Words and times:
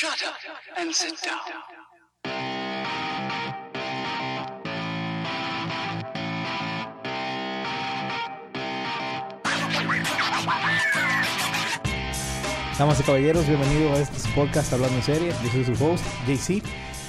Shut 0.00 0.22
up 0.22 0.36
and 0.76 0.94
sit 0.94 1.14
down. 1.24 1.40
Damas 12.78 13.00
y 13.00 13.02
caballeros, 13.02 13.48
bienvenidos 13.48 13.98
a 13.98 14.02
este 14.02 14.28
podcast 14.36 14.72
Hablando 14.72 14.94
en 14.94 15.02
Serie. 15.02 15.32
Yo 15.42 15.50
soy 15.50 15.64
su 15.64 15.84
host, 15.84 16.04
JC, 16.28 16.62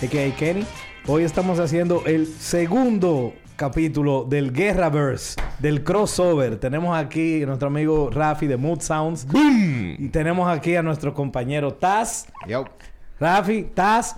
a.k.a. 0.04 0.36
Kenny. 0.36 0.66
Hoy 1.06 1.26
estamos 1.26 1.60
haciendo 1.60 2.04
el 2.08 2.26
segundo 2.26 3.36
capítulo 3.60 4.24
del 4.24 4.54
Guerraverse, 4.54 5.36
del 5.60 5.84
crossover. 5.84 6.58
Tenemos 6.62 6.98
aquí 6.98 7.44
a 7.44 7.46
nuestro 7.46 7.68
amigo 7.68 8.10
Rafi 8.10 8.48
de 8.48 8.56
Mood 8.56 8.80
Sounds. 8.80 9.28
Y 9.36 10.08
tenemos 10.08 10.48
aquí 10.50 10.78
a 10.78 10.82
nuestro 10.82 11.14
compañero 11.14 11.74
Taz. 11.74 12.28
Yo. 12.48 12.64
Rafi, 13.20 13.64
Taz. 13.74 14.16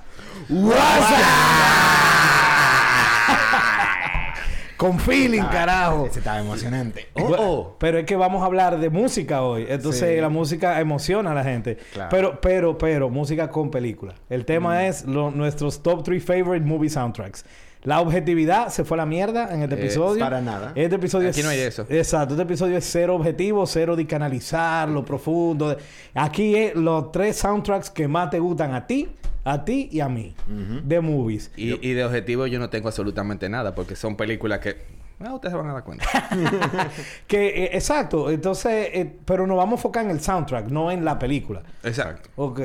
Con 4.77 4.99
feeling, 4.99 5.41
carajo. 5.43 6.05
Ese 6.07 6.19
estaba 6.19 6.39
emocionante. 6.39 7.07
Bu- 7.15 7.73
Pero 7.79 7.97
es 7.99 8.05
que 8.05 8.15
vamos 8.15 8.41
a 8.43 8.45
hablar 8.45 8.79
de 8.79 8.89
música 8.91 9.41
hoy. 9.43 9.65
Entonces 9.69 10.15
Sí. 10.15 10.21
la 10.21 10.29
música 10.29 10.79
emociona 10.79 11.31
a 11.31 11.35
la 11.35 11.43
gente. 11.43 11.77
Claro. 11.93 12.09
Pero, 12.11 12.41
pero, 12.41 12.77
pero, 12.77 13.09
música 13.09 13.49
con 13.49 13.69
película. 13.71 14.13
El 14.29 14.45
tema 14.45 14.85
es 14.87 15.03
lo- 15.05 15.29
nuestros 15.31 15.81
top 15.83 16.03
3 16.03 16.23
favorite 16.23 16.65
movie 16.65 16.89
soundtracks. 16.89 17.43
La 17.83 17.99
objetividad 18.01 18.69
se 18.69 18.83
fue 18.83 18.95
a 18.95 18.99
la 18.99 19.05
mierda 19.05 19.53
en 19.53 19.63
este 19.63 19.75
Eh, 19.75 19.79
episodio. 19.85 20.19
para 20.23 20.39
nada. 20.39 20.71
Este 20.75 20.95
episodio 20.97 21.29
Aquí 21.29 21.39
es- 21.39 21.45
no 21.45 21.51
hay 21.51 21.59
eso. 21.59 21.85
Exacto. 21.89 22.35
Este 22.35 22.43
episodio 22.43 22.77
es 22.77 22.85
cero 22.89 23.15
objetivo, 23.15 23.65
cero 23.65 23.95
de 23.95 24.05
canalizar 24.05 24.87
lo 24.89 25.03
profundo. 25.03 25.69
de- 25.69 25.77
Aquí 26.13 26.55
es 26.55 26.75
los 26.75 27.11
tres 27.11 27.37
soundtracks 27.37 27.89
que 27.89 28.07
más 28.07 28.29
te 28.29 28.39
gustan 28.39 28.73
a 28.75 28.85
ti, 28.85 29.07
a 29.43 29.65
ti 29.65 29.89
y 29.91 29.99
a 29.99 30.07
mí. 30.09 30.35
De 30.83 31.01
movies. 31.01 31.51
Y, 31.57 31.85
y 31.87 31.93
de 31.93 32.05
objetivo 32.05 32.45
yo 32.45 32.59
no 32.59 32.69
tengo 32.69 32.87
absolutamente 32.87 33.49
nada 33.49 33.73
porque 33.73 33.95
son 33.95 34.15
películas 34.15 34.59
que... 34.59 35.00
Ah, 35.25 35.33
ustedes 35.35 35.51
se 35.53 35.57
van 35.57 35.69
a 35.69 35.73
dar 35.73 35.83
cuenta. 35.83 36.05
Que, 37.27 37.47
eh, 37.65 37.69
exacto. 37.73 38.29
Entonces, 38.31 38.89
eh, 38.93 39.19
pero 39.25 39.45
nos 39.47 39.57
vamos 39.57 39.73
a 39.73 39.77
enfocar 39.79 40.05
en 40.05 40.11
el 40.11 40.21
soundtrack, 40.21 40.67
no 40.67 40.91
en 40.91 41.05
la 41.05 41.17
película. 41.19 41.63
Exacto. 41.83 42.29
Ok. 42.35 42.59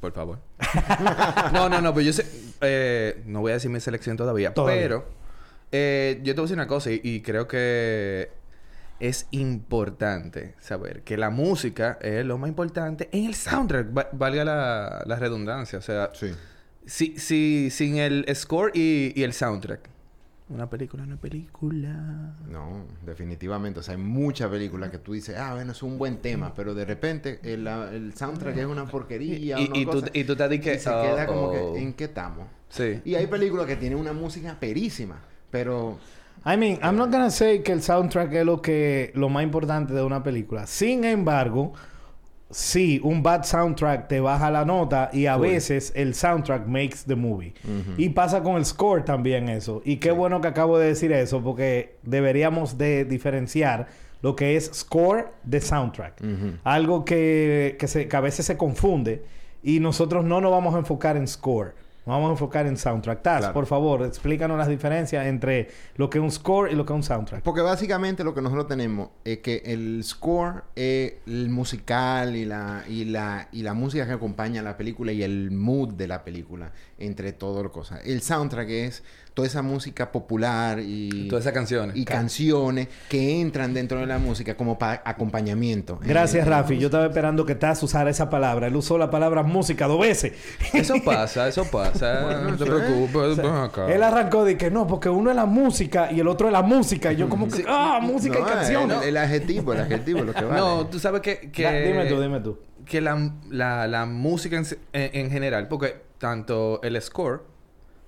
Por 0.00 0.12
favor. 0.12 0.38
no, 1.52 1.68
no, 1.68 1.80
no. 1.80 1.94
Pero 1.94 2.06
yo 2.06 2.12
sé... 2.12 2.26
eh, 2.60 3.22
no 3.26 3.40
voy 3.40 3.50
a 3.52 3.54
decir 3.54 3.70
mi 3.70 3.80
selección 3.80 4.16
todavía. 4.16 4.52
Todavía. 4.54 4.82
Pero... 4.82 5.04
eh, 5.70 6.20
yo 6.22 6.34
te 6.34 6.40
voy 6.40 6.44
a 6.44 6.46
decir 6.48 6.56
una 6.56 6.66
cosa 6.66 6.90
y, 6.90 7.00
y 7.02 7.20
creo 7.22 7.46
que... 7.48 8.30
Es 9.00 9.26
importante 9.32 10.54
saber 10.60 11.02
que 11.02 11.16
la 11.16 11.30
música 11.30 11.98
es 12.02 12.24
lo 12.24 12.38
más 12.38 12.48
importante 12.48 13.08
en 13.10 13.24
el 13.26 13.34
soundtrack. 13.34 13.88
Va- 13.98 14.08
valga 14.12 14.44
la, 14.44 15.02
la 15.06 15.16
redundancia. 15.16 15.78
O 15.78 15.82
sea... 15.82 16.10
Sí. 16.14 16.32
Si, 16.84 17.16
si, 17.16 17.70
sin 17.70 17.96
el 17.96 18.26
score 18.34 18.72
y, 18.74 19.12
y 19.14 19.22
el 19.22 19.32
soundtrack. 19.32 19.88
Una 20.52 20.68
película, 20.68 21.04
una 21.04 21.16
película. 21.16 22.34
No, 22.48 22.84
definitivamente. 23.06 23.80
O 23.80 23.82
sea, 23.82 23.94
hay 23.94 24.00
muchas 24.00 24.50
películas 24.50 24.90
que 24.90 24.98
tú 24.98 25.14
dices, 25.14 25.36
ah, 25.38 25.54
bueno, 25.54 25.72
es 25.72 25.82
un 25.82 25.96
buen 25.96 26.18
tema, 26.18 26.52
pero 26.54 26.74
de 26.74 26.84
repente 26.84 27.40
el, 27.42 27.66
el 27.66 28.14
soundtrack 28.14 28.56
es 28.58 28.66
una 28.66 28.86
porquería. 28.86 29.58
Y- 29.58 29.66
una 29.66 29.78
y 29.78 29.84
tú- 29.86 29.90
cosa, 29.92 30.06
y 30.12 30.24
tú 30.24 30.36
te 30.36 30.60
que, 30.60 30.74
y 30.74 30.78
se 30.78 30.90
oh, 30.90 31.02
queda 31.02 31.26
como 31.26 31.42
oh. 31.44 31.52
que, 31.52 31.80
¿en 31.80 31.94
qué 31.94 32.04
estamos? 32.04 32.46
Sí. 32.68 33.00
Y 33.04 33.14
hay 33.14 33.26
películas 33.26 33.66
que 33.66 33.76
tienen 33.76 33.98
una 33.98 34.12
música 34.12 34.58
perísima, 34.58 35.20
pero 35.50 35.98
I 36.44 36.56
mean, 36.56 36.78
I'm 36.82 36.96
not 36.96 37.10
gonna 37.10 37.30
say 37.30 37.62
que 37.62 37.72
el 37.72 37.82
soundtrack 37.82 38.32
es 38.32 38.44
lo 38.44 38.60
que 38.60 39.12
lo 39.14 39.28
más 39.28 39.44
importante 39.44 39.94
de 39.94 40.02
una 40.02 40.22
película. 40.22 40.66
Sin 40.66 41.04
embargo, 41.04 41.72
sí, 42.52 43.00
un 43.02 43.22
bad 43.22 43.44
soundtrack 43.44 44.08
te 44.08 44.20
baja 44.20 44.50
la 44.50 44.64
nota 44.64 45.10
y 45.12 45.26
a 45.26 45.36
veces 45.36 45.92
el 45.96 46.14
soundtrack 46.14 46.66
makes 46.66 46.98
the 47.06 47.16
movie. 47.16 47.52
Y 47.98 48.10
pasa 48.10 48.42
con 48.42 48.56
el 48.56 48.64
score 48.64 49.04
también 49.04 49.48
eso. 49.48 49.82
Y 49.84 49.96
qué 49.96 50.10
bueno 50.12 50.40
que 50.40 50.48
acabo 50.48 50.78
de 50.78 50.86
decir 50.88 51.12
eso 51.12 51.42
porque 51.42 51.96
deberíamos 52.02 52.78
de 52.78 53.04
diferenciar 53.04 53.86
lo 54.22 54.36
que 54.36 54.56
es 54.56 54.70
score 54.72 55.28
de 55.42 55.60
soundtrack. 55.60 56.20
Algo 56.62 57.04
que, 57.04 57.76
que, 57.78 57.88
se- 57.88 58.06
que 58.06 58.16
a 58.16 58.20
veces 58.20 58.46
se 58.46 58.56
confunde 58.56 59.24
y 59.64 59.80
nosotros 59.80 60.24
no 60.24 60.40
nos 60.40 60.50
vamos 60.52 60.74
a 60.74 60.78
enfocar 60.78 61.16
en 61.16 61.26
score. 61.26 61.74
Vamos 62.04 62.28
a 62.28 62.32
enfocar 62.32 62.66
en 62.66 62.76
soundtrack. 62.76 63.22
Taz, 63.22 63.38
Claro. 63.38 63.54
por 63.54 63.66
favor, 63.66 64.02
explícanos 64.04 64.58
las 64.58 64.66
diferencias 64.68 65.24
entre 65.26 65.68
lo 65.96 66.10
que 66.10 66.18
es 66.18 66.24
un 66.24 66.32
score 66.32 66.72
y 66.72 66.74
lo 66.74 66.84
que 66.84 66.92
es 66.92 66.96
un 66.96 67.02
soundtrack. 67.04 67.42
Porque 67.42 67.60
básicamente 67.60 68.24
lo 68.24 68.34
que 68.34 68.42
nosotros 68.42 68.66
tenemos 68.66 69.10
es 69.24 69.38
que 69.38 69.62
el 69.64 70.02
score 70.02 70.64
es 70.74 71.14
el 71.26 71.48
musical 71.50 72.34
y 72.34 72.44
la, 72.44 72.82
y 72.88 73.04
la, 73.04 73.48
y 73.52 73.62
la 73.62 73.74
música 73.74 74.04
que 74.06 74.12
acompaña 74.12 74.62
a 74.62 74.64
la 74.64 74.76
película 74.76 75.12
y 75.12 75.22
el 75.22 75.52
mood 75.52 75.90
de 75.94 76.08
la 76.08 76.24
película, 76.24 76.72
entre 76.98 77.32
todas 77.32 77.62
las 77.62 77.72
cosas. 77.72 78.00
El 78.04 78.20
soundtrack 78.22 78.68
es 78.68 79.04
toda 79.34 79.48
esa 79.48 79.62
música 79.62 80.12
popular 80.12 80.78
y, 80.80 81.28
Todas 81.28 81.44
esas 81.44 81.54
canciones. 81.54 81.96
y 81.96 82.04
canciones 82.04 82.88
que 83.08 83.40
entran 83.40 83.72
dentro 83.72 83.98
de 84.00 84.06
la 84.06 84.18
música 84.18 84.56
como 84.56 84.78
para 84.78 85.02
acompañamiento. 85.04 85.98
Gracias, 86.02 86.46
Eh, 86.46 86.50
Rafi. 86.50 86.78
Yo 86.78 86.88
estaba 86.88 87.06
esperando 87.06 87.46
que 87.46 87.54
Taz 87.54 87.82
usara 87.82 88.10
esa 88.10 88.28
palabra. 88.28 88.66
Él 88.66 88.76
usó 88.76 88.98
la 88.98 89.10
palabra 89.10 89.42
música 89.42 89.86
dos 89.86 90.00
veces. 90.00 90.32
Eso 90.74 90.94
pasa, 91.04 91.48
eso 91.48 91.64
pasa. 91.70 92.20
Bueno, 92.22 92.50
no 92.50 92.56
te 92.56 92.64
preocupes. 92.66 93.36
ven 93.38 93.46
acá. 93.46 93.92
Él 93.92 94.02
arrancó 94.02 94.44
de 94.44 94.56
que 94.56 94.70
no, 94.70 94.86
porque 94.86 95.08
uno 95.08 95.30
es 95.30 95.36
la 95.36 95.46
música 95.46 96.10
y 96.12 96.20
el 96.20 96.28
otro 96.28 96.46
es 96.48 96.52
la 96.52 96.62
música. 96.62 97.12
Y 97.12 97.16
yo 97.16 97.28
como 97.28 97.48
que, 97.48 97.64
ah, 97.66 98.00
música 98.02 98.38
no, 98.38 98.46
y 98.46 98.50
canciones. 98.50 99.02
El, 99.02 99.08
el 99.08 99.16
adjetivo, 99.16 99.72
el 99.72 99.80
adjetivo 99.80 100.18
es 100.20 100.26
lo 100.26 100.34
que 100.34 100.44
vale. 100.44 100.60
No, 100.60 100.86
tú 100.86 100.98
sabes 100.98 101.20
que... 101.22 101.50
que 101.50 101.62
Da- 101.62 101.72
dime 101.72 102.06
tú, 102.06 102.20
dime 102.20 102.40
tú. 102.40 102.58
Que 102.84 103.00
la, 103.00 103.32
la, 103.50 103.86
la 103.86 104.06
música 104.06 104.56
en- 104.56 104.66
en 104.92 105.30
general, 105.30 105.68
porque 105.68 106.02
tanto 106.18 106.80
el 106.82 107.00
score 107.00 107.42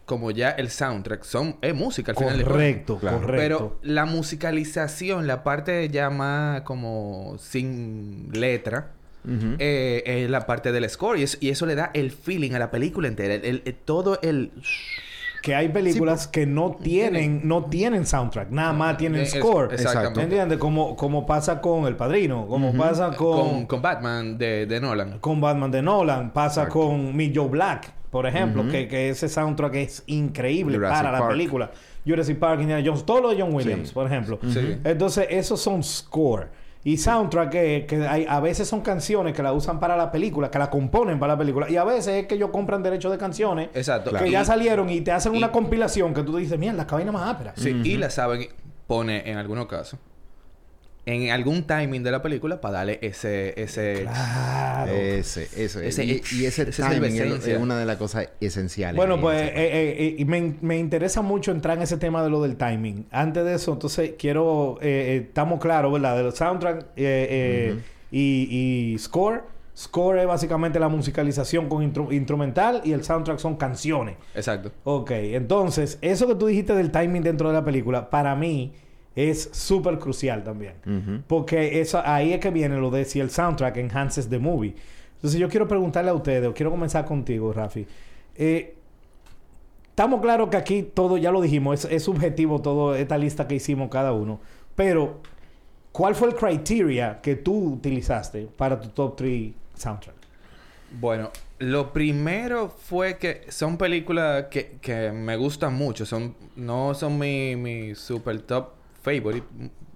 como 0.05 0.31
ya 0.31 0.51
el 0.51 0.71
soundtrack 0.71 1.23
son... 1.25 1.57
Es 1.63 1.75
música 1.75 2.13
al 2.13 2.17
final 2.19 2.37
de 2.39 2.45
cuentas. 2.45 2.53
Correcto, 2.53 2.99
Claro. 2.99 3.21
correcto. 3.21 3.41
Pero 3.43 3.79
la 3.83 4.05
musicalización, 4.05 5.27
la 5.27 5.43
parte 5.43 5.89
ya 5.89 6.11
más 6.11 6.63
como 6.63 7.37
sin 7.39 8.29
letra, 8.33 8.93
Ujú. 9.25 9.57
eh, 9.59 10.03
es 10.07 10.31
la 10.31 10.47
parte 10.47 10.73
del 10.73 10.89
score. 10.91 11.19
Y 11.19 11.23
eso, 11.23 11.39
y 11.41 11.49
eso 11.51 11.67
le 11.67 11.75
da 11.75 11.91
el 11.95 12.11
feeling 12.11 12.53
a 12.53 12.59
la 12.59 12.71
película 12.71 13.09
entera. 13.09 13.35
El, 13.35 13.63
todo 13.85 14.19
el... 14.23 14.51
que 15.43 15.55
hay 15.55 15.69
películas 15.69 16.27
que 16.29 16.47
no 16.47 16.77
tienen, 16.83 17.41
no 17.47 17.65
tienen 17.67 18.07
soundtrack, 18.07 18.51
nada 18.51 18.73
más 18.73 18.97
tienen 18.97 19.23
Es- 19.23 19.33
score. 19.33 19.73
exactamente. 19.75 20.17
¿Me 20.19 20.23
entiendes? 20.25 20.59
Como, 20.59 20.97
como 20.97 21.27
pasa 21.27 21.61
con 21.61 21.87
El 21.87 21.97
Padrino, 21.97 22.47
como 22.47 22.73
pasa 22.75 23.11
con, 23.17 23.41
Con, 23.51 23.67
con 23.67 23.83
Batman 23.83 24.39
de, 24.39 24.67
de 24.67 24.81
Nolan. 24.81 25.19
con 25.19 25.41
Batman 25.41 25.71
de 25.71 25.83
Nolan, 25.83 26.33
pasa 26.33 26.63
Exacto. 26.63 26.81
con 26.81 27.13
Joe 27.35 27.49
Black, 27.49 27.93
por 28.15 28.27
ejemplo, 28.29 28.65
que, 28.71 28.87
que 28.87 29.09
ese 29.09 29.29
soundtrack 29.29 29.75
es 29.75 30.05
increíble 30.07 30.77
Jurassic 30.77 31.05
para 31.05 31.19
la 31.19 31.27
película. 31.29 31.71
Jurassic 32.07 32.39
Park, 32.39 32.61
Indiana 32.61 32.81
Jones, 32.87 33.05
todo 33.05 33.21
lo 33.21 33.31
de 33.31 33.43
John 33.43 33.53
Williams, 33.53 33.89
Sí. 33.89 33.95
por 33.95 34.07
ejemplo. 34.07 34.39
Sí. 34.53 34.79
Entonces, 34.85 35.27
esos 35.31 35.61
son 35.61 35.83
score. 35.83 36.47
Y 36.85 36.97
soundtrack 36.99 37.55
es 37.55 37.85
que 37.87 38.07
hay, 38.07 38.25
a 38.29 38.39
veces 38.39 38.69
son 38.69 38.83
canciones 38.83 39.35
que 39.35 39.43
la 39.43 39.53
usan 39.53 39.81
para 39.81 39.97
la 39.97 40.13
película, 40.13 40.49
que 40.49 40.59
la 40.61 40.71
componen 40.71 41.19
para 41.19 41.33
la 41.33 41.39
película. 41.39 41.69
Y 41.69 41.77
a 41.77 41.83
veces 41.83 42.09
es 42.23 42.27
que 42.29 42.37
ellos 42.37 42.51
compran 42.53 42.83
derechos 42.85 43.11
de 43.11 43.19
canciones 43.19 43.71
Exacto. 43.75 44.13
que 44.13 44.31
ya 44.31 44.45
salieron 44.45 44.89
y 44.91 45.01
te 45.01 45.11
hacen 45.11 45.35
y- 45.35 45.39
una 45.39 45.51
compilación 45.51 46.15
que 46.15 46.23
tú 46.23 46.37
dices, 46.37 46.57
mierda, 46.57 46.85
la 46.85 46.97
vaina 46.97 47.11
más 47.11 47.35
ápera. 47.35 47.53
Sí, 47.57 47.81
y 47.83 47.97
la 47.97 48.11
saben, 48.11 48.47
pone 48.87 49.29
en 49.29 49.39
algunos 49.39 49.67
casos, 49.67 49.99
en 51.07 51.31
algún 51.31 51.65
timing 51.67 52.03
de 52.03 52.11
la 52.11 52.23
película 52.23 52.61
para 52.61 52.79
darle 52.79 52.99
ese, 53.03 53.61
ese, 53.63 54.03
Claro. 54.03 54.93
Ese, 54.93 55.49
eso. 55.63 55.81
Ese- 55.81 56.05
y, 56.05 56.23
y 56.33 56.47
ese 56.47 56.65
timing 56.67 57.15
es, 57.17 57.59
una 57.59 57.79
de 57.79 57.85
las 57.85 57.97
cosas 57.97 58.29
esenciales. 58.41 58.97
Bueno, 58.97 59.21
pues 59.21 59.43
eh, 59.43 59.53
eh, 59.55 60.17
eh, 60.19 60.25
me, 60.25 60.55
me 60.63 60.79
interesa 60.79 61.21
mucho 61.21 61.51
entrar 61.53 61.77
en 61.77 61.83
ese 61.83 61.99
tema 61.99 62.23
de 62.23 62.31
lo 62.31 62.41
del 62.43 62.57
timing. 62.57 63.07
Antes 63.11 63.45
de 63.45 63.55
eso, 63.55 63.73
entonces 63.75 64.13
quiero, 64.19 64.79
eh, 64.81 64.87
eh, 64.89 65.17
estamos 65.29 65.61
claros, 65.61 65.93
¿verdad? 65.93 66.17
De 66.17 66.23
los 66.23 66.37
soundtrack 66.37 66.87
eh, 66.97 67.77
y, 68.11 68.93
y 68.95 68.99
score. 68.99 69.43
Score 69.77 70.21
es 70.21 70.27
básicamente 70.27 70.79
la 70.79 70.89
musicalización 70.89 71.69
con 71.69 71.83
intru- 71.83 72.13
instrumental 72.15 72.81
y 72.85 72.93
el 72.93 73.03
soundtrack 73.03 73.39
son 73.41 73.57
canciones. 73.57 74.15
Exacto. 74.35 74.71
Ok, 74.85 75.11
entonces, 75.11 75.99
eso 76.01 76.29
que 76.29 76.37
tú 76.37 76.47
dijiste 76.47 76.75
del 76.77 76.93
timing 76.93 77.23
dentro 77.25 77.49
de 77.49 77.55
la 77.55 77.65
película, 77.65 78.09
para 78.09 78.37
mí 78.37 78.73
es 79.17 79.51
súper 79.53 79.99
crucial 79.99 80.43
también. 80.43 80.75
Porque 81.27 81.81
eso, 81.81 82.03
ahí 82.05 82.33
es 82.33 82.41
que 82.41 82.51
viene 82.51 82.77
lo 82.79 82.91
de 82.91 83.05
si 83.05 83.21
el 83.21 83.31
soundtrack 83.31 83.77
enhances 83.77 84.29
the 84.29 84.39
movie. 84.39 84.75
Entonces 85.17 85.41
yo 85.41 85.49
quiero 85.49 85.69
preguntarle 85.69 86.11
a 86.11 86.15
ustedes, 86.15 86.49
o 86.49 86.53
quiero 86.55 86.71
comenzar 86.71 87.05
contigo, 87.05 87.53
Rafi. 87.53 87.87
Eh, 88.35 88.75
estamos 89.89 90.21
claros 90.21 90.49
que 90.51 90.57
aquí 90.57 90.83
todo, 90.83 91.17
ya 91.17 91.31
lo 91.31 91.41
dijimos, 91.41 91.85
es, 91.85 91.93
es 91.93 92.03
subjetivo 92.03 92.61
todo 92.61 92.95
esta 92.95 93.17
lista 93.17 93.47
que 93.47 93.55
hicimos 93.55 93.89
cada 93.89 94.13
uno. 94.13 94.41
Pero, 94.75 95.21
¿cuál 95.93 96.15
fue 96.15 96.29
el 96.29 96.35
criteria 96.35 97.21
que 97.23 97.37
tú 97.37 97.75
utilizaste 97.75 98.49
para 98.57 98.81
tu 98.81 98.89
top 98.89 99.17
3 99.17 99.53
soundtrack? 99.75 100.17
Bueno, 101.01 101.31
lo 101.59 101.93
primero 101.93 102.69
fue 102.69 103.17
que 103.17 103.47
son 103.49 103.77
películas 103.79 104.47
que, 104.51 104.79
que 104.81 105.13
me 105.13 105.37
gustan 105.37 105.75
mucho. 105.75 106.05
Son, 106.05 106.35
no 106.57 106.95
son 106.95 107.19
mi, 107.19 107.57
mi 107.57 107.95
super 107.95 108.41
top 108.43 108.84
favorite 109.05 109.47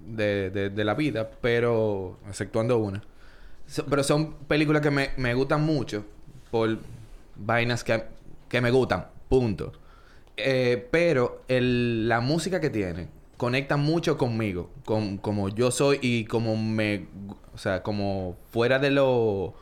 de, 0.06 0.50
de, 0.50 0.70
de 0.70 0.84
la 0.84 0.94
vida, 0.94 1.30
pero 1.42 2.20
exceptuando 2.28 2.78
una. 2.78 3.02
Pero 3.90 4.02
son 4.04 4.34
películas 4.48 4.82
que 4.82 4.90
me, 4.90 5.10
me 5.18 5.34
gustan 5.34 5.62
mucho 5.64 6.04
por 6.50 6.78
vainas 7.36 7.84
que, 7.84 8.04
que 8.48 8.60
me 8.60 8.70
gustan, 8.70 9.06
punto. 9.28 9.72
Eh, 10.36 10.88
pero 10.90 11.42
el- 11.48 12.08
la 12.08 12.20
música 12.20 12.60
que 12.60 12.70
tiene 12.70 13.08
conecta 13.36 13.76
mucho 13.76 14.16
conmigo, 14.18 14.70
con 14.84 15.18
como 15.18 15.48
yo 15.50 15.70
soy 15.70 15.98
y 16.02 16.24
como 16.26 16.56
me, 16.56 17.06
o 17.54 17.58
sea, 17.58 17.82
como 17.82 18.36
fuera 18.50 18.78
de 18.78 18.90
lo 18.90 19.54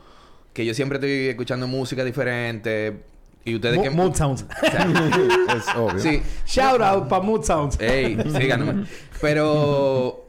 que 0.53 0.65
yo 0.65 0.73
siempre 0.73 0.97
estoy 0.97 1.27
escuchando 1.29 1.67
música 1.67 2.03
diferente 2.05 3.03
y 3.47 3.55
ustedes 3.55 3.77
Mo- 3.77 3.83
que 3.83 3.89
Mood 3.89 4.13
Sounds. 4.15 4.45
o 4.61 4.65
sea, 4.69 4.87
Es 5.57 5.75
obvio. 5.75 5.99
sí, 5.99 6.21
Shout 6.45 6.81
out 6.81 7.07
para 7.07 7.23
Mood 7.23 7.43
Sounds. 7.43 7.79
Ey, 7.79 8.17
síganme. 8.37 8.85
Pero 9.21 10.25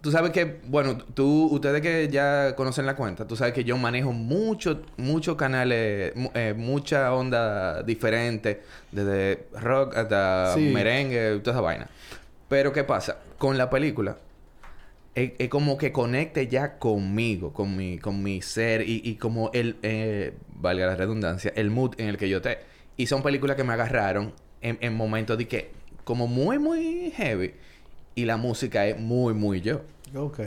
tú 0.00 0.10
sabes 0.12 0.30
que, 0.30 0.60
bueno, 0.66 0.98
tú, 1.14 1.48
ustedes 1.52 1.80
que 1.82 2.08
ya 2.08 2.54
conocen 2.56 2.86
la 2.86 2.94
cuenta, 2.96 3.26
tú 3.26 3.36
sabes 3.36 3.52
que 3.54 3.64
yo 3.64 3.76
manejo 3.76 4.12
muchos, 4.12 4.78
muchos 4.96 5.36
canales, 5.36 6.14
mu- 6.16 6.30
eh, 6.34 6.54
mucha 6.56 7.12
onda 7.12 7.82
diferente, 7.82 8.62
desde 8.92 9.46
rock 9.60 9.96
hasta 9.96 10.54
Sí. 10.54 10.70
merengue, 10.72 11.40
toda 11.42 11.56
esa 11.56 11.60
vaina. 11.60 11.88
Pero 12.48 12.72
¿qué 12.72 12.84
pasa? 12.84 13.16
Con 13.38 13.58
la 13.58 13.68
película, 13.68 14.16
es, 15.16 15.32
es 15.38 15.48
como 15.48 15.78
que 15.78 15.92
conecte 15.92 16.46
ya 16.46 16.78
conmigo, 16.78 17.52
con 17.52 17.74
mi, 17.74 17.98
con 17.98 18.22
mi 18.22 18.42
ser 18.42 18.82
y, 18.82 19.00
y 19.02 19.16
como 19.16 19.50
el, 19.54 19.76
eh, 19.82 20.34
valga 20.54 20.86
la 20.86 20.94
redundancia, 20.94 21.52
el 21.56 21.70
mood 21.70 21.94
en 21.98 22.08
el 22.08 22.18
que 22.18 22.28
yo 22.28 22.36
esté. 22.36 22.58
Y 22.98 23.06
son 23.06 23.22
películas 23.22 23.56
que 23.56 23.64
me 23.64 23.72
agarraron 23.72 24.34
en, 24.60 24.78
en 24.82 24.94
momentos 24.94 25.38
de 25.38 25.48
que, 25.48 25.70
como 26.04 26.26
muy, 26.28 26.58
muy 26.58 27.12
heavy. 27.16 27.54
Y 28.14 28.26
la 28.26 28.36
música 28.36 28.86
es 28.86 28.98
muy, 28.98 29.32
muy 29.34 29.62
yo. 29.62 29.80
Ok. 30.14 30.40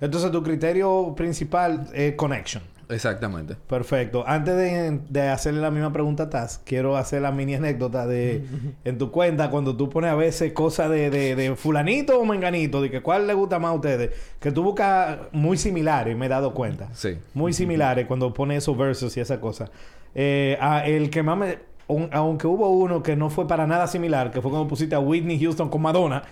Entonces 0.00 0.30
tu 0.30 0.42
criterio 0.42 1.14
principal 1.16 1.88
es 1.94 2.14
connection. 2.14 2.62
Exactamente. 2.88 3.56
Perfecto. 3.66 4.24
Antes 4.26 4.56
de, 4.56 5.00
de 5.08 5.28
hacerle 5.28 5.60
la 5.60 5.70
misma 5.70 5.92
pregunta 5.92 6.24
a 6.24 6.30
Taz, 6.30 6.60
quiero 6.64 6.96
hacer 6.96 7.22
la 7.22 7.30
mini 7.32 7.54
anécdota 7.54 8.06
de 8.06 8.44
en 8.84 8.98
tu 8.98 9.10
cuenta 9.10 9.50
cuando 9.50 9.76
tú 9.76 9.88
pones 9.90 10.10
a 10.10 10.14
veces 10.14 10.52
cosas 10.52 10.90
de, 10.90 11.10
de, 11.10 11.34
de 11.36 11.56
fulanito 11.56 12.18
o 12.20 12.24
menganito, 12.24 12.80
de 12.82 12.90
que 12.90 13.02
cuál 13.02 13.26
le 13.26 13.34
gusta 13.34 13.58
más 13.58 13.70
a 13.70 13.74
ustedes, 13.74 14.10
que 14.40 14.52
tú 14.52 14.62
buscas 14.62 15.18
muy 15.32 15.56
similares, 15.56 16.16
me 16.16 16.26
he 16.26 16.28
dado 16.28 16.54
cuenta. 16.54 16.88
Sí. 16.94 17.18
Muy 17.34 17.52
similares 17.52 18.06
cuando 18.06 18.32
pones 18.34 18.58
esos 18.58 18.76
versos 18.76 19.16
y 19.16 19.20
esa 19.20 19.40
cosa. 19.40 19.70
Eh, 20.14 20.56
a- 20.60 20.86
el 20.86 21.10
que 21.10 21.22
más 21.22 21.36
me... 21.38 21.58
un- 21.88 22.08
aunque 22.12 22.46
hubo 22.46 22.68
uno 22.70 23.02
que 23.02 23.16
no 23.16 23.30
fue 23.30 23.46
para 23.48 23.66
nada 23.66 23.86
similar, 23.86 24.30
que 24.30 24.40
fue 24.40 24.50
cuando 24.50 24.68
pusiste 24.68 24.94
a 24.94 25.00
Whitney 25.00 25.38
Houston 25.40 25.68
con 25.68 25.82
Madonna. 25.82 26.22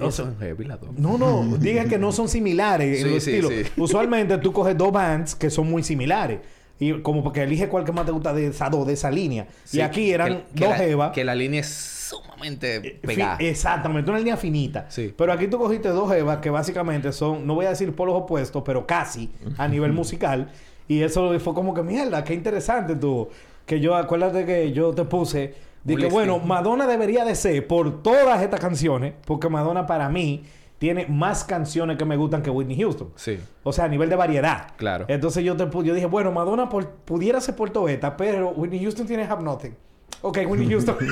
O 0.00 0.08
Eso 0.08 0.24
sea, 0.24 0.32
es 0.32 0.38
heavy 0.38 0.64
las 0.64 0.80
dos. 0.80 0.90
no, 0.96 1.18
no, 1.18 1.42
diga 1.58 1.84
que 1.86 1.98
no 1.98 2.12
son 2.12 2.28
similares 2.28 2.98
en 3.00 3.04
Sí, 3.08 3.14
los 3.14 3.22
sí, 3.22 3.30
estilos. 3.32 3.52
sí. 3.52 3.80
Usualmente 3.80 4.38
tú 4.38 4.52
coges 4.52 4.76
dos 4.76 4.92
bands 4.92 5.34
que 5.34 5.50
son 5.50 5.70
muy 5.70 5.82
similares. 5.82 6.40
Y 6.78 7.00
como 7.02 7.22
porque 7.22 7.42
elige 7.44 7.68
cuál 7.68 7.84
que 7.84 7.92
más 7.92 8.04
te 8.06 8.10
gusta 8.12 8.32
de 8.32 8.48
esa 8.48 8.68
dos, 8.68 8.86
de 8.86 8.94
esa 8.94 9.08
línea. 9.10 9.46
Y 9.72 9.80
aquí 9.80 10.10
eran 10.10 10.44
que- 10.52 10.60
que 10.60 10.64
dos 10.64 10.74
jevas. 10.74 11.12
Que 11.12 11.22
la 11.22 11.34
línea 11.34 11.60
es 11.60 11.68
sumamente 11.68 12.80
fi- 12.80 13.06
pegada. 13.06 13.36
Exactamente, 13.38 14.10
una 14.10 14.18
línea 14.18 14.36
finita. 14.36 14.86
Sí. 14.88 15.14
Pero 15.16 15.32
aquí 15.32 15.46
tú 15.46 15.58
cogiste 15.58 15.88
dos 15.90 16.10
jevas 16.12 16.38
que 16.38 16.50
básicamente 16.50 17.12
son, 17.12 17.46
no 17.46 17.54
voy 17.54 17.66
a 17.66 17.70
decir 17.70 17.94
polos 17.94 18.16
opuestos, 18.16 18.62
pero 18.64 18.86
casi 18.86 19.30
a 19.58 19.68
nivel 19.68 19.92
musical. 19.92 20.50
Y 20.88 21.02
eso 21.02 21.38
fue 21.38 21.54
como 21.54 21.72
que, 21.72 21.82
mierda, 21.82 22.24
qué 22.24 22.34
interesante 22.34 22.96
tú. 22.96 23.28
Que 23.64 23.78
yo, 23.78 23.94
acuérdate 23.94 24.44
que 24.44 24.72
yo 24.72 24.92
te 24.92 25.04
puse, 25.04 25.54
que 25.84 26.06
bueno. 26.08 26.38
Madonna 26.38 26.86
debería 26.86 27.24
de 27.24 27.34
ser 27.34 27.66
por 27.66 28.02
todas 28.02 28.40
estas 28.42 28.60
canciones, 28.60 29.14
porque 29.26 29.48
Madonna 29.48 29.86
para 29.86 30.08
mí 30.08 30.44
tiene 30.78 31.06
más 31.06 31.44
canciones 31.44 31.96
que 31.96 32.04
me 32.04 32.16
gustan 32.16 32.42
que 32.42 32.50
Whitney 32.50 32.76
Houston. 32.80 33.10
Sí. 33.14 33.38
O 33.62 33.72
sea, 33.72 33.84
a 33.84 33.88
nivel 33.88 34.08
de 34.10 34.16
variedad. 34.16 34.68
Claro. 34.76 35.04
Entonces 35.08 35.44
yo 35.44 35.56
te 35.56 35.68
yo 35.84 35.94
dije, 35.94 36.06
bueno, 36.06 36.32
Madonna 36.32 36.68
por- 36.68 36.88
pudiera 36.90 37.40
ser 37.40 37.54
por 37.54 37.70
toda 37.70 37.90
esta, 37.92 38.16
pero 38.16 38.50
Whitney 38.50 38.80
Houston 38.82 39.06
tiene 39.06 39.22
Have 39.24 39.42
Nothing. 39.42 39.76
Ok, 40.20 40.38
Whitney 40.46 40.68
Houston. 40.70 40.96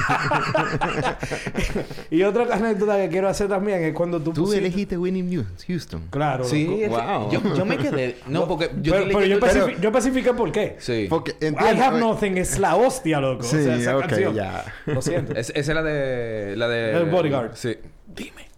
y 2.11 2.23
otra 2.23 2.45
anécdota 2.55 2.97
que 2.97 3.09
quiero 3.09 3.29
hacer 3.29 3.49
también 3.49 3.83
es 3.83 3.95
cuando 3.95 4.21
tú, 4.21 4.33
Tú 4.33 4.43
pusiste- 4.45 4.59
elegiste 4.59 4.99
Winnie 4.99 5.45
Houston. 5.67 6.03
Claro. 6.11 6.45
Sí, 6.45 6.85
Wow. 6.89 7.31
yo, 7.31 7.41
yo 7.57 7.65
me 7.65 7.77
quedé. 7.77 8.17
No, 8.27 8.47
porque 8.47 8.71
yo 8.83 8.93
pero, 8.93 9.07
yo, 9.11 9.21
leyendo- 9.21 9.47
especifi- 9.47 9.81
yo 9.81 9.89
especifiqué 9.89 10.33
por 10.35 10.53
qué. 10.53 10.77
Sí. 10.79 11.07
Porque 11.09 11.33
I 11.41 11.47
entiendo- 11.47 11.83
Have 11.85 12.01
Nothing 12.01 12.39
es 12.39 12.59
la 12.59 12.77
hostia, 12.77 13.21
loco. 13.21 13.43
Sí, 13.43 13.57
o 13.57 13.63
sea, 13.63 13.77
esa 13.77 13.97
ok, 13.97 14.07
canción. 14.07 14.35
ya. 14.35 14.65
Lo 14.87 15.03
siento. 15.03 15.33
Es- 15.33 15.51
esa 15.51 15.59
es 15.59 15.69
la 15.75 15.83
de. 15.83 16.55
La 16.57 16.69
de. 16.69 16.97
El 16.97 17.11
Bodyguard. 17.11 17.57
Sí. 17.57 17.77
Dime. 18.07 18.50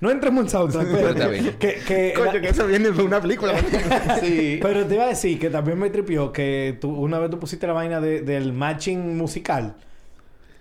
No 0.00 0.10
entremos 0.10 0.44
en 0.44 0.50
soundtrack, 0.50 0.88
pero... 0.90 1.30
Que, 1.58 1.74
que 1.86 2.12
Coño, 2.16 2.40
que 2.40 2.48
eso 2.48 2.66
viene 2.66 2.90
de 2.90 3.02
una 3.02 3.20
película. 3.20 3.54
Sí. 4.20 4.58
Pero 4.62 4.84
te 4.86 4.94
iba 4.94 5.04
a 5.04 5.08
decir 5.08 5.38
que 5.38 5.50
también 5.50 5.78
me 5.78 5.90
tripió 5.90 6.32
que 6.32 6.76
tú, 6.80 6.90
una 6.94 7.18
vez 7.18 7.30
tú 7.30 7.38
pusiste 7.38 7.66
la 7.66 7.72
vaina 7.72 8.00
de- 8.00 8.22
del 8.22 8.52
matching 8.52 9.16
musical. 9.16 9.74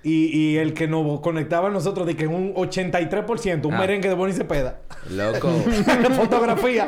Y, 0.09 0.29
y 0.53 0.57
el 0.57 0.73
que 0.73 0.87
nos 0.87 1.19
conectaba 1.19 1.67
a 1.67 1.71
nosotros 1.71 2.07
de 2.07 2.15
que 2.15 2.27
un 2.27 2.53
83%, 2.53 3.65
un 3.65 3.73
Ah. 3.73 3.79
merengue 3.79 4.07
de 4.07 4.15
Bonnie 4.15 4.33
Cepeda. 4.33 4.79
Loco. 5.09 5.49
Fotografía. 6.15 6.87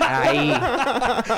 Ahí. 0.00 0.52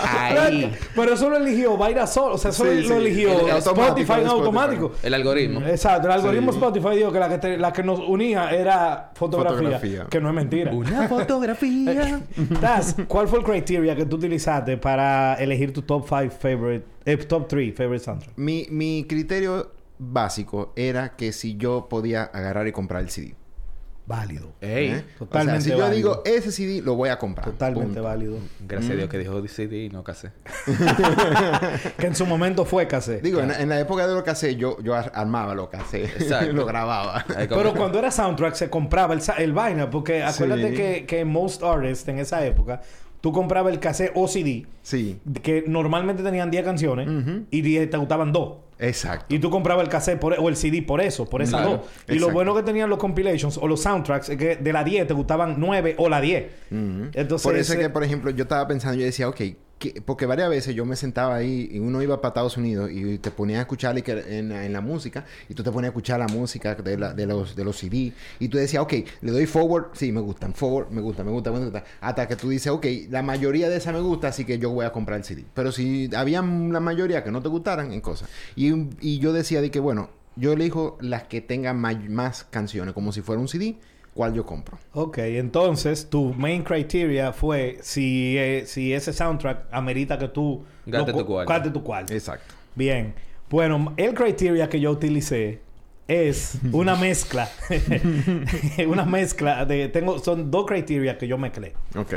Ahí. 0.07 0.73
Pero 0.95 1.15
eso 1.15 1.31
lo 1.31 1.37
eligió 1.37 1.77
Vaina 1.77 2.07
solo. 2.07 2.35
O 2.35 2.39
sea, 2.39 2.51
eso 2.51 2.65
Sí, 2.65 2.83
lo 2.83 2.89
sí. 2.89 2.93
eligió 2.93 3.31
El- 3.41 3.49
el 3.51 3.57
Spotify 3.57 4.13
automático 4.13 4.15
en 4.15 4.27
automático. 4.29 4.93
El 5.03 5.15
algoritmo. 5.15 5.61
Exacto. 5.67 6.07
El 6.09 6.13
algoritmo 6.15 6.53
Sí. 6.53 6.59
Spotify 6.59 6.97
dijo 6.97 7.13
que 7.13 7.19
la 7.19 7.29
que, 7.29 7.39
te- 7.39 7.57
la 7.59 7.73
que 7.73 7.83
nos 7.83 8.01
unía 8.01 8.51
era 8.51 9.11
fotografía. 9.15 9.57
Fotografía. 9.59 10.07
Que 10.11 10.21
no 10.21 10.29
es 10.29 10.35
mentira. 10.35 10.71
Una 10.73 11.09
fotografía. 11.09 12.21
Taz, 12.61 12.97
¿cuál 13.09 13.29
fue 13.29 13.39
el 13.39 13.45
criteria 13.45 13.95
que 13.97 14.05
tú 14.07 14.17
utilizaste 14.17 14.77
para 14.77 15.35
elegir 15.37 15.73
tu 15.73 15.83
top 15.83 16.07
5 16.09 16.31
favorite, 16.39 16.85
eh, 17.05 17.17
top 17.17 17.49
3 17.49 17.75
favorite 17.75 18.05
soundtrack? 18.05 18.37
mi, 18.37 18.67
mi 18.71 19.05
criterio 19.09 19.71
básico 19.99 20.73
era 20.77 21.17
que 21.17 21.33
si 21.33 21.57
yo 21.57 21.87
podía 21.89 22.25
agarrar 22.25 22.67
y 22.67 22.73
comprar 22.73 23.03
el 23.03 23.11
CD. 23.11 23.35
Válido. 24.07 24.53
Ey. 24.61 24.89
¿eh? 24.89 25.05
Totalmente 25.19 25.59
O 25.61 25.63
sea, 25.63 25.73
si 25.77 25.81
yo 25.81 25.91
digo 25.91 26.21
ese 26.27 26.53
CD, 26.53 26.83
lo 26.83 26.95
voy 26.95 27.09
a 27.09 27.19
comprar. 27.19 27.47
Totalmente 27.47 27.87
Punto. 27.95 28.03
válido. 28.03 28.37
Gracias 28.69 28.93
a 28.93 28.97
Dios 28.97 29.09
que 29.09 29.17
dijo 29.19 29.49
CD 29.49 29.85
y 29.85 29.89
no 29.89 30.05
casé. 30.05 30.31
Que 31.99 32.07
en 32.07 32.15
su 32.15 32.27
momento 32.27 32.65
fue 32.67 32.87
casé. 32.87 33.21
Digo, 33.21 33.41
en, 33.41 33.51
en 33.51 33.69
la 33.69 33.81
época 33.81 34.07
de 34.07 34.15
lo 34.15 34.23
hacé, 34.31 34.57
yo, 34.57 34.79
yo 34.83 34.95
ar- 34.95 35.11
armaba 35.15 35.55
lo. 35.55 35.71
Exacto. 36.19 36.53
lo 36.53 36.67
grababa. 36.67 37.25
Pero 37.49 37.73
cuando 37.75 37.99
era 37.99 38.11
soundtrack 38.11 38.55
se 38.55 38.69
compraba 38.71 39.15
el, 39.15 39.23
el 39.39 39.53
vaina. 39.55 39.89
Porque 39.91 40.23
acuérdate 40.23 40.69
Sí. 40.71 40.75
que, 40.77 41.07
que 41.07 41.25
most 41.25 41.63
artists 41.63 42.07
en 42.09 42.19
esa 42.19 42.45
época, 42.45 42.83
tú 43.23 43.33
comprabas 43.33 43.73
el 43.73 43.81
cassette 43.81 44.13
o 44.15 44.29
CD, 44.29 44.67
Sí, 44.83 45.19
que 45.43 45.65
normalmente 45.67 46.23
tenían 46.23 46.51
10 46.51 46.65
canciones 46.65 47.09
Ujú. 47.09 47.45
y 47.51 47.63
10 47.63 47.89
te 47.89 47.97
gustaban 47.97 48.33
2. 48.33 48.53
Exacto. 48.79 49.35
Y 49.35 49.39
tú 49.39 49.51
comprabas 49.51 49.85
el 49.85 49.91
cassette 49.91 50.19
por- 50.19 50.35
o 50.39 50.49
el 50.49 50.57
CD 50.57 50.83
por 50.83 51.01
eso, 51.01 51.25
por 51.29 51.43
esas 51.43 51.61
Claro. 51.63 51.79
dos. 51.79 52.17
Y 52.17 52.19
lo 52.19 52.31
bueno 52.31 52.55
que 52.55 52.63
tenían 52.63 52.89
los 52.91 52.99
compilations 52.99 53.59
o 53.59 53.67
los 53.69 53.83
soundtracks 53.83 54.29
es 54.29 54.37
que 54.37 54.57
de 54.57 54.73
la 54.73 54.85
10 54.85 55.07
te 55.07 55.15
gustaban 55.15 55.57
9 55.59 55.95
o 55.99 56.09
la 56.09 56.21
10. 56.21 56.45
Ujú. 56.71 57.11
Entonces, 57.13 57.43
por 57.47 57.57
eso 57.57 57.73
es 57.75 57.79
que, 57.79 57.91
por 57.91 58.05
ejemplo, 58.05 58.31
yo 58.31 58.43
estaba 58.45 58.67
pensando, 58.69 58.99
yo 58.99 59.05
decía, 59.05 59.29
ok, 59.29 59.41
¿qué? 59.93 60.03
porque 60.03 60.27
varias 60.27 60.49
veces 60.49 60.75
yo 60.75 60.85
me 60.85 60.97
sentaba 60.97 61.37
ahí 61.37 61.69
y 61.73 61.79
uno 61.79 62.03
iba 62.03 62.21
para 62.21 62.31
Estados 62.31 62.57
Unidos 62.57 62.91
y 62.93 63.19
te 63.19 63.31
ponías 63.31 63.59
a 63.59 63.63
escuchar 63.63 63.97
en, 64.07 64.73
la 64.73 64.81
música 64.81 65.25
y 65.49 65.55
tú 65.55 65.63
te 65.63 65.71
ponías 65.71 65.89
a 65.89 65.93
escuchar 65.93 66.21
la 66.21 66.29
música 66.29 66.75
de, 66.75 67.27
los, 67.27 67.55
de 67.57 67.65
los 67.65 67.79
CD 67.79 68.13
y 68.39 68.49
tú 68.49 68.59
decías, 68.59 68.83
ok, 68.83 68.93
le 69.21 69.33
doy 69.33 69.47
forward, 69.47 69.87
sí, 69.95 70.13
me 70.13 70.21
gustan, 70.21 70.55
forward, 70.55 70.91
me 70.91 71.01
gusta, 71.01 71.23
me 71.25 71.31
gusta, 71.31 71.51
me 71.51 71.59
gusta, 71.59 71.85
hasta 72.01 72.27
que 72.27 72.37
tú 72.37 72.49
dices, 72.49 72.73
ok, 72.73 72.87
la 73.11 73.23
mayoría 73.23 73.69
de 73.69 73.77
esa 73.77 73.93
me 73.93 74.01
gusta, 74.01 74.29
así 74.29 74.45
que 74.45 74.59
yo 74.59 74.71
voy 74.71 74.87
a 74.87 74.93
comprar 74.93 75.19
el 75.19 75.25
CD. 75.25 75.45
Pero 75.55 75.73
si 75.73 76.11
había 76.15 76.43
la 76.43 76.81
mayoría 76.81 77.23
que 77.23 77.31
no 77.31 77.43
te 77.43 77.49
gustaran, 77.49 77.93
en 77.93 78.01
cosas. 78.01 78.29
Y, 78.57 78.73
y 79.01 79.19
yo 79.19 79.33
decía 79.33 79.61
de 79.61 79.71
que, 79.71 79.81
bueno, 79.81 80.11
yo 80.37 80.53
elijo 80.53 80.99
las 81.01 81.25
que 81.25 81.41
tengan 81.41 81.81
más 81.81 82.45
canciones, 82.45 82.95
como 82.95 83.13
si 83.13 83.21
fuera 83.21 83.41
un 83.41 83.49
CD, 83.49 83.77
¿cuál 84.15 84.33
yo 84.35 84.47
compro? 84.47 84.79
Ok, 84.93 85.19
entonces 85.19 86.09
tu 86.09 86.33
main 86.35 86.63
criteria 86.63 87.33
fue 87.33 87.79
si, 87.83 88.37
eh, 88.39 88.65
si 88.67 88.93
ese 88.93 89.13
soundtrack 89.13 89.67
amerita 89.73 90.19
que 90.19 90.29
tú 90.29 90.65
Gaste 90.87 91.13
tu 91.13 91.27
cuarto. 91.27 91.53
gaste 91.53 91.71
tu 91.71 91.83
cuarto. 91.83 92.13
Exacto. 92.15 92.55
Bien. 92.75 93.15
Bueno, 93.51 93.93
el 93.97 94.15
criteria 94.15 94.69
que 94.69 94.81
yo 94.81 94.91
utilicé 94.91 95.61
es 96.09 96.59
una 96.73 96.97
mezcla. 96.97 97.49
una 98.87 99.05
mezcla 99.05 99.65
de... 99.65 99.89
Tengo... 99.89 100.19
Son 100.19 100.51
dos 100.51 100.67
criteria 100.67 101.17
que 101.19 101.27
yo 101.29 101.39
mezclé. 101.39 101.73
Ok. 101.97 102.15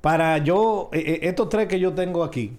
Para 0.00 0.38
yo... 0.38 0.88
eh, 0.92 1.02
eh, 1.06 1.18
estos 1.22 1.48
tres 1.48 1.66
que 1.68 1.78
yo 1.78 1.92
tengo 1.92 2.24
aquí. 2.24 2.56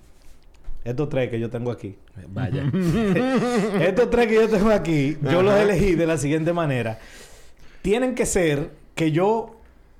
Estos 0.83 1.09
tres 1.09 1.29
que 1.29 1.39
yo 1.39 1.49
tengo 1.49 1.71
aquí. 1.71 1.95
Vaya. 2.29 2.63
Estos 3.81 4.09
tres 4.09 4.27
que 4.27 4.33
yo 4.33 4.49
tengo 4.49 4.71
aquí, 4.71 5.15
yo 5.21 5.43
los 5.43 5.53
elegí 5.59 5.93
de 5.93 6.07
la 6.07 6.17
siguiente 6.17 6.53
manera. 6.53 6.97
Tienen 7.81 8.15
que 8.15 8.25
ser 8.25 8.71
que 8.95 9.11
yo 9.11 9.57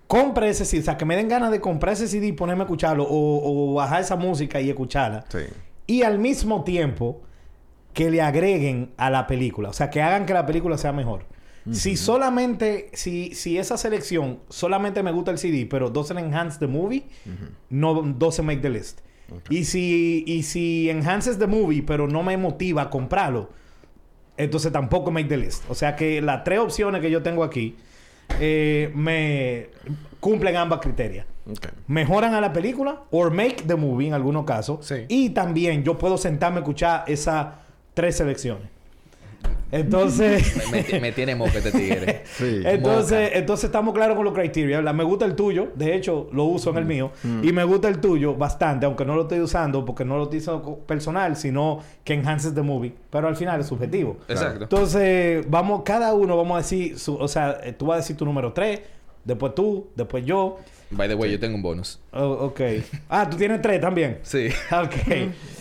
compre 0.07 0.50
ese 0.50 0.65
CD, 0.65 0.81
o 0.81 0.85
sea, 0.85 0.97
que 0.97 1.05
me 1.05 1.15
den 1.15 1.29
ganas 1.29 1.51
de 1.51 1.61
comprar 1.61 1.93
ese 1.93 2.07
CD 2.07 2.27
y 2.27 2.31
ponerme 2.33 2.63
a 2.63 2.65
escucharlo 2.65 3.03
o, 3.05 3.71
o 3.71 3.73
bajar 3.73 4.01
esa 4.01 4.15
música 4.15 4.59
y 4.59 4.69
escucharla. 4.69 5.25
Sí. 5.29 5.39
Y 5.88 6.03
al 6.03 6.19
mismo 6.19 6.63
tiempo 6.63 7.21
que 7.93 8.09
le 8.09 8.21
agreguen 8.21 8.91
a 8.97 9.09
la 9.09 9.27
película, 9.27 9.69
o 9.69 9.73
sea, 9.73 9.89
que 9.89 10.01
hagan 10.01 10.25
que 10.25 10.33
la 10.33 10.45
película 10.45 10.77
sea 10.77 10.91
mejor. 10.93 11.25
Si 11.71 11.95
solamente, 11.95 12.89
si, 12.93 13.35
si 13.35 13.59
esa 13.59 13.77
selección 13.77 14.39
solamente 14.50 15.03
me 15.03 15.11
gusta 15.11 15.29
el 15.29 15.38
CD, 15.38 15.67
pero 15.69 15.91
doesn't 15.91 16.17
enhance 16.17 16.57
the 16.57 16.65
movie, 16.65 17.05
no 17.69 18.01
doesn't 18.01 18.45
make 18.45 18.61
the 18.61 18.69
list. 18.69 19.01
Y 19.50 19.65
si, 19.65 20.23
y 20.25 20.43
si 20.43 20.89
enhances 20.89 21.38
the 21.38 21.47
movie, 21.47 21.83
pero 21.83 22.07
no 22.07 22.23
me 22.23 22.35
motiva 22.35 22.83
a 22.83 22.89
comprarlo, 22.89 23.50
entonces 24.43 24.71
tampoco 24.71 25.12
make 25.12 25.27
the 25.27 25.38
list. 25.38 25.63
O 25.69 25.75
sea 25.75 25.95
que 25.95 26.21
las 26.21 26.43
tres 26.43 26.60
opciones 26.60 27.01
que 27.01 27.12
yo 27.12 27.21
tengo 27.21 27.43
aquí 27.43 27.75
eh, 28.39 28.91
me 28.95 29.69
cumplen 30.19 30.55
ambas 30.55 30.79
criterias. 30.79 31.25
Mejoran 31.88 32.33
a 32.33 32.41
la 32.41 32.53
película 32.53 33.03
o 33.12 33.29
make 33.29 33.63
the 33.67 33.75
movie 33.75 34.07
en 34.07 34.13
algunos 34.13 34.45
casos. 34.45 34.86
Sí. 34.86 35.05
Y 35.07 35.29
también 35.31 35.83
yo 35.83 35.98
puedo 35.98 36.17
sentarme 36.17 36.57
a 36.57 36.60
escuchar 36.62 37.03
esas 37.07 37.48
tres 37.93 38.17
selecciones. 38.17 38.67
Entonces... 39.71 40.67
me, 40.71 40.83
me- 40.91 41.00
me 41.00 41.12
tiene 41.12 41.36
moco 41.36 41.51
este 41.57 41.71
tigre. 41.71 42.24
Sí. 42.31 42.62
Entonces, 42.65 43.31
entonces 43.36 43.65
estamos 43.65 43.93
claros 43.93 44.15
con 44.15 44.25
los 44.25 44.33
criteria. 44.33 44.77
¿verdad? 44.77 44.93
Me 44.93 45.03
gusta 45.03 45.25
el 45.25 45.36
tuyo, 45.36 45.69
de 45.75 45.95
hecho 45.95 46.27
lo 46.33 46.45
uso 46.45 46.71
en 46.71 46.77
el 46.77 46.86
mío, 46.86 47.12
y 47.43 47.51
me 47.51 47.63
gusta 47.63 47.88
el 47.88 48.00
tuyo 48.00 48.36
bastante, 48.36 48.86
aunque 48.86 49.05
no 49.05 49.15
lo 49.15 49.24
estoy 49.24 49.39
usando 49.41 49.86
porque 49.86 50.03
no 50.05 50.17
lo 50.17 50.24
utilizo 50.24 50.62
co- 50.63 50.79
personal, 50.79 51.36
sino 51.36 51.79
que 52.03 52.13
enhances 52.13 52.53
the 52.55 52.62
movie. 52.62 52.93
Pero 53.10 53.27
al 53.27 53.36
final 53.36 53.60
es 53.60 53.67
subjetivo. 53.67 54.17
Exacto. 54.27 54.63
Entonces, 54.63 55.45
vamos, 55.50 55.81
cada 55.86 56.13
uno 56.13 56.36
vamos 56.38 56.55
a 56.55 56.57
decir, 56.60 56.98
su- 56.98 57.15
o 57.15 57.27
sea, 57.27 57.60
eh, 57.63 57.74
tú 57.74 57.86
vas 57.88 57.95
a 57.95 57.98
decir 57.98 58.17
tu 58.17 58.25
número 58.25 58.53
3, 58.53 58.79
después 59.24 59.53
tú, 59.55 59.88
después 59.95 60.25
yo. 60.25 60.57
By 60.93 61.07
the 61.07 61.15
way, 61.15 61.31
yo 61.31 61.39
tengo 61.39 61.55
un 61.55 61.62
bonus. 61.62 62.00
Oh, 62.12 62.27
ok. 62.48 62.60
Ah, 63.10 63.29
tú 63.29 63.38
tienes 63.38 63.62
3 63.62 63.79
también. 63.79 64.19
Sí. 64.24 64.50
Ok. 64.71 64.93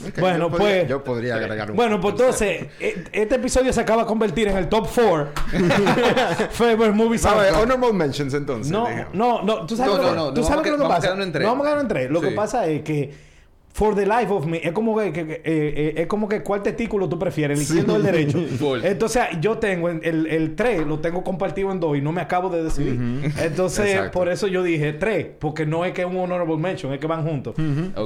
Ok, 0.08 0.18
bueno, 0.18 0.38
yo 0.38 0.50
podría- 0.50 0.58
pues. 0.80 0.88
Yo 0.88 1.04
podría 1.04 1.34
agregar 1.36 1.70
un... 1.70 1.76
Bueno, 1.76 2.00
pues 2.00 2.14
entonces, 2.14 2.66
e- 2.80 3.04
este 3.12 3.34
episodio 3.36 3.72
se 3.72 3.80
acaba 3.80 4.02
de 4.02 4.08
convertir 4.08 4.48
en 4.48 4.56
el 4.56 4.68
top 4.68 4.88
4 4.92 5.28
Favorite 6.50 6.92
Movies 6.92 7.24
A 7.26 7.34
ver, 7.34 7.52
honorable 7.54 7.92
mentions 7.92 8.34
entonces. 8.34 8.72
No, 8.72 8.86
digamos. 8.88 9.14
no, 9.14 9.42
no. 9.42 9.66
¿Tú 9.66 9.76
sabes 9.76 9.92
No, 9.92 9.98
lo 9.98 10.08
que, 10.08 10.14
no, 10.16 10.16
no, 10.26 10.34
¿tú 10.34 10.40
no, 10.40 10.46
sabes 10.46 10.58
lo 10.58 10.62
que 10.64 10.70
que 10.82 10.88
pasa? 10.88 11.14
tres. 11.16 11.42
No 11.42 11.48
vamos 11.48 11.60
a 11.66 11.68
quedarnos 11.68 11.82
en 11.84 11.88
tres. 11.88 12.10
Lo 12.10 12.20
que 12.20 12.30
Sí. 12.30 12.34
pasa 12.34 12.66
es 12.66 12.82
que 12.82 13.29
For 13.72 13.94
the 13.94 14.04
life 14.04 14.26
of 14.30 14.46
me. 14.46 14.58
Es 14.62 14.72
como 14.72 14.98
que, 14.98 15.12
que- 15.12 15.26
que, 15.26 15.32
eh, 15.34 15.40
eh, 15.44 15.94
es 15.98 16.06
como 16.08 16.28
que 16.28 16.42
cuál 16.42 16.62
testículo 16.62 17.08
tú 17.08 17.18
prefieres, 17.18 17.56
el 17.58 17.62
izquierdo 17.62 17.94
o 17.94 17.96
el 17.96 18.02
derecho. 18.02 18.38
Entonces 18.84 19.22
yo 19.40 19.58
tengo 19.58 19.88
en- 19.88 20.00
el, 20.02 20.26
el 20.26 20.56
3 20.56 20.86
lo 20.86 20.98
tengo 20.98 21.22
compartido 21.22 21.70
en 21.70 21.78
dos 21.80 21.96
y 21.96 22.00
no 22.00 22.10
me 22.12 22.20
acabo 22.20 22.48
de 22.50 22.64
decidir. 22.64 22.94
Entonces 23.38 23.94
por 24.12 24.28
eso 24.28 24.48
yo 24.48 24.62
dije 24.64 24.92
3, 24.92 25.26
porque 25.38 25.66
no 25.66 25.84
es 25.84 25.92
que 25.92 26.02
es 26.02 26.06
un 26.08 26.16
honorable 26.16 26.56
mention, 26.56 26.92
es 26.92 26.98
que 26.98 27.06
van 27.06 27.24
juntos. 27.24 27.54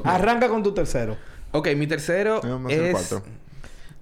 Arranca 0.04 0.48
con 0.48 0.62
tu 0.62 0.72
tercero. 0.72 1.16
Ok, 1.52 1.68
mi 1.76 1.86
tercero 1.86 2.40
es... 2.70 2.92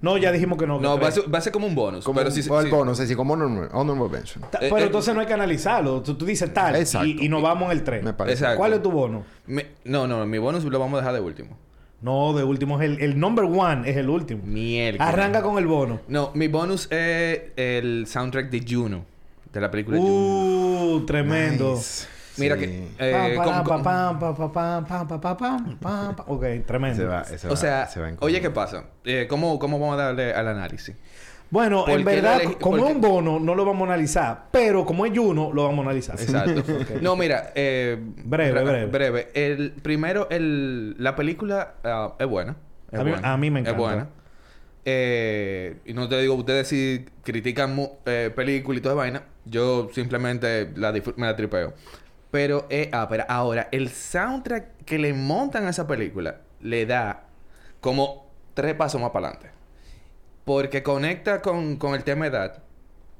No, 0.03 0.17
ya 0.17 0.31
dijimos 0.33 0.57
que 0.59 0.67
no. 0.67 0.77
que 0.79 0.83
No, 0.83 0.99
va 0.99 1.07
a, 1.07 1.11
ser, 1.11 1.33
va 1.33 1.37
a 1.37 1.41
ser 1.41 1.51
como 1.53 1.65
un 1.65 1.73
bonus. 1.75 2.03
Como 2.03 2.17
pero 2.17 2.29
un- 2.29 2.33
o 2.51 2.59
el 2.59 2.65
sí- 2.65 2.71
bonus, 2.71 2.99
así 2.99 3.15
como 3.15 3.33
honorable, 3.33 3.69
honorable 3.71 4.09
mention. 4.09 4.43
Ta- 4.51 4.57
eh, 4.57 4.67
Pero 4.69 4.77
eh, 4.77 4.83
entonces 4.83 5.15
no 5.15 5.21
hay 5.21 5.27
que 5.27 5.33
analizarlo. 5.33 6.01
Tú, 6.01 6.15
tú 6.15 6.25
dices 6.25 6.53
tal 6.53 6.75
Exacto. 6.75 7.07
y, 7.07 7.25
y 7.25 7.29
nos 7.29 7.41
vamos 7.41 7.71
en 7.71 7.77
el 7.77 7.83
3. 7.83 8.03
Me 8.03 8.13
parece. 8.13 8.39
Exacto. 8.43 8.57
¿Cuál 8.57 8.73
es 8.73 8.83
tu 8.83 8.91
bono? 8.91 9.23
No, 9.85 10.05
no, 10.07 10.25
mi 10.25 10.37
bonus 10.39 10.63
lo 10.65 10.77
vamos 10.77 10.97
a 10.97 11.01
dejar 11.01 11.13
de 11.15 11.21
último. 11.21 11.57
No, 12.01 12.33
de 12.33 12.43
último 12.43 12.81
es 12.81 12.89
el, 12.89 13.01
el 13.01 13.17
number 13.17 13.45
one 13.45 13.89
es 13.89 13.95
el 13.95 14.09
último. 14.09 14.43
Mierda. 14.45 15.07
Arranca 15.07 15.41
con 15.41 15.57
el 15.57 15.67
bono. 15.67 16.01
No, 16.09 16.31
mi 16.33 16.49
bonus 16.49 16.91
es 16.91 17.39
el 17.55 18.05
soundtrack 18.05 18.49
de 18.49 18.65
Juno. 18.69 19.05
De 19.53 19.61
la 19.61 19.71
película 19.71 19.99
Juno. 19.99 20.11
Uh, 20.95 21.05
tremendo. 21.05 21.75
Nice. 21.75 22.07
Mira 22.37 22.57
que. 22.57 22.87
Ok, 26.27 26.45
tremendo. 26.65 26.97
Se 26.97 27.05
va, 27.05 27.23
se 27.23 27.47
va, 27.47 27.53
o 27.53 27.57
sea, 27.57 27.87
se 27.87 27.99
va 27.99 28.11
oye, 28.19 28.41
¿qué 28.41 28.49
pasa? 28.49 28.85
Eh, 29.05 29.27
¿cómo, 29.29 29.59
¿Cómo 29.59 29.79
vamos 29.79 29.99
a 29.99 30.03
darle 30.03 30.33
al 30.33 30.47
análisis? 30.47 30.95
Bueno, 31.53 31.87
en 31.87 32.03
verdad, 32.03 32.41
como 32.59 32.77
es 32.77 32.83
porque... 32.83 32.95
un 32.95 33.01
bono, 33.01 33.39
no 33.39 33.53
lo 33.53 33.63
vamos 33.63 33.87
a 33.87 33.93
analizar, 33.93 34.45
pero 34.49 34.83
como 34.87 35.05
es 35.05 35.15
Juno, 35.15 35.51
lo 35.53 35.65
vamos 35.65 35.85
a 35.85 35.89
analizar. 35.89 36.19
Exacto. 36.19 36.61
okay. 36.81 36.97
No, 36.99 37.15
mira, 37.15 37.51
eh, 37.53 37.95
breve, 38.25 38.63
breve. 38.63 38.85
Breve. 38.87 39.27
El, 39.35 39.71
primero, 39.71 40.27
el, 40.31 40.95
la 40.97 41.15
película 41.15 41.75
uh, 41.83 42.21
es 42.21 42.27
buena. 42.27 42.55
Es 42.91 42.99
a, 42.99 43.03
buena. 43.03 43.17
Mí, 43.17 43.23
a, 43.23 43.37
mí, 43.37 43.51
me 43.51 43.59
encanta. 43.59 43.77
Es 43.77 43.87
buena. 43.87 44.07
Eh, 44.85 45.77
y 45.85 45.93
no 45.93 46.09
te 46.09 46.19
digo, 46.19 46.33
ustedes 46.33 46.67
si 46.67 47.05
critican 47.23 47.79
eh, 48.05 48.31
películas 48.35 48.79
y 48.79 48.81
toda 48.81 48.95
vaina, 48.95 49.23
yo 49.45 49.89
simplemente 49.93 50.71
la 50.75 50.91
me 50.91 51.27
la 51.27 51.35
tripeo. 51.35 51.73
Pero, 52.33 52.65
eh, 52.71 52.89
ah, 52.91 53.05
pero 53.07 53.25
ahora, 53.29 53.69
el 53.71 53.89
soundtrack 53.89 54.83
que 54.85 54.97
le 54.97 55.13
montan 55.13 55.67
a 55.67 55.69
esa 55.69 55.85
película 55.85 56.41
le 56.61 56.87
da 56.87 57.27
como 57.79 58.25
tres 58.55 58.73
pasos 58.73 58.99
más 58.99 59.11
para 59.11 59.27
adelante. 59.27 59.51
Porque 60.43 60.81
conecta 60.81 61.43
con, 61.43 61.77
con 61.77 61.93
el 61.93 62.03
tema 62.03 62.25
edad. 62.25 62.63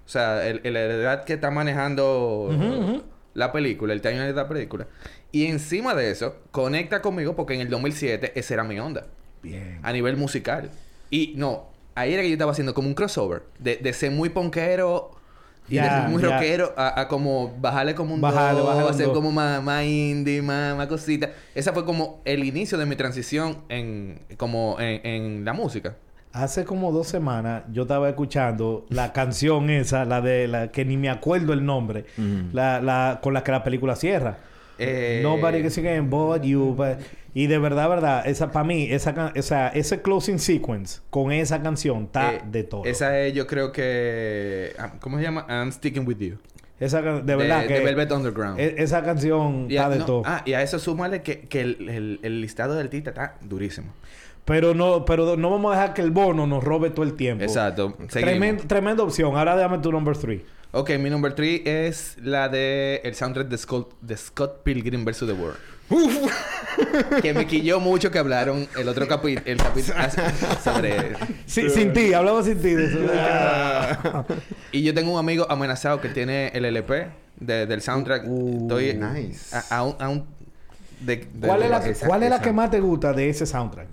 O 0.04 0.10
sea, 0.10 0.48
el, 0.48 0.62
el- 0.64 0.74
la 0.74 0.82
edad 0.82 1.24
que 1.26 1.34
está 1.34 1.52
manejando 1.52 2.50
la 3.36 3.52
película, 3.52 3.94
el 3.94 4.02
time 4.02 4.20
de 4.20 4.34
la 4.34 4.48
película. 4.50 4.88
Y 5.32 5.46
encima 5.46 5.94
de 5.94 6.10
eso, 6.10 6.38
conecta 6.52 7.04
conmigo 7.04 7.36
porque 7.36 7.54
en 7.54 7.62
el 7.62 7.70
2007 7.70 8.34
esa 8.36 8.54
era 8.56 8.64
mi 8.64 8.80
onda. 8.80 9.06
Bien. 9.44 9.80
A 9.84 9.94
nivel 9.94 10.18
musical. 10.18 10.72
Y 11.12 11.34
no, 11.38 11.68
ahí 11.94 12.14
era 12.16 12.24
que 12.24 12.30
yo 12.30 12.34
estaba 12.34 12.52
haciendo 12.52 12.74
como 12.74 12.88
un 12.88 12.96
crossover. 12.96 13.44
De, 13.60 13.78
de 13.78 13.94
ser 13.94 14.10
muy 14.10 14.30
ponquero 14.30 15.12
y 15.70 15.76
ser 15.78 16.10
muy 16.10 16.22
ya. 16.22 16.30
rockero 16.30 16.74
a, 16.78 17.02
a 17.02 17.08
como 17.08 17.54
bajarle 17.60 17.96
como 17.96 18.14
un 18.14 18.22
Bajarle, 18.22 18.60
do, 18.60 18.66
bajarle 18.66 18.88
un 18.90 18.94
hacer 18.94 19.06
do. 19.08 19.14
como 19.14 19.32
más, 19.32 19.64
más 19.64 19.84
indie, 19.86 20.42
más, 20.42 20.76
más 20.76 20.88
cosita. 20.88 21.30
Esa 21.56 21.72
fue 21.74 21.86
como 21.86 22.22
el 22.26 22.44
inicio 22.44 22.78
de 22.78 22.86
mi 22.86 22.96
transición 22.96 23.60
en 23.70 24.20
como 24.38 24.78
en, 24.80 25.06
en 25.06 25.46
la 25.46 25.54
música. 25.54 25.96
Hace 26.34 26.66
como 26.66 26.92
dos 26.92 27.08
semanas 27.08 27.64
yo 27.72 27.84
estaba 27.84 28.10
escuchando 28.10 28.86
la 28.90 29.14
canción 29.14 29.70
esa, 29.70 30.04
la 30.06 30.20
de 30.22 30.48
la 30.48 30.72
que 30.72 30.84
ni 30.84 30.98
me 30.98 31.10
acuerdo 31.10 31.54
el 31.54 31.64
nombre, 31.66 32.06
la, 32.52 32.82
la, 32.82 33.20
con 33.22 33.34
la 33.34 33.44
que 33.44 33.52
la 33.52 33.64
película 33.64 33.96
cierra. 33.96 34.38
Eh, 34.80 35.20
Nobody 35.24 35.60
again 35.60 36.10
but 36.10 36.42
you. 36.42 36.74
but- 36.76 36.98
Y 37.36 37.48
de 37.48 37.58
verdad, 37.58 37.90
verdad, 37.90 38.28
esa 38.28 38.52
para 38.52 38.64
mí, 38.64 38.88
esa, 38.92 39.32
sea, 39.42 39.70
ese 39.70 40.02
closing 40.02 40.38
sequence 40.40 41.02
con 41.10 41.32
esa 41.32 41.62
canción 41.64 42.04
está 42.04 42.34
eh, 42.36 42.42
de 42.46 42.64
todo. 42.64 42.86
Esa 42.86 43.20
es, 43.20 43.34
yo 43.34 43.48
creo 43.48 43.72
que. 43.72 44.74
ah, 44.78 44.94
¿Cómo 45.00 45.18
se 45.18 45.24
llama? 45.24 45.46
I'm 45.50 45.72
Sticking 45.72 46.08
With 46.08 46.18
You. 46.18 46.38
Esa 46.80 47.02
de 47.02 47.36
verdad 47.36 47.66
que 47.66 47.76
de 47.76 47.80
Velvet 47.80 48.12
Underground. 48.12 48.60
e- 48.60 48.76
esa 48.80 49.04
canción 49.04 49.68
está 49.70 49.90
de 49.90 50.00
no, 50.00 50.06
todo. 50.06 50.22
ah, 50.26 50.42
y 50.46 50.54
a 50.54 50.62
eso 50.62 50.80
súmale 50.80 51.22
que, 51.22 51.42
que 51.42 51.62
el, 51.62 51.90
el- 51.90 52.20
el 52.24 52.42
listado 52.42 52.76
del 52.76 52.90
Tita 52.90 53.12
está 53.12 53.36
durísimo. 53.42 53.94
Pero 54.46 54.74
no, 54.74 55.06
pero 55.06 55.38
no 55.38 55.50
vamos 55.50 55.74
a 55.74 55.80
dejar 55.80 55.94
que 55.94 56.02
el 56.02 56.12
bono 56.12 56.46
nos 56.46 56.64
robe 56.64 56.90
todo 56.90 57.06
el 57.06 57.14
tiempo. 57.14 57.44
Exacto. 57.44 57.96
Tremenda, 58.68 59.04
opción. 59.04 59.36
Ahora 59.38 59.56
déjame 59.56 59.78
tu 59.80 59.92
number 59.92 60.18
three. 60.18 60.46
Ok, 60.76 60.90
mi 61.00 61.12
number 61.12 61.34
3 61.36 61.62
es 61.66 62.18
la 62.20 62.50
de 62.50 63.00
el 63.04 63.14
soundtrack 63.14 63.48
de 63.48 63.58
Scott, 63.60 63.94
de 64.02 64.18
Scott 64.18 64.64
Pilgrim 64.64 65.06
vs. 65.06 65.20
The 65.20 65.34
World. 65.34 65.58
Que 67.22 67.34
me 67.34 67.46
quilló 67.48 67.80
mucho 67.80 68.10
que 68.12 68.20
hablaron 68.20 68.68
el 68.78 68.88
otro 68.88 69.08
capítulo 69.08 69.42
el 69.46 69.58
capítulo 69.58 69.96
sobre 70.64 71.14
Sí, 71.46 71.70
sin 71.70 71.94
ti, 71.94 72.14
hablamos 72.14 72.46
sin 72.46 72.62
ti 72.62 72.70
eso. 72.70 73.00
y 74.72 74.82
yo 74.84 74.94
tengo 74.94 75.14
un 75.14 75.20
amigo 75.20 75.46
amenazado 75.50 76.02
que 76.02 76.10
tiene 76.10 76.48
el 76.54 76.66
LP 76.66 77.08
de- 77.40 77.66
del 77.68 77.82
soundtrack 77.82 78.24
Uh, 78.28 78.62
estoy 78.64 78.94
nice. 78.96 79.56
a, 79.56 79.78
a 79.78 79.84
un, 79.84 79.96
a 80.00 80.10
un- 80.10 80.26
de- 81.02 81.28
de- 81.34 81.48
¿Cuál, 81.48 81.64
es 81.64 81.70
la, 81.70 81.82
¿cuál 82.08 82.24
es 82.24 82.30
la 82.30 82.42
que 82.42 82.52
más 82.54 82.72
te 82.72 82.80
gusta 82.80 83.14
de 83.14 83.30
ese 83.30 83.46
soundtrack? 83.46 83.88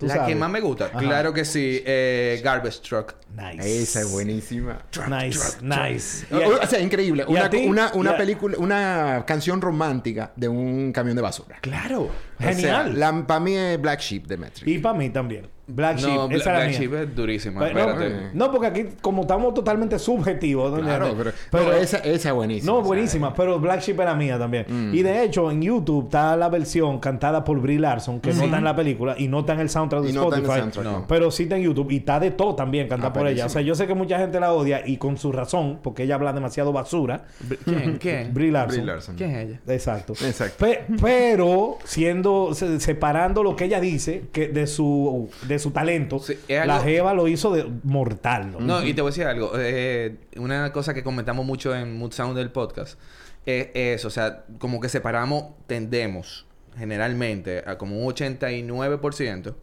¿Tú 0.00 0.06
la 0.06 0.14
sabes? 0.14 0.28
que 0.30 0.34
más 0.34 0.50
me 0.50 0.60
gusta 0.60 0.86
Ajá. 0.86 0.98
claro 0.98 1.32
que 1.32 1.44
sí 1.44 1.82
eh, 1.86 2.40
Garbage 2.42 2.80
Truck 2.80 3.14
Nice. 3.36 3.82
Esa 3.82 4.00
es 4.00 4.10
buenísima. 4.10 4.78
Nice, 5.08 5.58
nice. 5.62 6.26
O, 6.34 6.36
a- 6.54 6.64
o 6.64 6.66
sea, 6.66 6.80
increíble. 6.80 7.24
¿Y 7.28 7.36
a 7.36 7.48
Una, 7.48 7.50
una, 7.68 7.92
una 7.94 8.10
¿Y 8.10 8.14
a- 8.14 8.16
película, 8.16 8.56
una 8.58 9.24
canción 9.24 9.60
romántica 9.60 10.32
de 10.34 10.48
un 10.48 10.90
camión 10.92 11.14
de 11.14 11.22
basura. 11.22 11.58
claro 11.60 12.10
Genial. 12.40 13.24
para 13.28 13.38
mí 13.40 13.54
es 13.56 13.80
Black 13.80 14.00
Sheep 14.00 14.26
de 14.26 14.36
Metric. 14.36 14.66
Y 14.66 14.78
para 14.78 14.98
mí 14.98 15.10
también. 15.10 15.46
Black 15.74 15.98
Sheep. 15.98 16.08
no 16.14 16.30
esa 16.30 16.50
Black 16.52 16.68
mía. 16.70 16.78
Sheep 16.78 16.94
es 16.94 17.14
durísima 17.16 17.60
Pero- 17.60 17.78
espérate. 17.80 18.30
No, 18.34 18.50
porque 18.50 18.66
aquí, 18.66 18.86
como 19.00 19.22
estamos 19.22 19.54
totalmente 19.54 19.98
subjetivos, 19.98 20.72
¿no? 20.72 20.80
Claro, 20.80 21.14
pero, 21.16 21.32
Pero- 21.50 21.64
no, 21.64 21.72
esa, 21.72 21.98
esa 21.98 22.28
es 22.28 22.34
buenísima. 22.34 22.72
No, 22.72 22.78
o 22.78 22.80
sea, 22.82 22.86
buenísima, 22.88 23.34
pero 23.34 23.58
Black 23.60 23.80
Sheep 23.82 24.00
era 24.00 24.14
mía 24.14 24.38
también. 24.38 24.66
Mm. 24.68 24.94
Y 24.94 25.02
de 25.02 25.24
hecho, 25.24 25.50
en 25.50 25.62
YouTube 25.62 26.04
está 26.06 26.36
la 26.36 26.48
versión 26.48 26.98
cantada 27.00 27.44
por 27.44 27.60
Brie 27.60 27.78
Larson, 27.78 28.20
que 28.20 28.32
no 28.32 28.44
está 28.44 28.58
en 28.58 28.64
la 28.64 28.74
película 28.76 29.14
y 29.18 29.28
no 29.28 29.40
está 29.40 29.54
en 29.54 29.60
el 29.60 29.70
soundtrack 29.70 30.02
de 30.02 30.10
Y 30.10 30.12
no 30.12 30.24
está 30.24 30.36
en 30.36 30.44
el 30.44 30.50
Spotify. 30.50 30.60
soundtrack, 30.72 30.84
No. 30.84 31.00
no. 31.00 31.06
Pero 31.08 31.30
sí 31.30 31.44
está 31.44 31.56
en 31.56 31.62
YouTube 31.62 31.90
y 31.92 31.96
está 31.98 32.20
de 32.20 32.30
todo 32.30 32.54
también 32.54 32.88
cantada 32.88 33.10
Ah, 33.10 33.12
por 33.12 33.26
ella. 33.28 33.46
O 33.46 33.48
sea, 33.48 33.62
yo 33.62 33.74
sé 33.74 33.86
que 33.86 33.94
mucha 33.94 34.18
gente 34.18 34.38
la 34.40 34.52
odia 34.52 34.82
y 34.86 34.96
con 34.96 35.16
su 35.16 35.32
razón, 35.32 35.78
porque 35.82 36.02
ella 36.04 36.16
habla 36.16 36.32
demasiado 36.32 36.72
basura. 36.72 37.24
¿quién? 37.64 37.98
¿quién? 37.98 38.34
Brie 38.34 38.50
Larson. 38.50 38.76
Brie 38.82 38.86
Larson. 38.86 39.14
¿quién 39.16 39.30
es 39.30 39.48
ella? 39.48 39.60
Exacto. 39.68 40.12
Exacto. 40.12 40.64
Pe- 40.64 40.84
pero 41.00 41.78
siendo 41.84 42.54
se- 42.54 42.80
separando 42.80 43.42
lo 43.42 43.56
que 43.56 43.64
ella 43.66 43.80
dice 43.80 44.24
que 44.32 44.48
de 44.48 44.66
su 44.66 45.28
de 45.46 45.58
su 45.60 45.70
talento, 45.70 46.18
Sí, 46.18 46.36
la 46.48 46.80
Jeva 46.80 47.14
lo 47.14 47.28
hizo 47.28 47.52
de 47.52 47.70
mortal. 47.84 48.52
¿no? 48.52 48.60
No, 48.60 48.84
y 48.84 48.94
te 48.94 49.02
voy 49.02 49.10
a 49.10 49.12
decir 49.12 49.26
algo. 49.26 49.52
Eh, 49.56 50.16
una 50.36 50.72
cosa 50.72 50.94
que 50.94 51.02
comentamos 51.02 51.46
mucho 51.46 51.74
en 51.74 51.96
Mood 51.96 52.12
Sound 52.12 52.36
del 52.36 52.50
podcast 52.50 52.98
es 53.46 53.68
eso. 53.74 54.08
O 54.08 54.10
sea, 54.10 54.44
como 54.58 54.80
que 54.80 54.88
separamos, 54.88 55.44
tendemos 55.66 56.46
generalmente 56.76 57.62
a 57.66 57.78
como 57.78 57.98
un 57.98 58.12
89% 58.12 59.54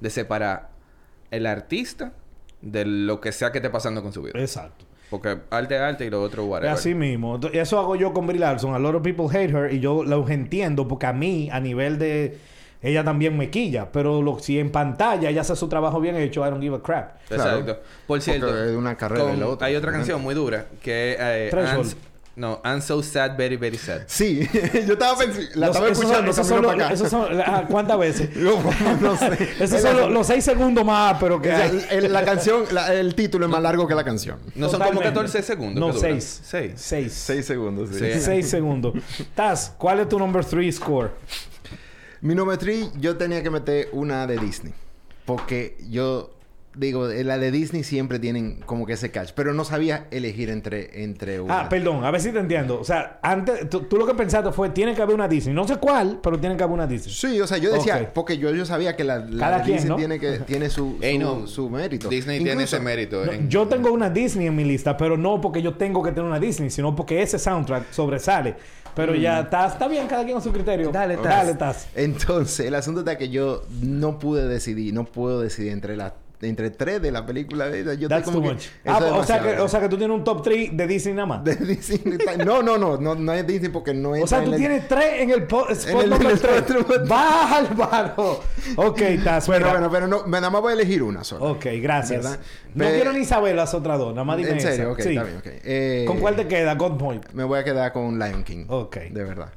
de 0.00 0.10
separar 0.10 0.70
el 1.30 1.46
artista 1.46 2.12
de 2.62 2.84
lo 2.84 3.20
que 3.20 3.32
sea 3.32 3.52
que 3.52 3.58
esté 3.58 3.70
pasando 3.70 4.02
con 4.02 4.12
su 4.12 4.22
vida. 4.22 4.38
Exacto. 4.38 4.84
Porque 5.10 5.38
arte 5.50 5.74
es 5.74 5.80
arte 5.80 6.06
y 6.06 6.10
lo 6.10 6.22
otro 6.22 6.44
whatever. 6.46 6.72
así 6.72 6.94
mismo. 6.94 7.40
Eso 7.52 7.80
hago 7.80 7.96
yo 7.96 8.12
con 8.12 8.28
Brie 8.28 8.38
Larson. 8.38 8.74
A 8.74 8.78
lot 8.78 8.94
of 8.94 9.02
people 9.02 9.26
hate 9.26 9.52
her 9.52 9.72
y 9.72 9.80
yo 9.80 10.04
lo 10.04 10.28
entiendo 10.28 10.86
porque 10.86 11.06
a 11.06 11.12
mí, 11.12 11.48
a 11.50 11.58
nivel 11.58 11.98
de, 11.98 12.38
ella 12.82 13.04
también 13.04 13.36
me 13.36 13.50
quilla. 13.50 13.90
Pero 13.92 14.22
lo, 14.22 14.38
si 14.38 14.58
en 14.58 14.70
pantalla 14.70 15.28
ella 15.30 15.42
hace 15.42 15.54
su 15.56 15.68
trabajo 15.68 16.00
bien 16.00 16.16
hecho, 16.16 16.46
I 16.46 16.50
don't 16.50 16.62
give 16.62 16.76
a 16.76 16.80
crap. 16.80 17.18
Claro. 17.28 17.58
Exacto. 17.58 17.82
Por 18.06 18.20
cierto, 18.20 18.46
Porque 18.46 18.70
es 18.70 18.76
una 18.76 18.96
carrera 18.96 19.22
con- 19.24 19.32
de 19.32 19.38
la 19.38 19.46
otra. 19.48 19.66
hay 19.66 19.76
otra 19.76 19.92
canción 19.92 20.20
muy 20.22 20.34
dura 20.34 20.66
que 20.82 21.16
eh, 21.18 21.50
no, 22.36 22.60
I'm 22.64 22.80
so 22.80 23.02
sad, 23.02 23.36
very, 23.36 23.56
very 23.56 23.76
sad. 23.76 24.02
Sí, 24.06 24.48
yo 24.86 24.92
estaba 24.94 25.18
pensando, 25.18 25.48
la 25.56 25.66
Los- 25.66 25.76
estaba 25.76 25.90
esos 25.90 25.98
son- 25.98 26.06
escuchando 26.24 26.30
esos 26.30 26.48
camino 26.48 26.68
son 26.68 26.76
para 26.76 26.84
acá. 26.86 26.94
esos 26.94 27.10
son- 27.10 27.40
ah, 27.44 27.64
¿Cuántas 27.68 27.98
veces? 27.98 28.36
No, 28.36 28.52
no 29.00 29.16
sé. 29.16 29.48
Esos 29.60 29.80
son 29.82 29.96
los, 29.96 30.10
los 30.10 30.26
seis 30.26 30.44
segundos 30.44 30.84
más, 30.84 31.16
pero 31.20 31.42
que 31.42 31.52
O 31.52 31.56
sea, 31.56 31.64
hay. 31.66 31.84
el- 31.90 32.10
la 32.12 32.24
canción, 32.24 32.64
la- 32.70 32.94
el 32.94 33.14
título 33.14 33.44
es 33.44 33.50
más 33.52 33.60
largo 33.60 33.86
que 33.86 33.94
la 33.94 34.04
canción. 34.04 34.38
No 34.54 34.68
son 34.70 34.78
como 34.80 34.92
Totalmente. 35.00 35.08
14 35.08 35.42
segundos. 35.42 35.94
No, 35.94 36.00
seis. 36.00 36.40
Seis. 36.44 36.72
Seis. 36.76 37.12
Seis 37.12 37.44
segundos, 37.44 37.90
sí. 37.90 37.98
Sí. 37.98 38.20
Seis 38.20 38.48
segundos. 38.48 38.94
Taz, 39.34 39.74
¿cuál 39.76 40.00
es 40.00 40.08
tu 40.08 40.18
number 40.18 40.42
three 40.44 40.72
score? 40.72 41.10
Mi 42.22 42.34
número 42.34 42.58
3, 42.58 43.00
yo 43.00 43.16
tenía 43.16 43.42
que 43.42 43.48
meter 43.48 43.88
una 43.92 44.26
de 44.26 44.36
Disney. 44.36 44.74
Porque 45.24 45.78
yo 45.88 46.30
digo, 46.74 47.08
la 47.08 47.38
de 47.38 47.50
Disney 47.50 47.82
siempre 47.82 48.18
tienen 48.18 48.60
como 48.66 48.86
que 48.86 48.92
ese 48.94 49.10
catch. 49.10 49.32
Pero 49.34 49.52
no 49.54 49.64
sabía 49.64 50.06
elegir 50.10 50.50
entre, 50.50 51.02
entre 51.04 51.40
una. 51.40 51.60
Ah, 51.62 51.68
perdón, 51.68 52.04
a 52.04 52.10
ver 52.10 52.20
si 52.20 52.30
te 52.32 52.38
entiendo. 52.38 52.80
O 52.80 52.84
sea, 52.84 53.18
antes, 53.22 53.68
tú, 53.68 53.80
tú 53.82 53.96
lo 53.96 54.06
que 54.06 54.14
pensaste 54.14 54.52
fue, 54.52 54.70
tiene 54.70 54.94
que 54.94 55.02
haber 55.02 55.14
una 55.14 55.28
Disney. 55.28 55.54
No 55.54 55.66
sé 55.66 55.76
cuál, 55.76 56.20
pero 56.22 56.38
tiene 56.38 56.56
que 56.56 56.62
haber 56.62 56.74
una 56.74 56.86
Disney. 56.86 57.12
Sí, 57.14 57.40
o 57.40 57.46
sea, 57.46 57.58
yo 57.58 57.72
decía, 57.72 58.12
porque 58.14 58.38
yo, 58.38 58.50
yo 58.54 58.64
sabía 58.64 58.94
que 58.96 59.04
la, 59.04 59.18
la 59.18 59.38
Cada 59.46 59.58
de 59.58 59.64
quien, 59.64 59.76
Disney 59.76 59.90
¿no? 59.90 59.96
tiene, 59.96 60.18
que, 60.20 60.38
tiene 60.40 60.70
su, 60.70 60.96
Ey, 61.00 61.16
su, 61.16 61.22
no. 61.22 61.46
su 61.46 61.70
mérito. 61.70 62.08
Disney 62.08 62.42
tiene 62.42 62.62
ese 62.62 62.78
mérito. 62.80 63.24
No, 63.26 63.32
en- 63.32 63.48
yo 63.48 63.66
tengo 63.66 63.92
una 63.92 64.10
Disney 64.10 64.46
en 64.46 64.56
mi 64.56 64.64
lista, 64.64 64.96
pero 64.96 65.16
no 65.16 65.40
porque 65.40 65.62
yo 65.62 65.74
tengo 65.74 66.02
que 66.02 66.10
tener 66.10 66.24
una 66.24 66.38
Disney, 66.40 66.70
sino 66.70 66.94
porque 66.94 67.20
ese 67.22 67.38
soundtrack 67.38 67.90
sobresale. 67.92 68.54
Pero 68.94 69.14
ya 69.14 69.40
está, 69.40 69.66
está 69.68 69.86
bien, 69.86 70.08
cada 70.08 70.24
quien 70.24 70.36
a 70.36 70.40
su 70.40 70.50
criterio. 70.52 70.90
Dale, 70.90 71.14
Taz. 71.16 71.24
Dale, 71.24 71.54
Taz. 71.54 71.88
Entonces, 71.94 72.66
el 72.66 72.74
asunto 72.74 73.00
está 73.00 73.16
que 73.16 73.28
yo 73.28 73.62
no 73.82 74.18
pude 74.18 74.48
decidir, 74.48 74.92
no 74.92 75.04
puedo 75.04 75.40
decidir 75.40 75.70
entre 75.72 75.96
las 75.96 76.12
entre 76.42 76.70
tres 76.70 77.02
de 77.02 77.12
la 77.12 77.26
película 77.26 77.66
de 77.68 77.80
ella. 77.80 77.94
Yo 77.94 78.06
estoy 78.06 78.08
That's 78.08 78.24
como 78.24 78.38
too 78.38 78.42
que, 78.48 78.54
much. 78.54 78.64
Ah, 78.86 78.98
es 79.04 79.12
o, 79.12 79.24
sea 79.24 79.40
que, 79.42 79.60
o 79.60 79.68
sea 79.68 79.80
que 79.80 79.88
tú 79.88 79.98
tienes 79.98 80.16
un 80.16 80.24
top 80.24 80.42
3 80.42 80.76
de 80.76 80.86
Disney 80.86 81.14
nada 81.14 81.26
más. 81.26 81.44
De 81.44 81.54
Disney. 81.56 82.00
No, 82.44 82.62
no, 82.62 82.78
no, 82.78 82.96
no, 82.96 83.14
no 83.14 83.32
es 83.32 83.46
Disney 83.46 83.70
porque 83.70 83.92
no 83.92 84.14
es. 84.14 84.24
o 84.24 84.26
sea, 84.26 84.42
tú 84.42 84.52
tienes 84.54 84.88
3 84.88 85.04
en 85.22 85.30
el 85.30 85.42
po- 85.44 85.68
spot 85.68 86.04
en 86.04 86.12
el 86.12 86.38
3. 86.40 86.64
spot- 86.68 87.08
Baja 87.08 87.56
al 87.58 87.66
barro. 87.74 88.40
Ok, 88.76 89.00
Taz. 89.24 89.46
Bueno, 89.46 89.66
mira. 89.66 89.78
bueno, 89.78 89.90
pero 89.92 90.06
no, 90.08 90.26
nada 90.26 90.50
más 90.50 90.60
voy 90.62 90.70
a 90.70 90.74
elegir 90.74 91.02
una 91.02 91.24
sola. 91.24 91.44
Ok, 91.46 91.66
gracias. 91.82 92.22
¿Verdad? 92.24 92.40
No 92.74 92.84
quiero 92.86 93.12
ni 93.12 93.24
saber 93.24 93.54
las 93.56 93.74
otras 93.74 93.98
dos, 93.98 94.14
nada 94.14 94.24
más 94.24 94.36
dime 94.38 94.50
En 94.50 94.60
serio, 94.60 94.82
esa. 94.84 94.92
ok, 94.92 95.00
Sí. 95.00 95.08
está 95.10 95.22
bien, 95.24 95.36
ok. 95.38 95.46
Eh, 95.46 96.04
¿Con 96.06 96.18
cuál 96.20 96.36
te 96.36 96.46
queda? 96.46 96.74
God 96.74 96.96
Point. 96.98 97.30
Me 97.32 97.44
voy 97.44 97.58
a 97.58 97.64
quedar 97.64 97.92
con 97.92 98.18
Lion 98.18 98.44
King. 98.44 98.64
Ok. 98.68 98.96
De 99.10 99.24
verdad. 99.24 99.52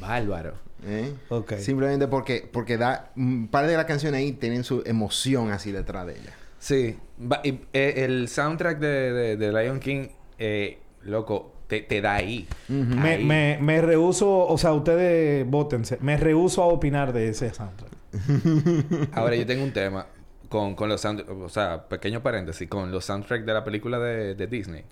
Bárbaro. 0.00 0.54
¿Eh? 0.84 1.12
Simplemente 1.58 2.08
porque, 2.08 2.48
porque 2.50 2.76
da. 2.76 3.12
Un 3.16 3.48
par 3.48 3.66
de 3.66 3.76
las 3.76 3.84
canciones 3.86 4.18
ahí 4.18 4.32
tienen 4.32 4.64
su 4.64 4.82
emoción 4.84 5.50
así 5.52 5.70
detrás 5.72 6.06
de 6.06 6.14
ella. 6.14 6.32
Sí. 6.58 6.96
Va- 7.20 7.40
y, 7.44 7.60
eh, 7.72 7.94
el 8.04 8.28
soundtrack 8.28 8.78
de, 8.78 9.12
de, 9.12 9.36
de 9.36 9.52
Lion 9.52 9.78
King, 9.80 10.08
eh, 10.38 10.78
loco, 11.04 11.52
te, 11.68 11.80
te 11.82 12.00
da 12.00 12.14
ahí. 12.16 12.48
Me, 12.68 13.10
Ahí. 13.10 13.24
me, 13.24 13.58
me 13.60 13.80
rehuso, 13.80 14.46
o 14.46 14.58
sea, 14.58 14.72
ustedes 14.72 15.48
votense. 15.48 15.98
Me 16.00 16.16
rehuso 16.16 16.62
a 16.62 16.66
opinar 16.66 17.12
de 17.12 17.28
ese 17.28 17.52
soundtrack. 17.54 17.92
Ahora 19.12 19.36
yo 19.36 19.46
tengo 19.46 19.64
un 19.64 19.72
tema 19.72 20.06
con, 20.48 20.74
con 20.74 20.88
los 20.88 21.00
sound... 21.00 21.24
O 21.28 21.48
sea, 21.48 21.88
pequeño 21.88 22.22
paréntesis. 22.22 22.68
Con 22.68 22.90
los 22.92 23.04
soundtracks 23.04 23.46
de 23.46 23.52
la 23.54 23.64
película 23.64 23.98
de, 23.98 24.34
de 24.34 24.46
Disney. 24.46 24.84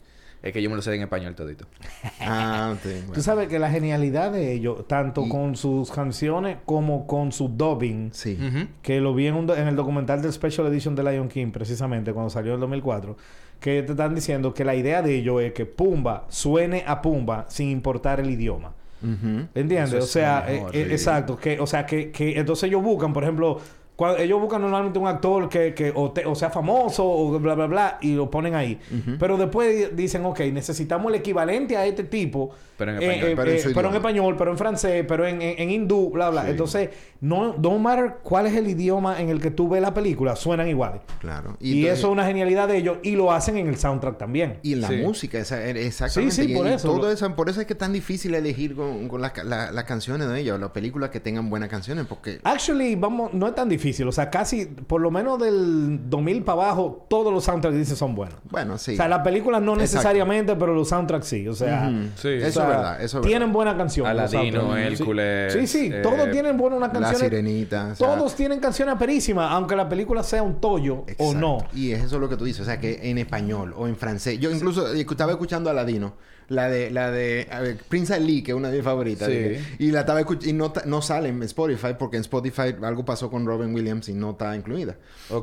Es 0.42 0.52
que 0.54 0.62
yo 0.62 0.70
me 0.70 0.76
lo 0.76 0.82
sé 0.82 0.94
en 0.94 1.02
español 1.02 1.34
todito. 1.34 1.66
Ah, 2.22 2.74
sí, 2.82 2.88
bueno. 2.90 3.12
Tú 3.14 3.22
sabes 3.22 3.48
que 3.48 3.58
la 3.58 3.70
genialidad 3.70 4.30
de 4.32 4.52
ellos, 4.52 4.86
tanto 4.86 5.24
Y- 5.26 5.28
con 5.28 5.56
sus 5.56 5.90
canciones 5.90 6.58
como 6.66 7.06
con 7.06 7.32
su 7.32 7.48
dubbing, 7.48 8.10
Sí. 8.12 8.38
Que 8.82 9.00
lo 9.00 9.14
vi 9.14 9.26
en, 9.26 9.34
un 9.34 9.46
do- 9.46 9.56
en 9.56 9.68
el 9.68 9.76
documental 9.76 10.22
del 10.22 10.32
Special 10.32 10.66
Edition 10.68 10.94
de 10.94 11.02
Lion 11.04 11.28
King, 11.28 11.50
precisamente, 11.50 12.12
cuando 12.12 12.30
salió 12.30 12.52
en 12.52 12.54
el 12.56 12.60
2004, 12.60 13.16
que 13.58 13.82
te 13.82 13.92
están 13.92 14.14
diciendo 14.14 14.54
que 14.54 14.64
la 14.64 14.74
idea 14.74 15.02
de 15.02 15.14
ellos 15.16 15.42
es 15.42 15.52
que 15.52 15.66
Pumba 15.66 16.24
suene 16.28 16.84
a 16.86 17.02
Pumba 17.02 17.44
sin 17.48 17.68
importar 17.70 18.20
el 18.20 18.30
idioma. 18.30 18.72
Ujú. 19.02 19.46
¿Entiendes? 19.54 19.94
O 20.04 20.06
sea, 20.06 20.44
mejor, 20.46 20.76
eh, 20.76 20.80
eh, 20.82 20.84
sí. 20.86 20.92
exacto. 20.92 21.36
Que, 21.38 21.58
o 21.60 21.66
sea, 21.66 21.86
que, 21.86 22.10
que 22.10 22.38
entonces 22.38 22.64
ellos 22.64 22.82
buscan, 22.82 23.12
por 23.14 23.22
ejemplo, 23.22 23.60
cuando 24.00 24.16
ellos 24.18 24.40
buscan 24.40 24.62
normalmente 24.62 24.98
un 24.98 25.06
actor 25.06 25.46
que, 25.50 25.74
que 25.74 25.92
o, 25.94 26.10
te- 26.10 26.24
o 26.24 26.34
sea 26.34 26.48
famoso 26.48 27.04
o 27.06 27.38
bla, 27.38 27.54
bla, 27.54 27.66
bla, 27.66 27.98
y 28.00 28.14
lo 28.14 28.30
ponen 28.30 28.54
ahí. 28.54 28.78
Pero 29.18 29.36
después 29.36 29.94
dicen, 29.94 30.24
ok, 30.24 30.40
necesitamos 30.50 31.12
el 31.12 31.18
equivalente 31.18 31.76
a 31.76 31.84
este 31.84 32.04
tipo. 32.04 32.48
Pero 32.78 32.92
en 32.92 33.02
eh, 33.02 33.04
español. 33.04 33.28
eh, 33.28 33.34
Pero 33.36 33.50
en 33.50 33.56
eh, 33.58 33.72
pero 33.74 33.88
en 33.90 33.94
español, 33.96 34.36
pero 34.38 34.50
en 34.52 34.56
francés, 34.56 35.04
pero 35.06 35.26
en, 35.26 35.42
en, 35.42 35.60
en 35.60 35.70
hindú, 35.70 36.08
bla, 36.08 36.30
bla. 36.30 36.44
Sí. 36.44 36.50
Entonces, 36.52 36.88
no, 37.20 37.54
no 37.58 37.78
matter 37.78 38.14
cuál 38.22 38.46
es 38.46 38.54
el 38.56 38.68
idioma 38.68 39.20
en 39.20 39.28
el 39.28 39.38
que 39.38 39.50
tú 39.50 39.68
ves 39.68 39.82
la 39.82 39.92
película, 39.92 40.34
suenan 40.34 40.66
iguales. 40.66 41.02
Claro. 41.18 41.58
Y, 41.60 41.80
entonces- 41.80 41.98
eso 41.98 42.06
es 42.08 42.12
una 42.14 42.24
genialidad 42.24 42.68
de 42.68 42.78
ellos 42.78 42.96
y 43.02 43.16
lo 43.16 43.32
hacen 43.32 43.58
en 43.58 43.68
el 43.68 43.76
soundtrack 43.76 44.16
también. 44.16 44.60
Y 44.62 44.72
en 44.72 44.80
la 44.80 44.88
Sí. 44.88 44.96
música, 44.96 45.38
esa- 45.38 45.62
eh, 45.62 45.86
exactamente. 45.86 46.34
Sí, 46.36 46.44
sí, 46.46 46.52
Y- 46.52 46.56
por 46.56 46.66
y 46.66 46.70
eso. 46.70 46.88
todo 46.88 47.02
Lo- 47.02 47.10
eso. 47.10 47.36
Por 47.36 47.50
eso 47.50 47.60
es 47.60 47.66
que 47.66 47.74
es 47.74 47.78
tan 47.78 47.92
difícil 47.92 48.34
elegir 48.34 48.74
con, 48.74 49.08
con 49.08 49.20
las 49.20 49.32
la- 49.44 49.70
las 49.70 49.84
canciones 49.84 50.26
de 50.30 50.40
ellos, 50.40 50.58
las 50.58 50.70
películas 50.70 51.10
que 51.10 51.20
tengan 51.20 51.50
buenas 51.50 51.68
canciones, 51.68 52.06
porque... 52.06 52.40
Actually, 52.44 52.94
vamos, 52.96 53.34
no 53.34 53.46
es 53.46 53.54
tan 53.54 53.68
difícil. 53.68 53.89
O 54.08 54.12
sea, 54.12 54.30
casi, 54.30 54.66
por 54.66 55.00
lo 55.00 55.10
menos 55.10 55.38
del 55.38 56.08
2000 56.08 56.42
para 56.44 56.62
abajo, 56.62 57.06
todos 57.08 57.32
los 57.32 57.44
soundtracks 57.44 57.76
dicen 57.76 57.96
son 57.96 58.14
buenos. 58.14 58.36
Bueno, 58.50 58.78
sí. 58.78 58.92
O 58.92 58.96
sea, 58.96 59.08
las 59.08 59.20
películas 59.20 59.60
no 59.62 59.72
Exacto. 59.72 59.82
necesariamente, 59.96 60.56
pero 60.56 60.74
los 60.74 60.88
soundtracks 60.88 61.26
sí. 61.26 61.48
O 61.48 61.54
sea. 61.54 61.90
Sí. 62.16 62.28
o 62.28 62.30
Eso 62.30 62.52
sea, 62.52 62.62
es 62.62 62.68
verdad, 62.68 63.02
eso 63.02 63.18
es 63.20 63.26
Tienen 63.26 63.40
verdad. 63.48 63.54
buena 63.54 63.76
canción. 63.76 64.06
Aladino. 64.06 64.76
Hércules, 64.76 65.52
Sí, 65.52 65.66
sí, 65.66 65.90
eh, 65.92 66.00
todos 66.02 66.30
tienen 66.30 66.56
buenas 66.56 66.76
unas 66.78 66.88
La 66.92 67.00
canciones. 67.00 67.20
Sirenita. 67.28 67.88
o 67.92 67.96
sea, 67.96 68.06
Todos 68.14 68.34
tienen 68.34 68.60
canciones 68.60 68.96
perísimas, 68.96 69.50
aunque 69.50 69.76
la 69.76 69.88
película 69.88 70.22
sea 70.22 70.42
un 70.42 70.60
tollo 70.60 70.96
o 70.98 71.04
Exacto. 71.08 71.34
no. 71.34 71.58
Y 71.74 71.92
es 71.92 72.04
eso 72.04 72.18
lo 72.18 72.28
que 72.28 72.36
tú 72.36 72.44
dices, 72.44 72.62
o 72.62 72.64
sea, 72.64 72.78
que 72.80 73.10
en 73.10 73.18
español 73.18 73.74
o 73.76 73.86
en 73.86 73.96
francés. 73.96 74.38
Yo 74.38 74.50
incluso 74.50 74.92
eh, 74.94 75.06
estaba 75.08 75.32
escuchando 75.32 75.68
a 75.70 75.72
Aladino, 75.72 76.14
la 76.50 76.68
de 76.68 76.90
la 76.90 77.10
de 77.10 77.46
a 77.50 77.60
ver, 77.60 77.76
Prince 77.88 78.12
Ali, 78.12 78.42
que 78.42 78.50
es 78.50 78.56
una 78.56 78.68
de 78.70 78.76
mis 78.76 78.84
favoritas, 78.84 79.26
Sí. 79.28 79.34
dije, 79.34 79.60
y 79.78 79.90
la 79.92 80.00
estaba 80.00 80.20
escuchando 80.20 80.48
y 80.50 80.52
no, 80.52 80.72
no 80.84 81.00
sale 81.00 81.28
en 81.30 81.42
Spotify 81.44 81.94
porque 81.98 82.16
en 82.16 82.22
Spotify 82.22 82.74
algo 82.82 83.04
pasó 83.04 83.30
con 83.30 83.46
Robin 83.46 83.74
Williams 83.74 84.08
y 84.08 84.14
no 84.14 84.32
está 84.32 84.54
incluida. 84.54 84.96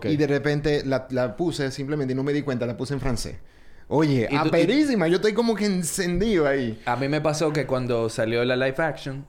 Y 0.03 0.17
de 0.17 0.27
repente 0.27 0.83
la, 0.85 1.07
la 1.09 1.35
puse 1.35 1.71
simplemente 1.71 2.11
y 2.13 2.15
no 2.15 2.23
me 2.23 2.33
di 2.33 2.41
cuenta, 2.43 2.65
la 2.67 2.77
puse 2.77 2.93
en 2.93 2.99
francés. 2.99 3.37
Oye, 3.87 4.27
aperísima, 4.37 5.07
yo 5.07 5.15
estoy 5.15 5.31
como 5.33 5.55
que 5.55 5.65
encendido 5.65 6.45
ahí. 6.45 6.77
A 6.85 6.97
mí 6.97 7.07
me 7.07 7.21
pasó 7.21 7.53
que 7.53 7.65
cuando 7.65 8.09
salió 8.09 8.43
la 8.43 8.57
live 8.57 8.75
action, 8.79 9.25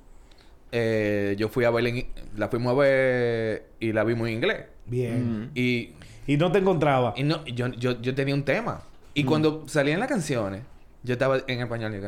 eh, 0.73 1.37
yo 1.39 1.49
fui 1.49 1.65
a 1.65 1.71
verla 1.71 1.91
en... 1.91 2.07
La 2.37 2.49
fuimos 2.49 2.73
a 2.73 2.75
ver 2.77 3.67
y 3.81 3.93
la 3.93 4.03
vimos 4.05 4.27
en 4.29 4.35
inglés. 4.35 4.65
Bien. 4.87 5.51
Y, 5.55 5.93
Y 6.27 6.37
no 6.39 6.51
te 6.51 6.59
encontraba. 6.59 7.15
y 7.17 7.23
no, 7.23 7.45
yo, 7.47 7.69
yo, 7.69 8.01
yo 8.03 8.15
tenía 8.17 8.35
un 8.35 8.45
tema. 8.45 8.83
Y 9.15 9.23
cuando 9.25 9.65
salían 9.69 10.01
las 10.01 10.09
canciones, 10.09 10.63
yo 11.09 11.15
estaba 11.15 11.39
en 11.47 11.61
español. 11.63 11.95
Y, 11.95 12.01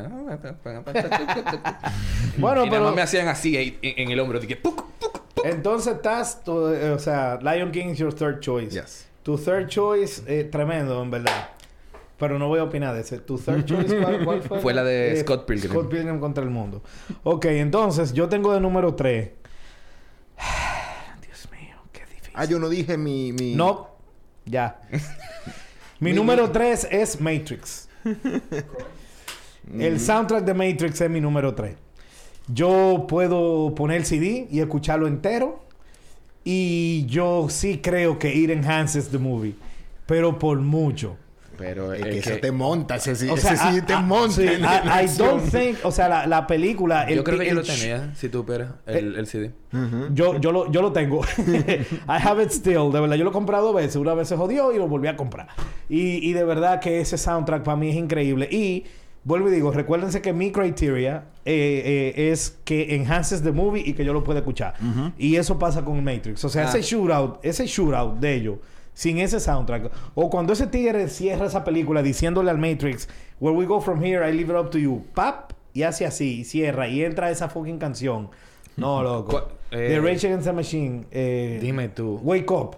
Bueno, 2.41 2.65
y 2.65 2.67
nada 2.67 2.71
pero- 2.71 2.85
más 2.85 2.95
me 2.95 3.03
hacían 3.03 3.29
así 3.29 3.57
ahí 3.57 3.79
en, 3.83 4.05
en 4.07 4.11
el 4.13 4.21
hombro. 4.21 4.39
Dije, 4.39 4.57
¡puc! 4.57 4.85
¡puc! 4.99 5.21
Entonces 5.45 5.95
estás, 5.97 6.45
tú, 6.45 6.69
eh, 6.69 6.91
o 6.91 6.99
sea, 6.99 7.39
Lion 7.43 7.73
King 7.73 7.87
is 7.87 7.99
your 7.99 8.13
third 8.15 8.41
choice. 8.41 8.71
Yes. 8.79 9.07
Tu 9.23 9.39
third 9.39 9.69
choice, 9.69 10.23
eh, 10.27 10.45
tremendo, 10.45 11.03
en 11.03 11.11
verdad. 11.11 11.49
Pero 12.19 12.39
no 12.39 12.49
voy 12.49 12.59
a 12.61 12.65
opinar 12.65 12.95
de 12.95 13.01
ese. 13.01 13.19
¿Tu 13.19 13.39
third 13.39 13.65
choice 13.65 13.97
cuál, 14.03 14.25
cuál 14.25 14.43
fue? 14.43 14.59
Fue 14.63 14.75
la 14.75 14.85
de 14.85 15.19
Scott 15.23 15.47
Pilgrim. 15.47 15.73
Scott 15.73 15.89
Pilgrim 15.89 16.21
contra 16.21 16.45
el 16.45 16.51
mundo. 16.51 16.83
Ok, 17.23 17.47
entonces, 17.47 18.13
yo 18.13 18.29
tengo 18.29 18.53
de 18.53 18.61
número 18.61 18.95
3. 18.95 19.31
Dios 21.23 21.49
mío, 21.51 21.77
qué 21.93 22.01
difícil. 22.05 22.33
Ah, 22.35 22.45
yo 22.45 22.59
no 22.59 22.69
dije 22.69 22.99
mi... 22.99 23.33
mi... 23.33 23.55
No, 23.55 23.89
ya. 24.45 24.81
Mi 26.01 26.11
Mi- 26.13 26.17
número 26.17 26.51
3 26.51 26.89
es 26.91 27.21
Matrix. 27.21 27.87
El 29.79 30.01
soundtrack 30.01 30.45
de 30.45 30.55
Matrix 30.55 31.01
es 31.01 31.11
mi 31.11 31.21
número 31.21 31.55
3. 31.55 31.77
Yo 32.49 33.07
puedo 33.09 33.75
poner 33.75 33.99
el 33.99 34.07
CD 34.07 34.49
y 34.51 34.61
escucharlo 34.61 35.07
entero. 35.07 35.61
Y 36.45 37.07
yo 37.07 37.49
sí 37.51 37.79
creo 37.79 38.19
que 38.19 38.35
it 38.35 38.51
enhances 38.51 39.09
the 39.11 39.19
movie. 39.19 39.55
Pero 40.07 40.39
por 40.39 40.59
mucho. 40.59 41.17
Pero 41.61 41.93
Es 41.93 42.01
es 42.01 42.07
que 42.07 42.19
eso 42.21 42.31
que- 42.31 42.37
te 42.39 42.53
monta, 42.53 42.97
ese 42.97 43.15
sí, 43.15 43.29
O 43.29 43.37
ese 43.37 43.55
sea, 43.55 43.71
sí 43.71 43.77
I- 43.79 43.83
te 43.83 43.93
I- 43.93 44.03
monta. 44.03 44.35
sí, 44.35 44.47
en 44.49 44.63
la 44.63 45.03
I, 45.03 45.05
I 45.05 45.09
don't 45.19 45.51
think... 45.53 45.77
O 45.85 45.93
sea, 45.93 46.09
la, 46.09 46.27
la 46.27 46.47
película... 46.47 47.05
el 47.05 47.17
yo 47.17 47.25
creo 47.25 47.39
que 47.39 47.47
yo 47.49 47.55
lo 47.55 47.63
tenía, 47.63 48.13
si 48.15 48.29
tú 48.31 48.41
esperas, 48.41 48.71
el, 48.87 49.15
el 49.17 49.27
CD. 49.27 49.53
Yo, 50.15 50.41
yo, 50.41 50.51
lo, 50.53 50.73
yo 50.73 50.81
lo 50.83 50.93
tengo. 50.93 51.21
I 52.09 52.19
have 52.23 52.43
it 52.43 52.51
still. 52.51 52.91
De 52.91 53.01
verdad, 53.01 53.17
yo 53.17 53.25
lo 53.25 53.31
he 53.31 53.33
comprado 53.33 53.67
dos 53.67 53.75
veces. 53.77 53.97
Una 53.97 54.15
vez 54.15 54.27
se 54.29 54.37
jodió 54.37 54.73
y 54.73 54.79
lo 54.79 54.89
volví 54.89 55.07
a 55.09 55.17
comprar. 55.17 55.49
Y, 55.89 56.29
y 56.29 56.33
de 56.33 56.45
verdad 56.45 56.81
que 56.81 57.01
ese 57.01 57.19
soundtrack 57.19 57.63
para 57.63 57.77
mí 57.77 57.91
es 57.91 57.97
increíble. 57.97 58.49
Y 58.51 58.85
vuelvo 59.23 59.49
y 59.49 59.53
digo, 59.53 59.71
recuérdense 59.71 60.23
que 60.23 60.33
mi 60.33 60.51
criteria 60.51 61.25
eh, 61.45 62.15
eh, 62.17 62.31
es 62.33 62.59
que 62.65 62.95
enhances 62.97 63.43
the 63.43 63.53
movie 63.53 63.83
y 63.85 63.93
que 63.93 64.05
yo 64.05 64.13
lo 64.13 64.25
pueda 64.25 64.39
escuchar. 64.41 64.75
Y 65.19 65.37
eso 65.37 65.59
pasa 65.59 65.85
con 65.85 66.03
Matrix. 66.03 66.43
O 66.45 66.49
sea, 66.49 66.65
Ah. 66.65 66.69
ese 66.71 66.83
shootout, 66.83 67.39
ese 67.45 67.67
shootout 67.67 68.19
de 68.19 68.35
ellos, 68.35 68.57
sin 68.95 69.19
ese 69.19 69.41
soundtrack. 69.41 69.91
O 70.15 70.29
cuando 70.31 70.53
ese 70.53 70.67
tigre 70.67 71.09
cierra 71.09 71.47
esa 71.47 71.65
película 71.65 72.03
diciéndole 72.03 72.51
al 72.51 72.59
Matrix, 72.59 73.09
Where 73.41 73.57
we 73.57 73.65
go 73.65 73.81
from 73.81 74.03
here, 74.05 74.29
I 74.29 74.33
leave 74.35 74.53
it 74.53 74.59
up 74.59 74.71
to 74.71 74.79
you. 74.79 75.05
Pap, 75.15 75.53
y 75.73 75.83
hace 75.85 76.05
así, 76.05 76.41
y 76.41 76.45
cierra, 76.45 76.89
y 76.89 77.03
entra 77.05 77.31
esa 77.31 77.49
fucking 77.49 77.79
canción. 77.79 78.29
No, 78.77 79.03
loco. 79.03 79.31
¿Cuál? 79.31 79.45
The 79.71 79.95
Eh, 79.95 80.01
Rage 80.01 80.27
Against 80.27 80.45
the 80.47 80.53
Machine. 80.53 81.05
eh, 81.11 81.59
Dime 81.63 81.89
tú. 81.89 82.21
Wake 82.23 82.51
Up. 82.51 82.77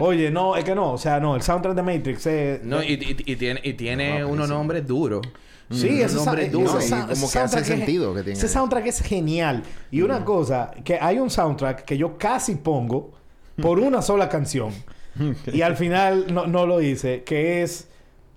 Oye, 0.00 0.30
no, 0.30 0.54
es 0.54 0.62
que 0.64 0.74
no. 0.74 0.92
O 0.92 0.98
sea, 0.98 1.18
no. 1.18 1.34
El 1.34 1.42
soundtrack 1.42 1.74
de 1.74 1.82
Matrix. 1.82 2.26
eh, 2.26 2.60
No, 2.62 2.82
y, 2.82 2.92
y- 2.92 3.32
y 3.32 3.36
tiene, 3.36 3.60
y 3.64 3.72
tiene 3.72 4.20
No, 4.20 4.28
unos 4.28 4.46
sí. 4.48 4.52
nombres 4.52 4.86
duros. 4.86 5.22
Sí, 5.70 5.88
Un 5.88 6.00
ese, 6.02 6.14
nombre 6.16 6.48
duro. 6.50 6.78
ese 6.78 6.90
como 6.94 7.30
que 7.30 7.38
hace 7.38 7.60
es- 7.60 7.66
sentido 7.66 8.14
que 8.14 8.22
tenga 8.22 8.36
Ese 8.36 8.48
soundtrack 8.48 8.86
es 8.86 9.00
genial. 9.00 9.62
Y 9.90 10.02
una 10.02 10.24
cosa, 10.24 10.70
que 10.84 10.98
hay 11.00 11.18
un 11.18 11.30
soundtrack 11.30 11.84
que 11.84 11.96
yo 11.96 12.18
casi 12.18 12.54
pongo 12.56 13.12
por 13.60 13.80
una 13.80 14.02
sola 14.02 14.28
canción. 14.28 14.72
y 15.52 15.62
al 15.62 15.76
final 15.76 16.32
no, 16.32 16.46
no 16.46 16.66
lo 16.66 16.80
hice, 16.80 17.22
que 17.24 17.62
es 17.62 17.88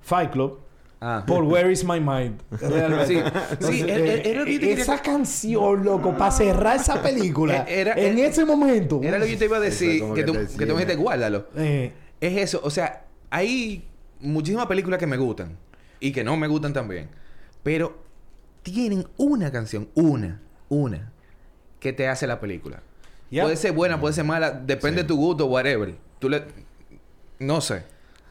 Fight 0.01 0.31
Club. 0.31 0.59
Ah. 0.99 1.23
Por 1.27 1.43
Where 1.43 1.71
Is 1.71 1.83
My 1.83 1.99
Mind. 1.99 2.41
Realmente. 2.59 3.05
Sí, 3.07 3.17
Entonces, 3.17 3.69
sí, 3.69 3.85
eh, 3.87 4.21
era- 4.25 4.45
te 4.45 4.71
esa 4.73 4.99
canción, 4.99 5.83
loco, 5.83 6.17
para 6.17 6.31
cerrar 6.31 6.77
esa 6.77 7.03
película. 7.03 7.65
Era- 7.67 7.93
en 7.93 8.17
era- 8.17 8.27
ese 8.29 8.45
momento. 8.45 8.99
Era 9.03 9.19
lo 9.19 9.25
que 9.25 9.33
yo 9.33 9.37
te 9.37 9.45
iba 9.45 9.57
a 9.57 9.59
decir, 9.59 10.01
que, 10.01 10.13
que 10.15 10.23
tú, 10.23 10.33
que 10.33 10.65
tú 10.65 10.73
me 10.73 10.79
dijiste, 10.81 10.95
guárdalo. 10.95 11.47
Eh, 11.55 11.91
Es 12.19 12.35
eso, 12.37 12.61
o 12.63 12.71
sea, 12.71 13.05
hay 13.29 13.85
muchísimas 14.19 14.65
películas 14.65 14.99
que 14.99 15.05
me 15.05 15.17
gustan 15.17 15.55
y 15.99 16.11
que 16.11 16.23
no 16.23 16.35
me 16.35 16.47
gustan 16.47 16.73
también, 16.73 17.09
pero 17.61 17.95
tienen 18.63 19.07
una 19.17 19.51
canción, 19.51 19.89
una, 19.93 20.41
una, 20.67 21.11
que 21.79 21.93
te 21.93 22.07
hace 22.07 22.25
la 22.25 22.39
película. 22.39 22.81
Puede 23.29 23.55
ser 23.55 23.73
buena, 23.73 23.99
puede 23.99 24.15
ser 24.15 24.23
mala, 24.23 24.49
depende 24.51 25.03
de 25.03 25.07
tu 25.07 25.15
gusto, 25.15 25.45
whatever. 25.45 25.95
Tú 26.17 26.27
le... 26.29 26.43
No 27.39 27.61
sé, 27.61 27.83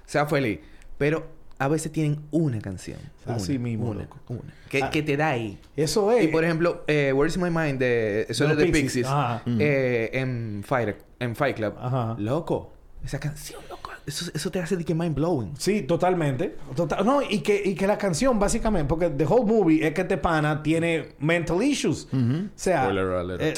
sea 0.05 0.27
feliz, 0.27 0.61
pero 0.99 1.27
a 1.59 1.69
veces 1.69 1.91
tienen 1.93 2.21
una 2.31 2.61
canción. 2.61 2.99
Así 3.25 3.53
una, 3.53 3.61
mismo, 3.63 3.91
Una, 3.91 4.03
loco. 4.03 4.19
una. 4.29 4.53
Que, 4.69 4.83
Ah. 4.83 4.91
que 4.91 5.03
te 5.03 5.17
da 5.17 5.31
ahí. 5.31 5.59
eso 5.77 6.11
es. 6.13 6.25
Y 6.25 6.29
por 6.29 6.45
ejemplo, 6.45 6.85
eh, 6.87 7.13
Where's 7.15 7.39
My 7.39 7.51
Mind 7.51 7.79
de 7.79 8.27
eso 8.29 8.45
De 8.45 8.53
es 8.53 8.57
de 8.59 8.65
Pixies. 8.67 8.83
Pixies, 8.83 9.07
Ajá. 9.07 9.43
eh, 9.47 10.11
en 10.13 10.63
Fight 10.65 10.97
en 11.19 11.35
Fight 11.35 11.57
Club. 11.57 11.75
Ajá. 11.79 12.15
Loco, 12.19 12.73
esa 13.05 13.19
canción, 13.19 13.61
loco, 13.71 13.91
eso, 14.07 14.31
eso 14.35 14.51
te 14.51 14.61
hace 14.61 14.77
de 14.77 14.85
que 14.85 14.95
mind 14.95 15.15
blowing. 15.15 15.55
Sí, 15.57 15.83
totalmente. 15.83 16.57
Total- 16.77 17.05
no, 17.07 17.23
y 17.23 17.41
que, 17.41 17.61
y 17.65 17.75
que 17.75 17.87
la 17.87 17.97
canción, 17.97 18.39
básicamente, 18.39 18.89
porque 18.89 19.09
the 19.11 19.25
whole 19.25 19.45
movie 19.47 19.85
es 19.87 19.95
que 19.95 20.03
este 20.03 20.19
pana 20.19 20.63
tiene 20.63 21.15
mental 21.21 21.63
issues. 21.63 22.07
O 22.13 22.19
sea. 22.55 22.83
Spoiler 22.83 23.05
alert. 23.07 23.43
eh, 23.43 23.55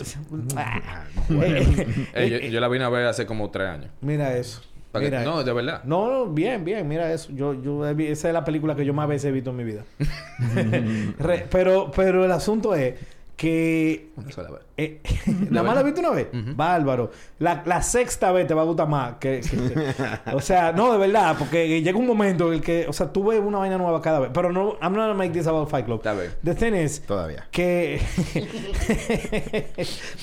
ah, 0.56 1.04
eh, 1.30 2.06
Eh, 2.14 2.28
yo, 2.44 2.48
yo 2.48 2.60
la 2.60 2.68
vine 2.68 2.84
a 2.84 2.88
ver 2.90 3.06
hace 3.06 3.26
como 3.26 3.50
tres 3.50 3.68
años. 3.68 3.90
Mira 4.00 4.36
eso. 4.36 4.62
Que- 4.92 5.10
no, 5.10 5.44
de 5.44 5.52
verdad. 5.52 5.84
No, 5.84 6.26
bien, 6.26 6.64
bien, 6.64 6.86
mira 6.88 7.12
eso. 7.12 7.30
Yo, 7.32 7.54
yo, 7.54 7.86
esa 7.86 8.28
es 8.28 8.34
la 8.34 8.44
película 8.44 8.74
que 8.74 8.84
yo 8.84 8.94
más 8.94 9.06
veces 9.08 9.26
he 9.26 9.32
visto 9.32 9.50
en 9.50 9.56
mi 9.56 9.64
vida. 9.64 9.84
Re- 11.18 11.46
pero, 11.50 11.90
pero 11.94 12.24
el 12.24 12.32
asunto 12.32 12.74
es 12.74 12.94
que 13.38 14.10
Una 14.16 14.32
sola 14.32 14.50
vez. 14.50 14.60
eh, 14.76 15.00
¿Nada 15.50 15.64
más 15.64 15.76
la 15.76 15.82
viste 15.84 16.00
una 16.00 16.10
vez? 16.10 16.26
Bárbaro. 16.32 17.12
La, 17.38 17.62
la 17.64 17.82
sexta 17.82 18.32
vez 18.32 18.48
te 18.48 18.52
va 18.54 18.62
a 18.62 18.64
gustar 18.64 18.88
más. 18.88 19.14
Que, 19.20 19.40
que- 19.40 20.32
o 20.34 20.40
sea, 20.40 20.72
no, 20.72 20.92
de 20.92 20.98
verdad, 20.98 21.36
porque 21.38 21.80
llega 21.80 21.96
un 21.96 22.06
momento 22.08 22.48
en 22.48 22.54
el 22.54 22.60
que, 22.60 22.86
o 22.88 22.92
sea, 22.92 23.12
tú 23.12 23.28
ves 23.28 23.40
una 23.40 23.58
vaina 23.58 23.78
nueva 23.78 24.02
cada 24.02 24.18
vez. 24.18 24.30
Pero 24.34 24.52
no, 24.52 24.72
I'm 24.82 24.92
not 24.92 25.02
gonna 25.06 25.14
make 25.14 25.30
this 25.32 25.46
about 25.46 25.70
Fight 25.70 25.84
Club. 25.86 25.98
Está 25.98 26.14
bien. 26.14 26.32
The 26.42 26.54
thing 26.56 26.74
is 26.74 27.00
Todavía. 27.00 27.46
que. 27.52 28.00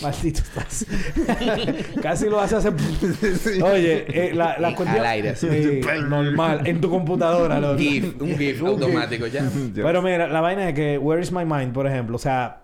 Maldito 0.01 0.41
estás. 0.41 0.85
Casi 2.01 2.25
lo 2.29 2.39
hace 2.41 2.57
hacer. 2.57 2.73
Oye, 3.63 4.05
eh, 4.09 4.33
la, 4.33 4.57
la 4.59 4.75
cuestión. 4.75 4.99
al 4.99 5.05
aire. 5.05 5.35
Sí, 5.37 5.47
normal. 6.09 6.67
En 6.67 6.81
tu 6.81 6.89
computadora, 6.89 7.59
loco. 7.61 7.77
GIF, 7.77 8.21
un 8.21 8.37
GIF 8.37 8.61
automático 8.61 9.27
ya. 9.27 9.49
Pero 9.73 10.01
mira, 10.01 10.27
la 10.27 10.41
vaina 10.41 10.67
es 10.69 10.75
que 10.75 10.97
Where 10.97 11.21
is 11.21 11.31
My 11.31 11.45
Mind, 11.45 11.73
por 11.73 11.87
ejemplo, 11.87 12.17
o 12.17 12.19
sea, 12.19 12.61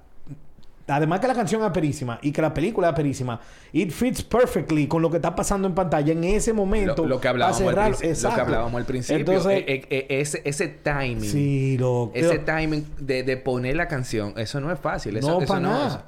además 0.88 1.20
que 1.20 1.28
la 1.28 1.34
canción 1.36 1.64
es 1.64 1.72
perísima 1.72 2.20
y 2.22 2.32
que 2.32 2.42
la 2.42 2.54
película 2.54 2.90
es 2.90 2.96
perísima, 2.96 3.40
it 3.74 3.92
fits 3.92 4.24
perfectly 4.24 4.88
con 4.88 5.02
lo 5.02 5.10
que 5.10 5.18
está 5.18 5.36
pasando 5.36 5.68
en 5.68 5.74
pantalla 5.76 6.12
en 6.12 6.24
ese 6.24 6.54
momento. 6.54 7.04
Lo, 7.04 7.10
lo 7.10 7.22
que 7.22 7.28
hablábamos 7.28 7.62
al, 7.62 7.68
cerrar- 7.68 7.86
principio, 7.88 8.08
lo 8.08 8.14
que 8.14 8.14
Exacto. 8.28 8.42
hablábamos 8.42 8.80
al 8.80 8.86
principio. 8.86 9.20
Entonces, 9.20 9.52
Eh, 9.60 9.66
eh, 9.68 9.88
eh, 9.90 10.20
ese, 10.22 10.42
ese 10.46 10.68
timing. 10.68 11.22
sí, 11.22 11.78
loco. 11.78 12.12
Ese 12.16 12.40
timing 12.40 12.86
de, 13.00 13.24
de 13.24 13.38
poner 13.38 13.76
la 13.76 13.88
canción. 13.88 14.34
Eso 14.38 14.60
no 14.60 14.72
es 14.72 14.80
fácil. 14.80 15.18
Eso, 15.18 15.28
no, 15.30 15.38
eso 15.40 15.48
para 15.48 15.60
no 15.60 15.70
nada. 15.70 16.06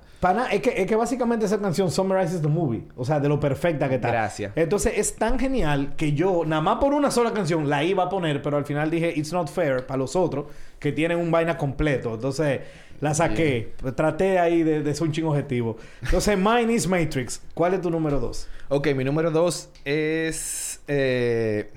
Es- 0.52 0.62
que, 0.62 0.74
es 0.82 0.88
que 0.88 0.96
básicamente 0.96 1.46
esa 1.46 1.60
canción 1.60 1.90
summarizes 1.92 2.42
the 2.42 2.48
movie. 2.48 2.84
O 2.96 3.04
sea, 3.06 3.20
de 3.20 3.28
lo 3.30 3.40
perfecta 3.40 3.90
que 3.90 3.96
está. 3.96 4.10
Gracias. 4.10 4.52
Entonces, 4.56 4.94
es 4.98 5.16
tan 5.16 5.38
genial 5.40 5.96
que 5.98 6.14
yo, 6.14 6.44
nada 6.46 6.62
más 6.62 6.78
por 6.78 6.94
una 6.94 7.12
sola 7.12 7.34
canción, 7.34 7.70
la 7.70 7.84
iba 7.84 8.04
a 8.04 8.10
poner, 8.10 8.42
pero 8.42 8.58
al 8.58 8.66
final 8.66 8.90
dije, 8.90 9.14
it's 9.16 9.34
not 9.34 9.50
fair 9.50 9.86
para 9.86 9.98
los 9.98 10.16
otros 10.16 10.46
que 10.80 10.92
tienen 10.92 11.18
un 11.18 11.32
vaina 11.32 11.58
completo. 11.58 12.14
Entonces, 12.16 12.62
la 13.02 13.14
saqué. 13.14 13.74
Traté 13.96 14.40
ahí 14.40 14.64
de, 14.64 14.82
de 14.82 14.94
ser 14.96 15.08
un 15.08 15.12
chingo 15.14 15.30
objetivo. 15.32 15.78
Entonces, 16.02 16.38
mine 16.38 16.72
is 16.74 16.88
Matrix. 16.88 17.42
¿Cuál 17.54 17.74
es 17.74 17.82
tu 17.82 17.90
número 17.90 18.20
dos? 18.20 18.48
Ok, 18.70 18.88
mi 18.96 19.04
número 19.04 19.30
dos 19.32 19.70
es... 19.86 20.82
eh, 20.88 21.70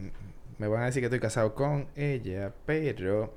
me 0.59 0.68
van 0.68 0.82
a 0.82 0.87
decir 0.87 1.00
que 1.02 1.06
estoy 1.06 1.20
casado 1.20 1.54
con 1.54 1.87
ella, 1.96 2.52
pero... 2.64 3.35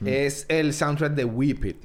Mm. 0.00 0.06
Es 0.08 0.46
el 0.48 0.72
soundtrack 0.72 1.12
de 1.14 1.24
Whip 1.24 1.64
It. 1.64 1.76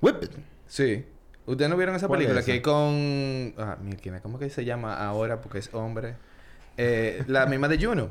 Whip 0.00 0.22
it. 0.22 0.30
Sí. 0.66 1.04
¿Ustedes 1.46 1.70
no 1.70 1.76
vieron 1.76 1.94
esa 1.94 2.08
¿Cuál 2.08 2.18
película? 2.18 2.40
es 2.40 2.46
Que 2.46 2.56
es 2.56 2.60
con... 2.62 3.54
Ah, 3.58 3.76
mira, 3.82 4.20
¿cómo 4.20 4.38
que 4.38 4.48
se 4.50 4.64
llama 4.64 4.96
ahora? 4.96 5.40
Porque 5.40 5.58
es 5.58 5.68
hombre. 5.74 6.14
Eh, 6.76 7.22
la 7.26 7.46
misma 7.46 7.68
de 7.68 7.84
Juno. 7.84 8.10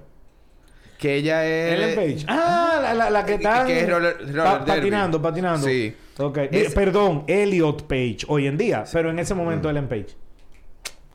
Que 1.00 1.16
ella 1.16 1.46
es... 1.46 1.74
Ellen 1.74 1.96
Page. 1.96 2.26
Ah, 2.30 2.80
la, 2.82 2.94
la, 2.94 3.10
la 3.10 3.26
que 3.26 3.34
está... 3.36 3.66
que 3.66 3.82
es 3.82 3.90
roller- 3.90 4.18
roller 4.20 4.36
derby. 4.66 4.66
patinando, 4.68 5.22
patinando. 5.22 5.68
Sí. 5.68 5.96
Ok. 6.18 6.38
Es- 6.52 6.74
Perdón, 6.74 7.24
Elliot 7.28 7.84
Page 7.88 8.20
hoy 8.28 8.48
en 8.48 8.58
día. 8.58 8.84
Pero 8.94 9.10
en 9.10 9.20
ese 9.20 9.34
momento 9.34 9.70
Ellen 9.70 9.88
Page. 9.88 10.08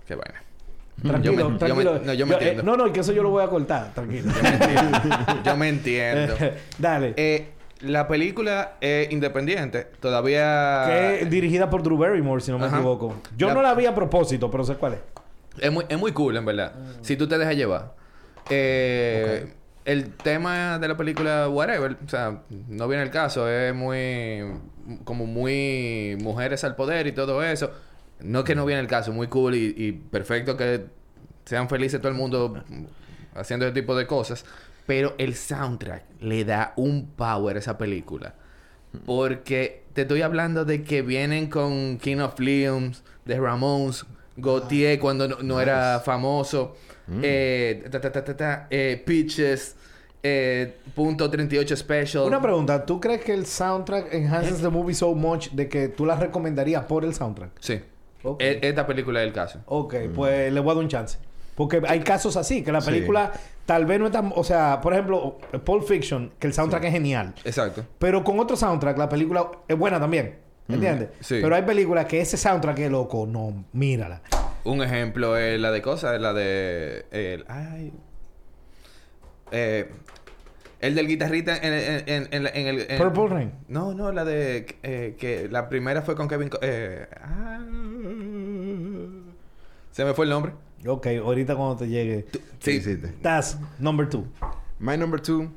Qué 0.07 0.15
vaina. 0.15 0.43
Tranquilo, 1.01 1.33
Yo 1.33 1.33
me- 1.33 1.43
yo 1.43 1.51
me- 1.51 1.59
tranquilo. 1.85 2.01
no, 2.05 2.13
yo 2.15 2.27
me 2.27 2.35
eh, 2.35 2.39
entiendo. 2.39 2.63
no, 2.65 2.77
no, 2.77 2.93
que 2.93 3.01
eso 3.01 3.13
yo 3.13 3.23
lo 3.23 3.31
voy 3.31 3.45
a 3.45 3.47
cortar. 3.49 3.95
Tranquilo. 3.95 4.33
Yo 5.45 5.57
me 5.57 5.69
entiendo. 5.69 6.35
Dale. 6.79 7.15
Eh, 7.17 7.49
la 7.81 8.09
película 8.09 8.73
es 8.81 9.11
independiente. 9.12 9.87
Todavía... 10.01 10.85
que 10.87 11.21
es 11.23 11.31
dirigida 11.31 11.71
por 11.71 11.83
Drew 11.83 11.97
Barrymore, 11.99 12.41
si 12.41 12.51
no 12.51 12.59
me 12.59 12.67
Ajá. 12.67 12.77
equivoco. 12.77 13.14
Yo 13.37 13.49
La- 13.49 13.55
no 13.55 13.62
la 13.62 13.75
vi 13.75 13.87
a 13.87 13.95
propósito, 13.95 14.51
pero 14.51 14.64
sé 14.64 14.75
cuál 14.75 14.95
es. 14.95 15.01
Es 15.61 15.73
muy, 15.73 15.85
es 15.88 15.99
muy 15.99 16.12
cool, 16.12 16.37
en 16.37 16.45
verdad. 16.45 16.73
Si 17.03 17.17
tú 17.17 17.27
te 17.29 17.37
dejas 17.38 17.57
llevar. 17.57 17.95
Eh, 18.51 19.53
El 19.85 20.12
tema 20.12 20.79
de 20.79 20.87
la 20.88 20.97
película, 20.97 21.49
whatever, 21.49 21.97
o 22.05 22.09
sea, 22.09 22.43
no 22.69 22.88
viene 22.88 23.03
el 23.05 23.11
caso. 23.11 23.49
Es 23.49 23.75
muy... 23.75 24.45
Como 25.05 25.27
muy... 25.27 26.17
Mujeres 26.21 26.62
al 26.64 26.77
poder 26.77 27.07
y 27.07 27.12
todo 27.12 27.43
eso. 27.43 27.71
No 28.21 28.45
que 28.45 28.55
no 28.55 28.67
viene 28.67 28.81
el 28.81 28.88
caso. 28.88 29.12
Muy 29.12 29.29
cool 29.29 29.55
y, 29.55 29.75
y 29.77 29.93
perfecto 29.93 30.57
que 30.57 30.87
sean 31.45 31.69
felices 31.69 32.01
todo 32.01 32.11
el 32.11 32.19
mundo 32.19 32.62
haciendo 33.35 33.64
ese 33.67 33.75
tipo 33.75 33.97
de 33.97 34.07
cosas. 34.07 34.45
Pero 34.88 35.14
el 35.18 35.35
soundtrack 35.37 36.05
le 36.22 36.44
da 36.46 36.72
un 36.77 37.11
power 37.14 37.57
a 37.57 37.59
esa 37.61 37.77
película. 37.77 38.35
Porque 39.05 39.85
te 39.92 40.03
estoy 40.03 40.22
hablando 40.22 40.64
de 40.64 40.83
que 40.83 41.03
vienen 41.03 41.48
con 41.48 41.98
King 41.98 42.16
of 42.20 42.40
Leons, 42.40 43.05
de 43.27 43.38
Ramones, 43.38 44.07
Gautier 44.37 44.98
cuando 44.98 45.29
no, 45.29 45.37
no 45.42 45.61
era 45.61 46.01
famoso, 46.01 46.74
eh, 47.22 47.87
ta, 47.90 48.01
ta, 48.01 48.11
ta, 48.11 48.24
ta, 48.24 48.35
ta, 48.37 48.66
eh, 48.70 49.03
Peaches, 49.05 49.77
eh, 50.22 50.79
punto 50.94 51.29
38 51.29 51.77
Special. 51.77 52.24
Una 52.24 52.40
pregunta. 52.40 52.87
¿Tú 52.87 52.98
crees 52.98 53.22
que 53.22 53.35
el 53.35 53.44
soundtrack 53.44 54.14
enhances 54.14 54.62
the 54.62 54.70
movie 54.70 54.94
so 54.94 55.14
much 55.14 55.51
de 55.51 55.68
que 55.68 55.88
tú 55.88 56.07
la 56.07 56.16
recomendarías 56.16 56.85
por 56.85 57.05
el 57.05 57.12
soundtrack? 57.14 57.51
Sí. 57.61 57.81
E- 58.38 58.59
Esta 58.62 58.87
película 58.87 59.20
es 59.22 59.27
el 59.29 59.35
caso. 59.35 59.61
Ok, 59.66 59.94
pues 60.14 60.51
le 60.51 60.61
voy 60.61 60.70
a 60.70 60.74
dar 60.77 60.83
un 60.85 60.88
chance. 60.88 61.18
Porque 61.59 61.83
hay 61.88 62.01
casos 62.01 62.37
así, 62.37 62.62
que 62.62 62.71
la 62.71 62.81
Sí. 62.81 62.92
película 62.92 63.33
tal 63.66 63.85
vez 63.85 63.99
no 63.99 64.07
es 64.07 64.12
tan... 64.12 64.33
O 64.37 64.44
sea, 64.44 64.81
por 64.81 64.92
ejemplo, 64.92 65.38
Pulp 65.64 65.83
Fiction, 65.83 66.31
que 66.38 66.47
el 66.47 66.53
soundtrack 66.55 66.85
es 66.85 66.92
genial. 66.92 67.35
Exacto. 67.44 67.85
Pero 67.99 68.23
con 68.23 68.38
otro 68.38 68.57
soundtrack, 68.57 68.97
la 68.97 69.09
película 69.09 69.51
es 69.66 69.77
buena 69.77 69.99
también. 69.99 70.37
¿Entiendes? 70.68 71.09
Sí. 71.18 71.40
Pero 71.42 71.57
hay 71.57 71.62
películas 71.62 72.05
que 72.07 72.21
ese 72.21 72.37
soundtrack 72.37 72.79
es 72.79 72.90
loco. 72.92 73.27
No, 73.27 73.64
mírala. 73.73 74.23
Un 74.62 74.83
ejemplo 74.85 75.37
es 75.37 75.59
la 75.59 75.73
de 75.73 75.83
cosas, 75.83 76.14
es 76.14 76.21
la 76.21 76.33
de... 76.33 77.07
El, 77.11 77.44
ay... 77.49 77.92
Eh, 79.51 79.90
el 80.81 80.94
del 80.94 81.09
guitarrista 81.09 81.57
en, 81.57 81.75
en, 81.75 82.05
en, 82.07 82.29
en, 82.31 82.47
en 82.55 82.66
el... 82.90 82.99
Purple 82.99 83.27
Rain. 83.27 83.53
No, 83.66 83.94
no, 83.94 84.12
la 84.12 84.25
de... 84.25 84.77
eh, 84.85 85.16
que 85.18 85.49
la 85.51 85.68
primera 85.68 86.03
fue 86.03 86.14
con 86.14 86.29
Kevin... 86.29 86.51
Co- 86.51 86.59
Eh, 86.62 87.09
ah, 87.21 87.59
se 89.90 90.05
me 90.05 90.14
fue 90.14 90.25
el 90.27 90.31
nombre. 90.31 90.53
Ok, 90.87 91.07
ahorita 91.23 91.57
cuando 91.57 91.77
te 91.77 91.88
llegue. 91.88 92.27
Sí, 92.61 92.81
sí. 92.81 92.97
number 93.79 94.09
two. 94.09 94.25
My 94.79 94.97
number 94.97 95.21
two. 95.21 95.49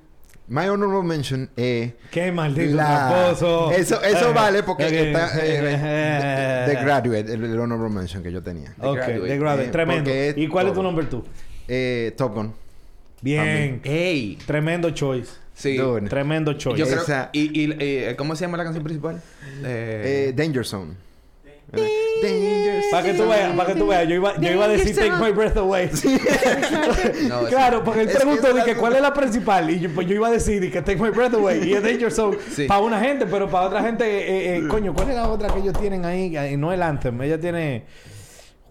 My 0.48 0.68
honorable 0.68 1.04
mention 1.08 1.50
es... 1.56 1.94
Qué 2.12 2.30
maldito 2.32 2.76
La-. 2.76 3.30
Eso, 3.32 3.72
eso 3.72 4.02
Eh, 4.04 4.34
vale 4.34 4.64
porque 4.64 4.84
ok. 4.86 4.92
está... 4.92 5.40
eh, 5.40 5.60
Eh, 5.64 6.64
The 6.68 6.74
Graduate, 6.84 7.34
el, 7.34 7.44
el 7.46 7.60
honorable 7.60 7.90
mention 7.90 8.22
que 8.22 8.32
yo 8.34 8.42
tenía. 8.44 8.74
Ok, 8.80 8.96
Graduate. 8.98 9.28
The 9.30 9.38
Graduate. 9.38 9.68
Eh, 9.68 9.72
Tremendo. 9.72 10.12
¿Y 10.36 10.48
cuál 10.48 10.68
es 10.68 10.74
tu 10.74 10.84
number 10.84 11.08
two? 11.10 11.24
Eh, 11.70 12.14
Top 12.18 12.34
Gun. 12.34 12.54
Bien. 13.22 13.80
¡Ey! 13.84 14.38
Tremendo 14.46 14.90
choice. 14.90 15.32
Sí. 15.54 15.78
Dude. 15.78 16.10
Tremendo 16.10 16.54
choice. 16.54 16.80
Yo 16.80 16.88
creo... 16.88 17.02
Esa- 17.02 17.30
Y, 17.32 17.62
y, 17.62 17.76
eh, 17.80 18.16
¿Cómo 18.18 18.36
se 18.36 18.44
llama 18.44 18.58
la 18.58 18.64
canción 18.66 18.84
principal? 18.84 19.22
Eh, 19.64 20.30
Eh, 20.30 20.34
Danger 20.36 20.66
Zone. 20.66 20.96
Danger 21.72 22.82
Para 22.92 23.04
que 23.04 23.14
tú 23.14 23.28
veas, 23.28 23.56
para 23.56 23.74
que 23.74 23.80
tú 23.80 23.88
veas. 23.88 24.08
Yo 24.08 24.16
iba, 24.16 24.36
yo 24.38 24.52
iba 24.52 24.66
a 24.66 24.68
decir 24.68 24.96
Take 24.96 25.12
My 25.24 25.32
Breath 25.32 25.58
Away. 25.58 25.90
No, 27.28 27.44
claro, 27.46 27.84
porque 27.84 28.02
él 28.02 28.10
preguntó 28.10 28.54
de 28.54 28.64
que 28.64 28.76
cuál 28.76 28.96
es 28.96 29.02
la 29.02 29.14
principal. 29.14 29.70
Y 29.70 29.80
yo, 29.80 29.90
pues 29.94 30.08
yo 30.08 30.16
iba 30.16 30.28
a 30.28 30.32
decir 30.32 30.72
que 30.72 30.82
Take 30.82 31.02
My 31.02 31.10
Breath 31.10 31.34
Away. 31.34 31.70
Y 31.70 31.74
es 31.74 31.84
Danger 31.84 32.12
Zone 32.12 32.38
Sí. 32.54 32.66
para 32.66 32.82
una 32.82 33.00
gente, 33.00 33.26
pero 33.26 33.50
para 33.50 33.68
otra 33.68 33.82
gente, 33.82 34.06
eh, 34.06 34.58
eh, 34.58 34.68
coño, 34.68 34.94
¿cuál 34.94 35.10
es 35.10 35.16
la 35.16 35.30
otra 35.30 35.50
que 35.50 35.60
ellos 35.60 35.78
tienen 35.80 36.06
ahí? 36.06 36.36
No 36.58 36.72
el 36.74 36.82
Anthem. 36.84 37.22
Ella 37.22 37.40
tiene. 37.40 37.84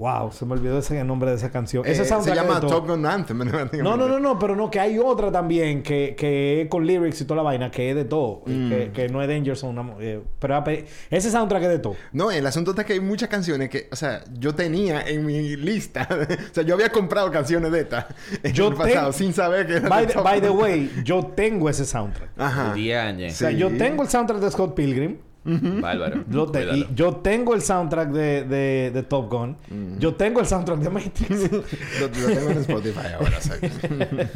Wow, 0.00 0.32
se 0.32 0.46
me 0.46 0.54
olvidó 0.54 0.78
ese 0.78 0.98
el 0.98 1.06
nombre 1.06 1.28
de 1.28 1.36
esa 1.36 1.50
canción. 1.50 1.84
Eh, 1.86 1.90
Ese 1.92 2.06
se 2.06 2.34
llama. 2.34 2.58
Top 2.58 2.86
Gun 2.88 3.04
Anthem. 3.04 3.38
No, 3.82 3.98
no, 3.98 4.08
no, 4.08 4.18
no, 4.18 4.38
pero 4.38 4.56
no, 4.56 4.70
que 4.70 4.80
hay 4.80 4.98
otra 4.98 5.30
también 5.30 5.82
que, 5.82 6.14
que 6.16 6.62
es 6.62 6.68
con 6.68 6.86
lyrics 6.86 7.20
y 7.20 7.24
toda 7.26 7.36
la 7.36 7.42
vaina, 7.42 7.70
que 7.70 7.90
es 7.90 7.96
de 7.96 8.06
todo. 8.06 8.42
Mm. 8.46 8.68
Que, 8.70 8.90
que 8.94 9.08
no 9.10 9.20
es 9.20 9.28
Danger 9.28 9.56
Zone. 9.58 9.94
eh, 10.00 10.22
pero 10.38 10.54
ape- 10.56 10.86
ese 11.10 11.30
soundtrack 11.30 11.64
es 11.64 11.68
de 11.68 11.78
todo. 11.80 11.96
No, 12.12 12.30
el 12.30 12.46
asunto 12.46 12.70
está 12.70 12.84
que 12.84 12.94
hay 12.94 13.00
muchas 13.00 13.28
canciones 13.28 13.68
que, 13.68 13.88
o 13.92 13.96
sea, 13.96 14.24
yo 14.38 14.54
tenía 14.54 15.02
en 15.02 15.26
mi 15.26 15.54
lista. 15.56 16.08
o 16.50 16.54
sea, 16.54 16.64
yo 16.64 16.74
había 16.76 16.88
comprado 16.90 17.30
canciones 17.30 17.70
de 17.70 17.80
estas 17.80 18.06
en 18.42 18.52
Yo 18.54 18.68
el 18.68 18.74
pasado 18.76 19.10
ten- 19.10 19.18
sin 19.18 19.34
saber 19.34 19.66
que 19.66 19.74
era 19.76 19.88
By, 19.90 20.06
de 20.06 20.12
the, 20.14 20.20
by 20.20 20.40
the 20.40 20.50
way, 20.50 20.90
yo 21.04 21.26
tengo 21.36 21.68
ese 21.68 21.84
soundtrack. 21.84 22.30
Ajá. 22.38 22.72
Diañe. 22.72 23.26
O 23.28 23.30
sea, 23.34 23.50
Sí. 23.50 23.56
yo 23.58 23.68
tengo 23.76 24.02
el 24.02 24.08
soundtrack 24.08 24.40
de 24.40 24.50
Scott 24.50 24.74
Pilgrim. 24.74 25.18
Bárbaro. 25.44 26.24
Yo, 26.31 26.46
te- 26.46 26.61
Cuídalo. 26.61 26.76
y 26.79 26.94
yo 26.94 27.16
tengo 27.16 27.55
el 27.55 27.62
soundtrack 27.62 28.11
de, 28.11 28.44
de, 28.44 28.90
de 28.92 29.03
Top 29.03 29.31
Gun. 29.31 29.57
Yo 29.98 30.14
tengo 30.14 30.40
el 30.40 30.46
soundtrack 30.46 30.79
de 30.81 30.90
Matrix. 30.90 31.31
Lo, 31.53 31.59
lo 31.59 32.35
tengo 32.35 32.50
en 32.50 32.59
Spotify 32.59 33.07
ahora, 33.18 33.38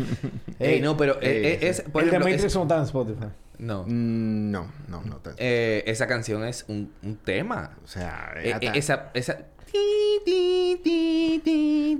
Ey, 0.58 0.80
no, 0.80 0.96
pero 0.96 1.14
eh, 1.20 1.58
eh, 1.60 1.68
es, 1.68 1.82
por 1.82 2.02
el 2.04 2.10
de 2.10 2.18
Matrix 2.18 2.44
es- 2.44 2.54
no 2.54 2.62
está 2.62 2.76
en 2.78 2.82
Spotify. 2.84 3.26
no. 3.58 3.82
Mm, 3.84 4.50
no, 4.50 4.66
no, 4.88 5.02
no. 5.04 5.16
te- 5.16 5.30
Eh, 5.38 5.84
esa 5.86 6.06
canción 6.06 6.44
es 6.44 6.64
un, 6.68 6.92
un 7.02 7.16
tema. 7.16 7.70
o 7.84 7.86
sea, 7.88 8.32
eh, 8.36 8.58
esa, 8.74 9.10
esa. 9.14 9.38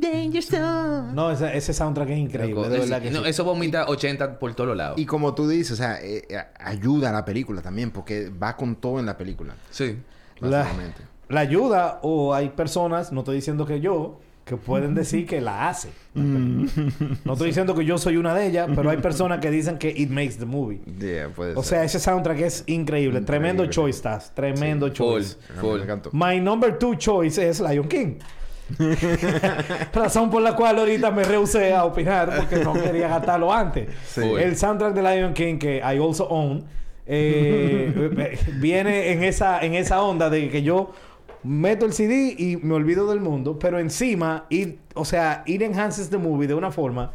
Danger 0.01 0.43
Zone. 0.43 1.13
No, 1.13 1.31
ese, 1.31 1.57
ese 1.57 1.73
soundtrack 1.73 2.11
es 2.11 2.19
increíble. 2.19 2.55
Loco, 2.55 2.69
de 2.69 2.77
es- 2.79 2.83
verdad 2.89 3.03
que 3.03 3.11
no, 3.11 3.23
sí. 3.23 3.29
Eso 3.31 3.45
vomita 3.45 3.87
80 3.87 4.39
por 4.39 4.55
todos 4.55 4.77
lados. 4.77 4.99
Y 4.99 5.07
como 5.07 5.35
tú 5.35 5.49
dices, 5.49 5.73
o 5.73 5.77
sea, 5.77 6.01
eh, 6.03 6.25
eh, 6.29 6.39
ayuda 6.59 7.11
a 7.11 7.13
la 7.13 7.25
película 7.25 7.63
también, 7.63 7.91
porque 7.91 8.31
va 8.31 8.57
con 8.57 8.77
todo 8.77 8.99
en 9.01 9.07
la 9.07 9.17
película. 9.17 9.55
Sí. 9.71 9.99
La, 10.41 10.59
Básicamente. 10.59 11.03
la 11.29 11.41
ayuda, 11.41 12.01
o 12.03 12.35
hay 12.35 12.51
personas, 12.51 13.13
no 13.13 13.21
estoy 13.21 13.37
diciendo 13.37 13.67
que 13.67 13.81
yo, 13.81 14.21
que 14.45 14.57
pueden 14.57 14.95
decir 14.95 15.27
que 15.27 15.41
la 15.41 15.69
hace. 15.69 15.89
Mm. 16.13 16.67
No 17.25 17.33
estoy 17.33 17.49
diciendo 17.49 17.75
que 17.75 17.85
yo 17.85 17.97
soy 17.97 18.19
una 18.19 18.35
de 18.35 18.47
ellas, 18.47 18.69
pero 18.75 18.91
hay 18.91 18.97
personas 19.09 19.41
que 19.41 19.51
dicen 19.51 19.79
que 19.79 19.89
it 19.89 20.11
makes 20.11 20.35
the 20.39 20.45
movie. 20.45 20.81
Yeah, 20.99 21.29
puede 21.31 21.55
O 21.57 21.63
ser. 21.63 21.79
sea, 21.79 21.85
ese 21.85 21.99
soundtrack 21.99 22.41
es 22.41 22.65
increíble. 22.67 23.23
Tremendo 23.23 23.67
choice, 23.67 23.97
estás. 23.97 24.35
Tremendo 24.35 24.91
choice. 24.91 25.37
Full. 25.61 25.81
My 26.13 26.41
number 26.41 26.79
two 26.79 26.95
choice 26.97 27.39
es 27.49 27.61
Lion 27.61 27.89
King. 27.89 28.17
Razón 29.93 30.31
por 30.31 30.43
la 30.43 30.55
cual 30.57 30.79
ahorita 30.79 31.11
me 31.11 31.25
rehusé 31.25 31.75
a 31.75 31.85
opinar 31.85 32.35
porque 32.37 32.57
no 32.65 32.73
quería 32.73 33.09
gastarlo 33.09 33.53
antes. 33.53 33.89
El 34.17 34.57
soundtrack 34.57 34.95
de 34.95 35.03
Lion 35.03 35.35
King 35.35 35.59
que 35.59 35.79
I 35.79 35.99
also 35.99 36.27
own 36.29 36.65
eh, 37.07 38.39
viene 38.61 39.13
en 39.13 39.23
esa, 39.25 39.61
en 39.65 39.75
esa 39.75 40.03
onda 40.03 40.31
de 40.31 40.49
que 40.49 40.63
yo 40.63 40.93
meto 41.45 41.87
el 41.87 41.93
CD 41.93 42.35
y 42.37 42.57
me 42.57 42.75
olvido 42.75 43.09
del 43.09 43.21
mundo, 43.21 43.59
pero 43.59 43.79
encima, 43.79 44.47
it, 44.49 44.79
o 44.95 45.05
sea, 45.05 45.43
it 45.47 45.63
enhances 45.63 46.09
the 46.11 46.19
movie 46.19 46.47
de 46.49 46.55
una 46.55 46.71
forma. 46.73 47.13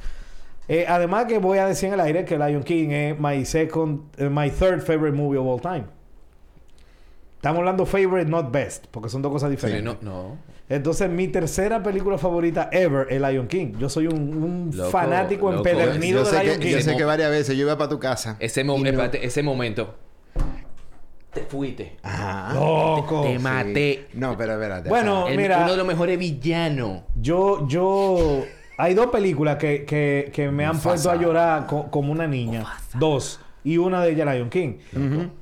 Eh, 0.67 0.85
además 0.87 1.25
que 1.25 1.39
voy 1.39 1.57
a 1.57 1.65
decir 1.65 1.87
en 1.87 1.95
el 1.95 1.99
aire 1.99 2.25
que 2.25 2.37
Lion 2.37 2.61
King 2.63 2.89
es 2.91 3.19
my 3.19 3.43
second, 3.43 4.01
eh, 4.17 4.29
my 4.29 4.49
third 4.51 4.81
favorite 4.81 5.17
movie 5.17 5.37
of 5.39 5.47
all 5.47 5.59
time. 5.59 5.85
Estamos 7.37 7.59
hablando 7.59 7.85
favorite, 7.85 8.29
not 8.29 8.51
best, 8.51 8.85
porque 8.91 9.09
son 9.09 9.21
dos 9.21 9.31
cosas 9.31 9.49
Sí, 9.49 9.55
diferentes. 9.55 9.83
no, 10.03 10.11
no. 10.11 10.37
Entonces, 10.67 11.09
mi 11.09 11.27
tercera 11.29 11.81
película 11.81 12.17
favorita 12.19 12.69
ever 12.71 13.07
es 13.09 13.19
Lion 13.19 13.47
King. 13.47 13.73
Yo 13.79 13.89
soy 13.89 14.05
un, 14.07 14.13
un 14.43 14.71
Loco, 14.75 14.91
fanático 14.91 15.51
loco. 15.51 15.67
empedernido 15.67 16.23
Yo 16.23 16.31
de 16.31 16.43
Lion 16.43 16.59
que, 16.59 16.67
King. 16.67 16.73
yo 16.75 16.81
sé 16.81 16.95
que 16.97 17.03
varias 17.05 17.31
veces 17.31 17.57
yo 17.57 17.63
iba 17.63 17.77
para 17.77 17.89
tu 17.89 17.97
casa. 17.97 18.35
Ese, 18.39 18.63
mo- 18.63 18.77
no- 18.77 19.03
ese 19.13 19.41
momento. 19.41 19.95
Te 21.33 21.41
fuiste. 21.41 21.97
Ajá. 22.03 22.53
Loco. 22.53 23.21
Te 23.21 23.37
maté. 23.39 24.07
No, 24.13 24.35
pero 24.37 24.53
espérate. 24.53 24.89
Bueno, 24.89 25.27
El- 25.27 25.37
mira. 25.37 25.59
Uno 25.59 25.71
de 25.71 25.77
los 25.77 25.87
mejores 25.87 26.17
villanos. 26.17 27.01
Yo, 27.15 27.67
yo... 27.67 28.43
Hay 28.77 28.93
dos 28.93 29.07
películas 29.07 29.57
que, 29.57 29.83
que, 29.85 30.31
que 30.33 30.49
me 30.49 30.63
han 30.65 30.71
Mufasa. 30.77 30.89
puesto 30.89 31.11
a 31.11 31.15
llorar 31.17 31.67
co- 31.67 31.91
como 31.91 32.11
una 32.13 32.25
niña. 32.27 32.65
Dos. 32.95 33.41
Y 33.63 33.77
una 33.77 34.01
de 34.01 34.11
ellas 34.13 34.33
Lion 34.33 34.49
King. 34.49 34.75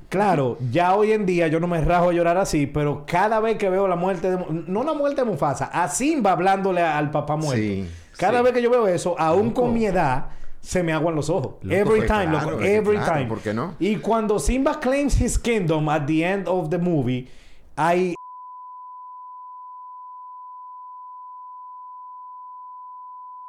Claro, 0.08 0.58
ya 0.72 0.94
hoy 0.96 1.12
en 1.12 1.24
día 1.24 1.46
yo 1.48 1.60
no 1.60 1.68
me 1.68 1.80
rajo 1.80 2.10
a 2.10 2.12
llorar 2.12 2.36
así, 2.36 2.66
pero 2.66 3.04
cada 3.06 3.38
vez 3.40 3.56
que 3.56 3.70
veo 3.70 3.86
la 3.86 3.94
muerte 3.96 4.30
de... 4.32 4.44
No 4.66 4.82
la 4.82 4.92
muerte 4.94 5.20
de 5.22 5.30
Mufasa, 5.30 5.66
a 5.66 5.88
Simba 5.88 6.32
hablándole 6.32 6.80
al 6.82 7.10
papá 7.10 7.36
muerto. 7.36 7.56
Sí, 7.62 7.88
cada 8.16 8.38
sí. 8.38 8.44
vez 8.44 8.52
que 8.54 8.62
yo 8.62 8.70
veo 8.70 8.88
eso, 8.88 9.14
aún 9.18 9.50
con 9.52 9.72
mi 9.72 9.84
edad, 9.86 10.26
se 10.60 10.82
me 10.82 10.92
aguan 10.92 11.14
los 11.14 11.30
ojos. 11.30 11.54
Loco, 11.62 11.74
every 11.74 11.98
pues 12.00 12.06
time, 12.10 12.26
claro, 12.30 12.50
loco. 12.52 12.62
Every 12.62 12.96
claro, 12.98 13.12
time. 13.14 13.26
¿por 13.26 13.40
qué 13.40 13.54
no? 13.54 13.74
Y 13.78 13.96
cuando 13.96 14.38
Simba 14.38 14.80
claims 14.80 15.20
his 15.20 15.38
kingdom 15.38 15.88
at 15.88 16.06
the 16.06 16.24
end 16.24 16.46
of 16.48 16.68
the 16.70 16.78
movie, 16.78 17.28
hay... 17.76 18.14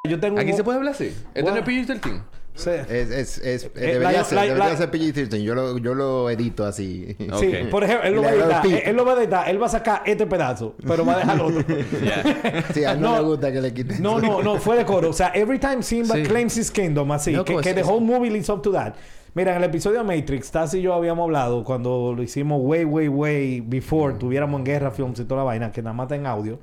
Yo 0.08 0.20
tengo 0.20 0.40
Aquí 0.40 0.52
un- 0.52 0.58
se 0.58 0.64
puede 0.64 0.78
hablar 0.78 0.94
así. 0.94 1.08
Esto 1.34 1.52
no 1.52 1.58
es 1.58 1.66
Wow. 1.66 1.66
PG-13. 1.66 2.24
Sí. 2.60 2.70
Es, 2.90 3.10
es, 3.12 3.38
es, 3.40 3.64
Eh, 3.66 3.70
debería 3.76 4.22
Lion- 4.22 4.26
ser, 4.26 4.40
debería 4.48 4.78
ser 4.78 4.92
PG-13. 4.92 5.42
Yo 5.44 5.56
lo, 5.56 5.78
yo 5.78 5.94
lo 5.96 6.30
edito 6.30 6.66
así. 6.66 7.16
Sí, 7.40 7.52
por 7.72 7.84
ejemplo, 7.84 8.08
él 8.08 8.16
lo, 8.16 8.22
va 8.24 8.30
a 8.30 8.34
editar, 8.34 8.66
él, 8.66 8.72
pip. 8.74 8.82
él 8.88 8.96
lo 8.96 9.06
va 9.06 9.14
a 9.14 9.18
editar, 9.22 9.50
él 9.50 9.62
va 9.62 9.66
a 9.66 9.70
sacar 9.70 10.02
este 10.06 10.26
pedazo, 10.28 10.76
pero 10.86 11.06
va 11.06 11.14
a 11.14 11.18
dejar 11.20 11.36
el 11.36 11.42
otro. 11.42 11.64
Ya. 12.04 12.64
Sí, 12.74 12.84
a 12.84 12.92
él 12.92 13.02
no, 13.02 13.12
No. 13.12 13.18
le 13.18 13.24
gusta 13.24 13.52
que 13.52 13.62
le 13.62 13.74
quiten. 13.74 14.02
No, 14.02 14.20
no, 14.20 14.42
no, 14.44 14.58
fue 14.58 14.78
de 14.78 14.86
coro. 14.86 15.10
O 15.10 15.14
sea, 15.14 15.32
every 15.34 15.60
time 15.60 15.82
Simba 15.84 16.16
Sí. 16.16 16.24
claims 16.24 16.58
his 16.58 16.70
kingdom, 16.72 17.12
así, 17.12 17.34
que, 17.44 17.56
que 17.58 17.70
es- 17.70 17.76
the 17.76 17.84
whole 17.84 18.06
movie 18.06 18.30
leads 18.30 18.50
up 18.50 18.62
to 18.62 18.72
that. 18.72 18.94
Mira, 19.36 19.52
en 19.52 19.58
el 19.58 19.64
episodio 19.66 20.00
de 20.00 20.04
Matrix, 20.04 20.50
Taz 20.50 20.74
y 20.74 20.82
yo 20.82 20.92
habíamos 20.94 21.24
hablado 21.24 21.64
cuando 21.64 22.14
lo 22.18 22.24
hicimos 22.24 22.60
way, 22.64 22.84
way, 22.84 23.08
way 23.08 23.62
before 23.62 24.16
tuviéramos 24.16 24.58
en 24.60 24.66
Guerra 24.66 24.90
Films 24.90 25.20
y 25.20 25.26
toda 25.26 25.42
la 25.42 25.44
vaina, 25.46 25.72
que 25.72 25.84
nada 25.84 25.94
más 25.94 26.06
está 26.06 26.16
en 26.16 26.26
audio. 26.26 26.60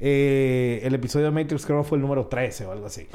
Eh, 0.00 0.80
el 0.82 0.94
episodio 0.94 1.26
de 1.26 1.32
Matrix 1.32 1.64
creo 1.64 1.82
que 1.82 1.88
fue 1.88 1.96
el 1.98 2.02
número 2.02 2.26
13 2.26 2.66
o 2.66 2.72
algo 2.72 2.86
así. 2.86 3.06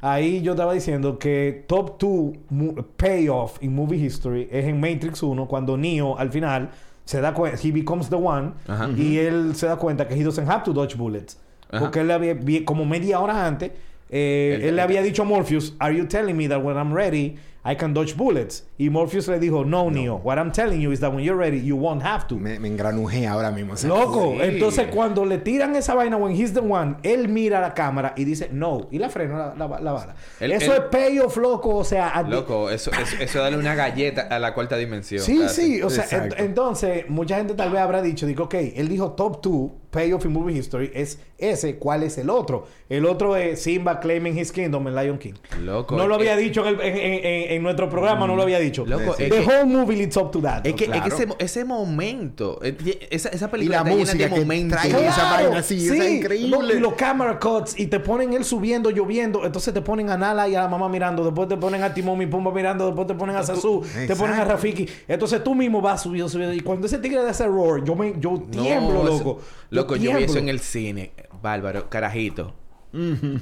Ahí 0.00 0.40
yo 0.42 0.52
estaba 0.52 0.72
diciendo 0.72 1.18
que 1.18 1.64
top 1.66 1.98
2 1.98 2.84
payoff 2.96 3.62
in 3.62 3.74
movie 3.74 3.98
history 4.04 4.48
es 4.50 4.64
en 4.66 4.80
Matrix 4.80 5.22
1 5.22 5.46
cuando 5.48 5.76
Neo 5.76 6.16
al 6.18 6.30
final 6.30 6.70
se 7.04 7.20
da 7.20 7.32
cuenta, 7.34 7.58
he 7.62 7.72
becomes 7.72 8.08
the 8.10 8.16
one 8.16 8.52
Ajá. 8.66 8.90
y 8.96 9.18
él 9.18 9.54
se 9.54 9.66
da 9.66 9.76
cuenta 9.76 10.06
que 10.06 10.14
he 10.14 10.22
doesn't 10.22 10.48
have 10.48 10.62
to 10.64 10.72
dodge 10.72 10.94
bullets. 10.96 11.38
Ajá. 11.70 11.80
Porque 11.80 12.00
él 12.00 12.08
le 12.08 12.14
había, 12.14 12.36
como 12.64 12.84
media 12.84 13.20
hora 13.20 13.46
antes, 13.46 13.70
eh, 14.10 14.54
Él- 14.60 14.62
él, 14.68 14.76
le 14.76 14.82
había 14.82 15.02
dicho 15.02 15.22
a 15.22 15.24
Morpheus, 15.24 15.74
Are 15.78 15.94
you 15.96 16.06
telling 16.06 16.34
me 16.36 16.48
that 16.48 16.62
when 16.62 16.76
I'm 16.76 16.92
ready, 16.94 17.36
I 17.70 17.74
can 17.76 17.92
dodge 17.92 18.16
bullets? 18.16 18.66
Y 18.78 18.88
Morpheus 18.88 19.28
le 19.28 19.38
dijo, 19.38 19.64
No, 19.64 19.90
Neo, 19.90 20.16
what 20.24 20.38
I'm 20.38 20.52
telling 20.52 20.80
you 20.80 20.90
is 20.92 21.00
that 21.00 21.12
when 21.12 21.22
you're 21.22 21.36
ready, 21.38 21.60
you 21.60 21.76
won't 21.76 22.02
have 22.02 22.26
to. 22.28 22.36
Me, 22.36 22.58
me 22.58 22.68
engranujé 22.68 23.26
ahora 23.26 23.50
mismo. 23.50 23.74
o 23.74 23.76
sea, 23.76 23.88
Loco, 23.88 24.32
Sí. 24.36 24.42
entonces 24.42 24.86
cuando 24.86 25.24
le 25.26 25.38
tiran 25.38 25.76
esa 25.76 25.94
vaina, 25.94 26.16
when 26.16 26.34
he's 26.34 26.54
the 26.54 26.60
one, 26.60 26.96
él 27.02 27.28
mira 27.28 27.58
a 27.58 27.60
la 27.60 27.74
cámara 27.74 28.14
y 28.16 28.24
dice 28.24 28.48
no, 28.52 28.88
y 28.90 28.98
la 28.98 29.08
frena 29.10 29.54
la, 29.56 29.66
la- 29.68 29.80
la 29.80 29.92
bala. 29.92 30.14
Él- 30.40 30.52
eso 30.52 30.72
es 30.72 30.80
payoff, 30.90 31.36
loco, 31.36 31.76
o 31.76 31.84
sea, 31.84 32.22
Loco, 32.22 32.70
eso, 32.70 32.90
eso, 32.92 33.16
eso 33.20 33.38
dale 33.40 33.56
una 33.58 33.74
galleta 33.74 34.22
a 34.30 34.38
la 34.38 34.54
cuarta 34.54 34.76
dimensión. 34.76 35.22
Sí, 35.22 35.38
casi. 35.40 35.62
sí, 35.76 35.82
o 35.82 35.90
sea, 35.90 36.04
ent- 36.08 36.34
entonces 36.38 37.04
mucha 37.08 37.36
gente 37.36 37.54
tal 37.54 37.70
vez 37.70 37.80
habrá 37.80 38.00
dicho, 38.02 38.26
digo, 38.26 38.44
ok, 38.44 38.54
él 38.76 38.88
dijo 38.88 39.12
top 39.12 39.42
2 39.42 39.70
payoff 39.90 40.24
in 40.24 40.32
movie 40.32 40.56
history, 40.56 40.90
es 40.94 41.18
ese, 41.38 41.76
¿cuál 41.76 42.02
es 42.02 42.18
el 42.18 42.30
otro? 42.30 42.66
El 42.88 43.06
otro 43.06 43.36
es 43.36 43.62
Simba 43.62 44.00
claiming 44.00 44.36
his 44.38 44.50
kingdom 44.52 44.86
en 44.88 44.94
Lion 44.96 45.18
King. 45.18 45.34
Loco. 45.62 45.96
no 45.96 46.06
lo 46.06 46.14
es- 46.16 46.20
había 46.20 46.36
dicho 46.36 46.66
en, 46.66 46.74
el- 46.74 46.80
en- 46.80 46.96
en- 46.96 47.24
en- 47.24 47.50
en 47.52 47.62
nuestro 47.62 47.88
programa, 47.88 48.26
no 48.26 48.34
lo 48.36 48.42
había 48.42 48.58
dicho. 48.58 48.84
Loco, 48.86 49.12
es 49.12 49.16
The 49.16 49.30
que- 49.30 49.40
whole 49.46 49.64
movie 49.66 49.96
leads 49.96 50.16
up 50.16 50.30
to 50.30 50.40
that. 50.40 50.66
Es 50.66 50.74
que, 50.74 50.84
es 50.84 51.12
ese, 51.14 51.26
ese 51.38 51.64
momento, 51.64 52.58
eh, 52.62 52.76
esa, 53.10 53.28
esa 53.30 53.46
Y 53.46 53.48
película 53.48 53.78
la 53.78 53.84
llena 53.84 53.96
música 53.96 54.28
de 54.28 54.34
que 54.34 54.68
trae 54.68 55.06
esa 55.06 55.30
vaina 55.30 55.58
así, 55.58 55.80
sí. 55.80 56.16
increíble. 56.18 56.48
No, 56.56 56.68
y 56.72 56.80
los 56.80 56.94
camera 56.94 57.38
cuts 57.38 57.78
y 57.78 57.86
te 57.86 58.00
ponen 58.00 58.32
él 58.32 58.44
subiendo, 58.44 58.90
lloviendo. 58.90 59.44
Entonces 59.44 59.72
te 59.72 59.80
ponen 59.80 60.10
a 60.10 60.16
Nala 60.16 60.48
y 60.48 60.54
a 60.54 60.62
la 60.62 60.68
mamá 60.68 60.88
mirando. 60.88 61.24
Después 61.24 61.48
te 61.48 61.56
ponen 61.56 61.82
a 61.82 61.92
Timón 61.94 62.20
y 62.22 62.26
Pumba 62.26 62.52
mirando. 62.52 62.86
Después 62.86 63.06
te 63.06 63.14
ponen 63.14 63.36
a 63.36 63.42
Sasu. 63.42 63.82
Te 64.06 64.14
ponen 64.16 64.38
a. 64.40 64.44
Rafiki. 64.44 64.88
Entonces 65.06 65.44
tú 65.44 65.54
mismo 65.54 65.80
vas 65.80 66.02
subiendo, 66.02 66.28
subiendo. 66.28 66.54
Y 66.54 66.60
cuando 66.60 66.86
ese 66.86 66.98
tigre 66.98 67.22
de 67.22 67.30
ese 67.30 67.46
roar, 67.46 67.84
yo, 67.84 67.94
me, 67.94 68.14
yo 68.18 68.30
No, 68.32 68.38
tiemblo, 68.46 69.14
eso- 69.14 69.38
loco. 69.80 69.96
Yo 69.96 70.16
vi 70.16 70.24
eso 70.24 70.38
en 70.38 70.48
el 70.48 70.60
cine. 70.60 71.12
Bárbaro, 71.40 71.88
carajito. 71.88 72.54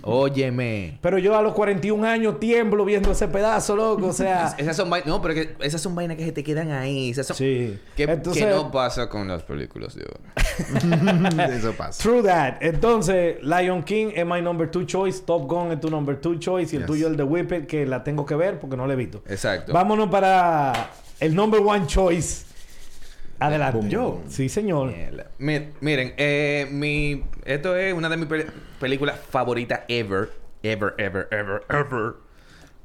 Óyeme. 0.02 0.98
Pero 1.00 1.18
yo 1.18 1.36
a 1.36 1.42
los 1.42 1.54
41 1.54 2.04
años 2.06 2.40
tiemblo 2.40 2.84
viendo 2.84 3.12
ese 3.12 3.28
pedazo, 3.28 3.76
loco. 3.76 4.08
O 4.08 4.12
sea... 4.12 4.54
Esas 4.58 4.76
son 4.76 4.90
vainas... 4.90 5.08
No, 5.08 5.22
pero 5.22 5.34
que 5.34 5.54
esas 5.60 5.80
son 5.80 5.94
vainas 5.94 6.16
que 6.16 6.24
se 6.24 6.32
te 6.32 6.42
quedan 6.42 6.72
ahí. 6.72 7.10
Esas 7.10 7.28
son... 7.28 7.36
sí. 7.36 7.78
Que, 7.94 8.04
Entonces... 8.04 8.44
que 8.44 8.50
no 8.50 8.70
pasa 8.70 9.08
con 9.08 9.28
las 9.28 9.42
películas 9.42 9.94
de 9.94 10.04
ahora. 10.04 11.46
Eso 11.56 11.72
pasa. 11.72 12.02
True 12.02 12.22
that. 12.22 12.56
Entonces, 12.60 13.36
Lion 13.42 13.82
King 13.82 14.08
es 14.14 14.26
my 14.26 14.42
number 14.42 14.70
two 14.70 14.84
choice. 14.84 15.22
Top 15.24 15.46
Gun 15.48 15.72
es 15.72 15.80
tu 15.80 15.90
number 15.90 16.20
two 16.20 16.36
choice. 16.38 16.74
Y 16.74 16.76
el 16.76 16.82
Yes. 16.82 16.86
tuyo 16.86 17.06
el 17.08 17.16
de 17.16 17.22
Whip 17.22 17.52
It, 17.52 17.66
que 17.66 17.86
la 17.86 18.02
tengo 18.02 18.26
que 18.26 18.34
ver 18.34 18.58
porque 18.58 18.76
no 18.76 18.86
la 18.86 18.94
he 18.94 18.96
visto. 18.96 19.22
Exacto. 19.28 19.72
Vámonos 19.72 20.08
para 20.08 20.90
el 21.20 21.34
number 21.34 21.60
one 21.60 21.86
choice. 21.86 22.45
Adelante. 23.38 23.78
Boom, 23.78 23.88
Yo. 23.90 24.10
boom. 24.12 24.22
Sí, 24.30 24.48
señor. 24.48 24.92
Miren, 25.38 26.14
eh, 26.16 26.66
mi, 26.70 27.24
esto 27.44 27.76
es 27.76 27.92
una 27.94 28.08
de 28.08 28.16
mis 28.16 28.26
pe- 28.26 28.46
películas 28.80 29.18
favoritas 29.30 29.80
ever. 29.88 30.30
Ever, 30.62 30.94
ever, 30.98 31.28
ever, 31.30 31.62
ever. 31.68 32.14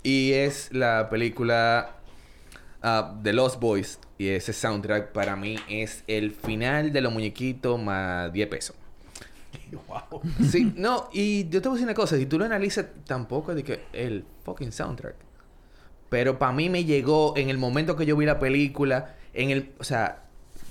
Y 0.04 0.34
es 0.34 0.72
la 0.74 1.10
película 1.10 1.96
ah, 2.82 3.18
The 3.24 3.34
Lost 3.34 3.60
Boys. 3.60 4.00
Y 4.18 4.28
ese 4.30 4.54
soundtrack 4.54 5.12
para 5.14 5.36
mí 5.36 5.56
es 5.68 6.04
el 6.08 6.32
final 6.32 6.92
de 6.94 7.02
los 7.02 7.12
muñequitos 7.12 7.82
más 7.82 8.32
10 8.34 8.48
pesos. 8.50 8.76
Wow. 9.88 10.22
Sí, 10.50 10.74
no, 10.76 11.10
y 11.14 11.48
yo 11.50 11.62
te 11.62 11.70
voy 11.70 11.76
a 11.76 11.78
decir 11.78 11.86
una 11.88 11.94
cosa, 11.94 12.18
si 12.18 12.26
tú 12.26 12.38
lo 12.38 12.44
analizas, 12.46 12.88
tampoco 13.06 13.52
es 13.52 13.56
de 13.58 13.64
que 13.64 13.80
el 13.94 14.26
fucking 14.44 14.72
soundtrack. 14.74 15.16
Pero 16.10 16.38
para 16.40 16.52
mí 16.52 16.70
me 16.70 16.84
llegó 16.84 17.34
en 17.38 17.50
el 17.50 17.58
momento 17.58 17.96
que 17.96 18.06
yo 18.06 18.18
vi 18.18 18.26
la 18.26 18.38
película, 18.40 19.16
en 19.34 19.50
el, 19.50 19.72
o 19.80 19.84
sea, 19.86 20.24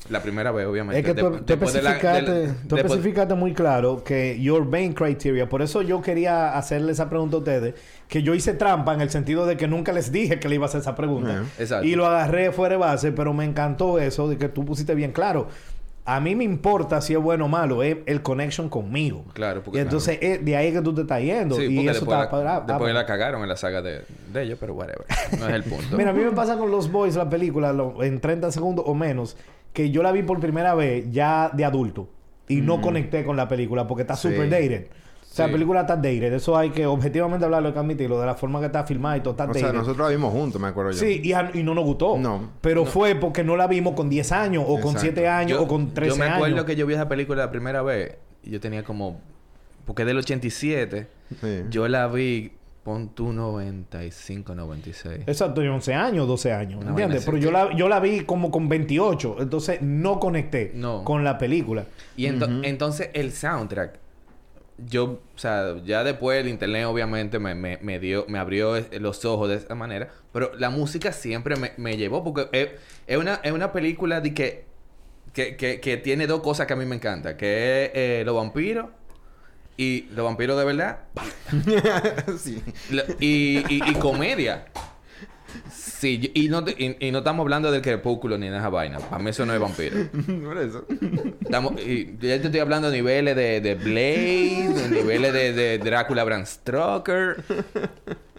la 0.09 0.23
primera 0.23 0.51
vez, 0.51 0.67
obviamente. 0.67 0.99
Es 1.01 1.05
que 1.07 1.15
tú, 1.15 1.31
de- 1.31 1.31
la- 1.83 1.91
especificaste, 1.91 2.33
de 2.33 2.49
tú 2.69 2.77
especificaste 2.77 3.35
muy 3.35 3.53
claro 3.53 4.03
que 4.03 4.41
your 4.41 4.65
main 4.65 4.93
criteria. 4.93 5.49
Por 5.49 5.63
eso 5.63 5.83
yo 5.83 6.01
quería 6.03 6.57
hacerle 6.57 6.93
esa 6.93 7.09
pregunta 7.11 7.37
a 7.37 7.39
ustedes. 7.41 7.75
Que 8.09 8.23
yo 8.23 8.35
hice 8.35 8.55
trampa 8.55 8.95
en 8.95 9.03
el 9.03 9.11
sentido 9.11 9.47
de 9.47 9.57
que 9.57 9.69
nunca 9.69 9.93
les 9.93 10.11
dije 10.11 10.41
que 10.41 10.49
le 10.49 10.57
iba 10.57 10.65
a 10.67 10.69
hacer 10.69 10.81
esa 10.81 10.97
pregunta. 10.97 11.45
Y 11.85 11.95
lo 11.95 12.07
agarré 12.07 12.51
fuera 12.51 12.75
de 12.75 12.81
base, 12.81 13.13
pero 13.13 13.33
me 13.35 13.45
encantó 13.45 13.99
eso 14.01 14.29
de 14.29 14.37
que 14.39 14.49
tú 14.49 14.65
pusiste 14.65 14.95
bien 14.95 15.13
claro. 15.13 15.49
A 16.07 16.19
mí 16.19 16.35
me 16.35 16.43
importa 16.43 17.01
si 17.03 17.13
es 17.13 17.21
bueno 17.21 17.45
o 17.45 17.49
malo, 17.49 17.83
es 17.85 17.99
el 18.07 18.21
connection 18.23 18.69
conmigo. 18.69 19.25
Claro, 19.35 19.63
porque- 19.63 19.79
Y 19.79 19.83
entonces 19.83 20.19
es 20.21 20.45
de 20.45 20.57
ahí 20.57 20.73
que 20.73 20.81
tú 20.81 20.93
te 20.95 21.03
estás 21.03 21.21
yendo. 21.21 21.55
Sí, 21.55 21.67
y 21.67 21.87
eso 21.87 22.01
está 22.01 22.29
para- 22.31 22.55
después 22.61 22.79
vamos. 22.81 22.95
la 22.95 23.07
cagaron 23.07 23.43
en 23.43 23.49
la 23.49 23.57
saga 23.57 23.81
de, 23.83 24.01
de 24.33 24.43
ellos, 24.43 24.57
pero 24.59 24.75
whatever. 24.75 25.05
No 25.39 25.47
es 25.47 25.55
el 25.55 25.63
punto. 25.63 25.97
Mira, 25.97 26.11
a 26.11 26.13
mí 26.13 26.25
me 26.25 26.33
pasa 26.33 26.57
con 26.57 26.71
Los 26.71 26.91
Boys, 26.91 27.15
la 27.15 27.29
película, 27.29 27.73
lo- 27.73 28.03
en 28.03 28.19
30 28.19 28.51
segundos 28.51 28.85
o 28.89 28.95
menos, 28.95 29.37
que 29.73 29.91
yo 29.91 30.03
la 30.03 30.13
vi 30.13 30.23
por 30.23 30.41
primera 30.41 30.75
vez 30.75 31.07
ya 31.11 31.51
de 31.53 31.65
adulto. 31.65 32.09
Y 32.49 32.61
no 32.63 32.81
conecté 32.81 33.25
con 33.25 33.37
la 33.37 33.47
película 33.49 33.87
porque 33.87 34.03
está 34.03 34.17
Sí. 34.17 34.29
super 34.29 34.49
dated. 34.51 34.87
O 35.23 35.33
sea, 35.33 35.45
Sí. 35.47 35.51
la 35.53 35.55
película 35.55 35.81
está 35.83 35.95
dated. 35.95 36.33
Eso 36.33 36.57
hay 36.59 36.71
que 36.71 36.85
objetivamente 36.87 37.45
hablarlo, 37.45 37.69
hay 37.69 37.73
que 37.75 37.79
admitirlo. 37.79 38.19
De 38.19 38.27
la 38.27 38.35
forma 38.35 38.59
que 38.59 38.67
está 38.67 38.83
filmada 38.85 39.17
y 39.17 39.21
todo 39.21 39.31
está 39.33 39.45
O 39.45 39.47
dated. 39.49 39.61
sea, 39.61 39.73
nosotros 39.73 39.99
la 39.99 40.09
vimos 40.09 40.33
juntos, 40.33 40.61
me 40.61 40.67
acuerdo 40.67 40.91
yo. 40.91 40.99
Sí, 40.99 41.21
y, 41.23 41.33
a- 41.33 41.51
y 41.55 41.63
no 41.63 41.75
nos 41.75 41.85
gustó. 41.85 42.19
No. 42.19 42.51
Pero 42.61 42.85
fue 42.85 43.15
porque 43.15 43.45
no 43.45 43.57
la 43.57 43.69
vimos 43.69 43.95
con 43.95 44.09
10 44.11 44.33
años, 44.33 44.65
o 44.67 44.75
con 44.81 44.95
Exacto. 44.97 45.01
7 45.03 45.29
años, 45.29 45.59
yo, 45.59 45.63
o 45.65 45.69
con 45.69 45.95
13 45.95 46.17
yo 46.17 46.25
me 46.25 46.29
acuerdo 46.29 46.57
años. 46.57 46.65
que 46.67 46.75
yo 46.75 46.85
vi 46.87 46.95
esa 46.95 47.09
película 47.09 47.45
la 47.45 47.51
primera 47.53 47.83
vez 47.83 48.17
y 48.43 48.51
yo 48.51 48.59
tenía 48.59 48.83
como... 48.83 49.21
Porque 49.87 50.03
es 50.03 50.07
del 50.09 50.19
87. 50.19 51.07
Sí. 51.41 51.61
Yo 51.71 51.87
la 51.87 52.09
vi, 52.09 52.53
pon 52.83 53.11
tú 53.15 53.33
95, 53.33 54.55
96. 54.55 55.21
Exacto, 55.27 55.63
yo 55.63 55.75
11 55.75 55.95
años, 55.95 56.27
12 56.27 56.53
años, 56.53 56.81
Una 56.81 56.91
¿entiendes? 56.91 57.25
Pero 57.25 57.37
yo 57.37 57.51
la, 57.51 57.75
yo 57.77 57.89
la 57.89 58.01
vi 58.01 58.21
como 58.21 58.51
con 58.51 58.69
28, 58.69 59.37
entonces 59.41 59.83
no 59.83 60.19
conecté 60.19 60.73
No. 60.75 61.05
con 61.05 61.23
la 61.25 61.37
película. 61.39 61.85
Y 62.17 62.27
ento- 62.27 62.61
entonces 62.65 63.11
el 63.13 63.33
soundtrack, 63.33 63.99
yo, 64.89 65.05
o 65.35 65.39
sea, 65.39 65.77
ya 65.85 66.03
después 66.05 66.41
el 66.41 66.49
internet 66.49 66.87
obviamente 66.87 67.39
me, 67.39 67.55
me, 67.55 67.79
me 67.83 67.99
dio, 67.99 68.25
me 68.29 68.39
abrió 68.39 68.75
los 68.99 69.25
ojos 69.27 69.51
de 69.51 69.57
esa 69.57 69.75
manera, 69.75 70.09
pero 70.33 70.53
la 70.59 70.71
música 70.71 71.13
siempre 71.13 71.57
me, 71.57 71.73
me 71.77 71.99
llevó 71.99 72.25
porque 72.25 72.49
es, 72.53 72.69
es 73.07 73.19
una, 73.19 73.35
es 73.43 73.53
una 73.53 73.73
película 73.73 74.23
de 74.23 74.33
que, 74.33 74.65
que, 75.35 75.55
que, 75.57 75.81
que 75.81 75.97
tiene 75.99 76.27
dos 76.27 76.41
cosas 76.41 76.67
que 76.67 76.73
a 76.73 76.77
mí 76.77 76.87
me 76.87 76.97
encantan, 76.97 77.37
que 77.37 77.85
es 77.85 77.91
eh, 77.95 78.23
los 78.25 78.35
vampiros 78.35 78.87
y 79.77 80.03
los 80.15 80.25
vampiros 80.25 80.59
de 80.59 80.65
verdad 80.65 80.99
sí. 82.39 82.63
y, 83.21 83.59
y, 83.59 83.83
y 83.91 83.95
comedia. 83.95 84.67
Sí, 85.73 86.31
y 86.35 86.49
no, 86.49 86.63
te- 86.65 86.77
y, 86.79 86.97
y 87.09 87.11
no 87.11 87.19
estamos 87.19 87.43
hablando 87.45 87.71
del 87.73 87.83
crepúsculo 87.83 88.39
ni 88.39 88.49
de 88.49 88.57
esa 88.57 88.69
vaina. 88.69 88.99
Para 89.01 89.21
mí 89.23 89.31
eso 89.31 89.45
no 89.45 89.53
es 89.53 89.61
vampiro. 89.61 89.97
Por 90.45 90.59
eso. 90.59 90.87
Estamos, 91.41 91.75
y 91.81 92.07
ya 92.21 92.41
te 92.41 92.47
estoy 92.47 92.61
hablando 92.61 92.91
de 92.91 92.97
niveles 92.99 93.35
de, 93.37 93.61
de 93.61 93.75
Blade, 93.75 94.69
de 94.75 94.89
niveles 94.91 95.33
de, 95.33 95.53
de 95.53 95.79
Drácula 95.79 96.23
Bram 96.25 96.47
Stoker. 96.47 97.43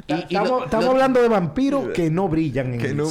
Y, 0.07 0.13
y 0.13 0.17
estamos 0.21 0.49
no- 0.51 0.63
estamos 0.65 0.85
no- 0.85 0.91
hablando 0.91 1.21
de 1.21 1.27
vampiros 1.27 1.89
que 1.89 2.09
no 2.09 2.29
brillan 2.29 2.73
en 2.73 2.79
Que 2.79 2.87
el 2.87 2.97
no. 2.97 3.07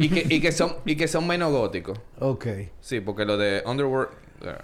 Y 0.00 0.08
que, 0.10 0.26
y, 0.34 0.40
que 0.40 0.52
son, 0.52 0.74
y 0.84 0.96
que 0.96 1.08
son 1.08 1.26
menos 1.26 1.50
góticos. 1.52 1.98
Ok. 2.20 2.46
Sí, 2.80 3.00
porque 3.00 3.24
lo 3.24 3.36
de 3.38 3.62
Underworld... 3.66 4.10
ah. 4.46 4.58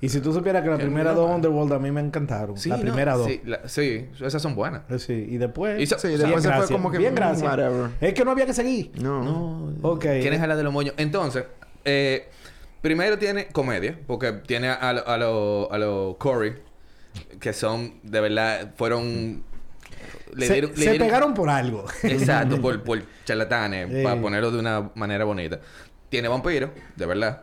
Y 0.00 0.08
si 0.10 0.20
tú 0.20 0.32
supieras 0.34 0.62
que 0.62 0.68
las 0.68 0.78
Que 0.78 0.84
primeras 0.84 1.14
no, 1.14 1.22
dos. 1.22 1.34
Underworld 1.36 1.72
a 1.72 1.78
mí 1.78 1.90
me 1.90 2.00
encantaron. 2.00 2.58
Sí, 2.58 2.68
la 2.68 2.76
no, 2.76 2.82
primera 2.82 3.16
dos. 3.16 3.26
Sí, 3.26 3.40
la- 3.44 3.66
sí, 3.68 4.06
esas 4.20 4.42
son 4.42 4.54
buenas. 4.54 4.82
Eh, 4.90 4.98
Sí, 4.98 5.12
y 5.30 5.36
después... 5.38 5.80
Y 5.80 5.86
so- 5.86 5.98
Sí, 5.98 6.08
Bien, 6.08 6.20
después 6.20 6.42
se 6.42 6.48
fue 6.48 6.56
gracias. 6.58 6.76
como 6.76 6.90
que... 6.90 6.98
Bien, 6.98 7.12
mm, 7.12 7.16
gracias. 7.16 7.42
Whatever. 7.48 7.90
Es 8.00 8.12
que 8.14 8.24
no 8.24 8.30
había 8.32 8.44
que 8.46 8.52
seguir. 8.54 8.90
No. 9.00 9.22
No. 9.22 9.74
Ok. 9.88 10.02
¿Quién 10.02 10.34
es 10.34 10.40
hablar 10.40 10.56
de 10.58 10.64
los 10.64 10.72
moños? 10.72 10.94
Entonces, 10.98 11.44
eh, 11.84 12.28
primero 12.82 13.18
tiene 13.18 13.46
comedia, 13.46 13.98
porque 14.06 14.32
tiene 14.32 14.68
a 14.68 14.92
los 14.92 15.06
a 15.06 15.16
lo, 15.16 15.72
a 15.72 15.78
lo 15.78 16.16
Corey, 16.18 16.54
que 17.40 17.52
son, 17.54 17.94
de 18.02 18.20
verdad, 18.20 18.74
fueron... 18.76 19.42
le 20.34 20.46
se 20.46 20.52
dieron- 20.54 20.70
le 20.72 20.76
se 20.76 20.82
dieron- 20.90 20.98
pegaron 21.06 21.34
por 21.34 21.48
algo. 21.48 21.84
Exacto, 22.02 22.60
por, 22.60 22.82
por 22.82 23.00
charlatanes, 23.24 24.02
para 24.04 24.20
ponerlo 24.20 24.50
de 24.50 24.58
una 24.58 24.90
manera 24.96 25.24
bonita. 25.24 25.60
Tiene 26.10 26.28
vampiro, 26.28 26.70
de 26.96 27.06
verdad. 27.06 27.42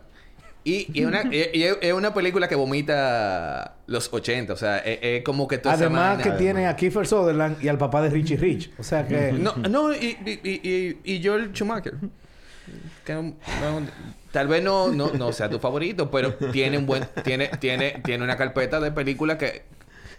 Y, 0.64 0.88
y 0.94 1.02
es 1.02 1.08
una, 1.08 1.24
y- 1.32 1.50
y 1.54 1.64
es, 1.64 1.94
una 1.94 2.14
película 2.14 2.48
que 2.48 2.56
vomita 2.56 3.76
los 3.88 4.12
80, 4.14 4.54
o 4.54 4.56
sea, 4.58 4.78
es, 4.80 5.00
es 5.02 5.24
como 5.24 5.48
que 5.48 5.58
toda 5.58 5.76
Además 5.76 6.22
que 6.22 6.32
tiene 6.32 6.68
a 6.68 6.76
Kiefer 6.76 7.08
Sutherland 7.08 7.64
y 7.64 7.68
al 7.68 7.78
papá 7.78 8.02
de 8.02 8.10
Richie 8.10 8.38
Rich. 8.38 8.72
O 8.78 8.84
sea 8.84 9.08
que... 9.08 9.32
No, 9.34 9.56
no, 9.56 9.94
y, 9.94 10.18
y, 10.26 10.40
y, 10.44 10.98
y, 11.04 11.16
y 11.16 11.24
Joel 11.26 11.52
Schumacher. 11.54 11.96
Que 13.06 13.14
no- 13.14 13.22
no- 13.24 13.88
tal 14.32 14.48
vez 14.48 14.64
no, 14.64 14.90
no, 14.90 15.12
no 15.14 15.34
sea 15.34 15.50
tu 15.50 15.60
favorito, 15.60 16.10
pero 16.12 16.36
tiene 16.52 16.78
un 16.78 16.86
buen, 16.86 17.06
tiene, 17.24 17.50
tiene, 17.60 18.00
tiene 18.04 18.24
una 18.24 18.38
carpeta 18.38 18.80
de 18.80 18.92
películas 18.92 19.38
que, 19.38 19.64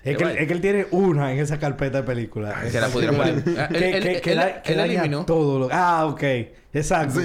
Es 0.04 0.16
que, 0.16 0.24
él- 0.24 0.36
es 0.38 0.46
que 0.48 0.52
él 0.52 0.60
tiene 0.60 0.86
una 0.90 1.32
en 1.32 1.38
esa 1.38 1.58
carpeta 1.58 1.98
de 1.98 2.02
películas. 2.04 2.70
que 2.72 2.80
la 2.80 2.88
pudiera 2.88 3.12
poner. 3.16 3.44
que, 3.44 3.50
Ah, 3.58 3.68
él- 3.72 3.78
que, 3.78 3.88
él- 3.96 4.02
que 4.02 4.32
él- 4.32 4.40
que 4.64 4.72
él 4.72 4.78
daña 4.78 4.92
eliminó. 5.00 5.24
todo 5.24 5.58
lo... 5.60 5.68
Ah, 5.70 6.06
ok. 6.06 6.22
Exacto. 6.74 7.20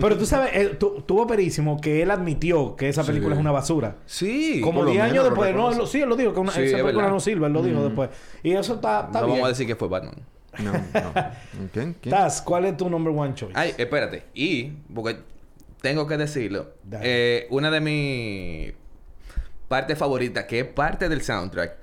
Pero 0.00 0.18
tú 0.18 0.26
sabes, 0.26 0.50
él, 0.54 0.76
tu- 0.76 1.02
tuvo 1.02 1.26
perísimo 1.26 1.80
que 1.80 2.02
él 2.02 2.10
admitió 2.10 2.74
que 2.76 2.88
esa 2.88 3.04
película 3.04 3.34
es 3.34 3.40
una 3.40 3.52
basura. 3.52 3.96
Sí. 4.06 4.60
Como 4.60 4.80
por 4.80 4.86
lo 4.86 4.90
10 4.90 5.04
años 5.04 5.24
después. 5.24 5.54
No, 5.54 5.70
él 5.70 5.78
lo- 5.78 5.86
sí, 5.86 6.00
él 6.02 6.08
lo 6.08 6.16
dijo. 6.16 6.34
Que 6.34 6.40
una- 6.40 6.50
Sí, 6.52 6.62
esa 6.62 6.66
es 6.78 6.82
película 6.82 7.04
verdad. 7.04 7.10
no 7.14 7.20
sirve. 7.20 7.46
Él 7.46 7.52
lo 7.52 7.62
dijo 7.62 7.82
después. 7.84 8.10
Y 8.42 8.52
eso 8.52 8.74
está, 8.74 9.04
está 9.06 9.20
no 9.20 9.26
bien. 9.26 9.36
vamos 9.38 9.46
a 9.46 9.48
decir 9.50 9.66
que 9.66 9.76
fue 9.76 9.88
Batman. 9.88 10.14
No, 10.58 10.72
no. 10.72 10.80
¿Quién? 11.72 11.94
¿Quién? 12.00 12.12
Taz, 12.14 12.42
¿cuál 12.42 12.64
es 12.64 12.76
tu 12.76 12.90
number 12.90 13.14
one 13.16 13.34
choice? 13.34 13.52
Ay, 13.56 13.72
espérate. 13.78 14.24
Y, 14.34 14.64
porque 14.92 15.18
tengo 15.80 16.06
que 16.08 16.16
decirlo, 16.16 16.72
eh, 17.00 17.46
una 17.50 17.70
de 17.70 17.80
mis 17.80 18.72
partes 19.68 19.96
favoritas, 19.96 20.44
que 20.46 20.60
es 20.60 20.66
parte 20.66 21.08
del 21.08 21.22
soundtrack, 21.22 21.76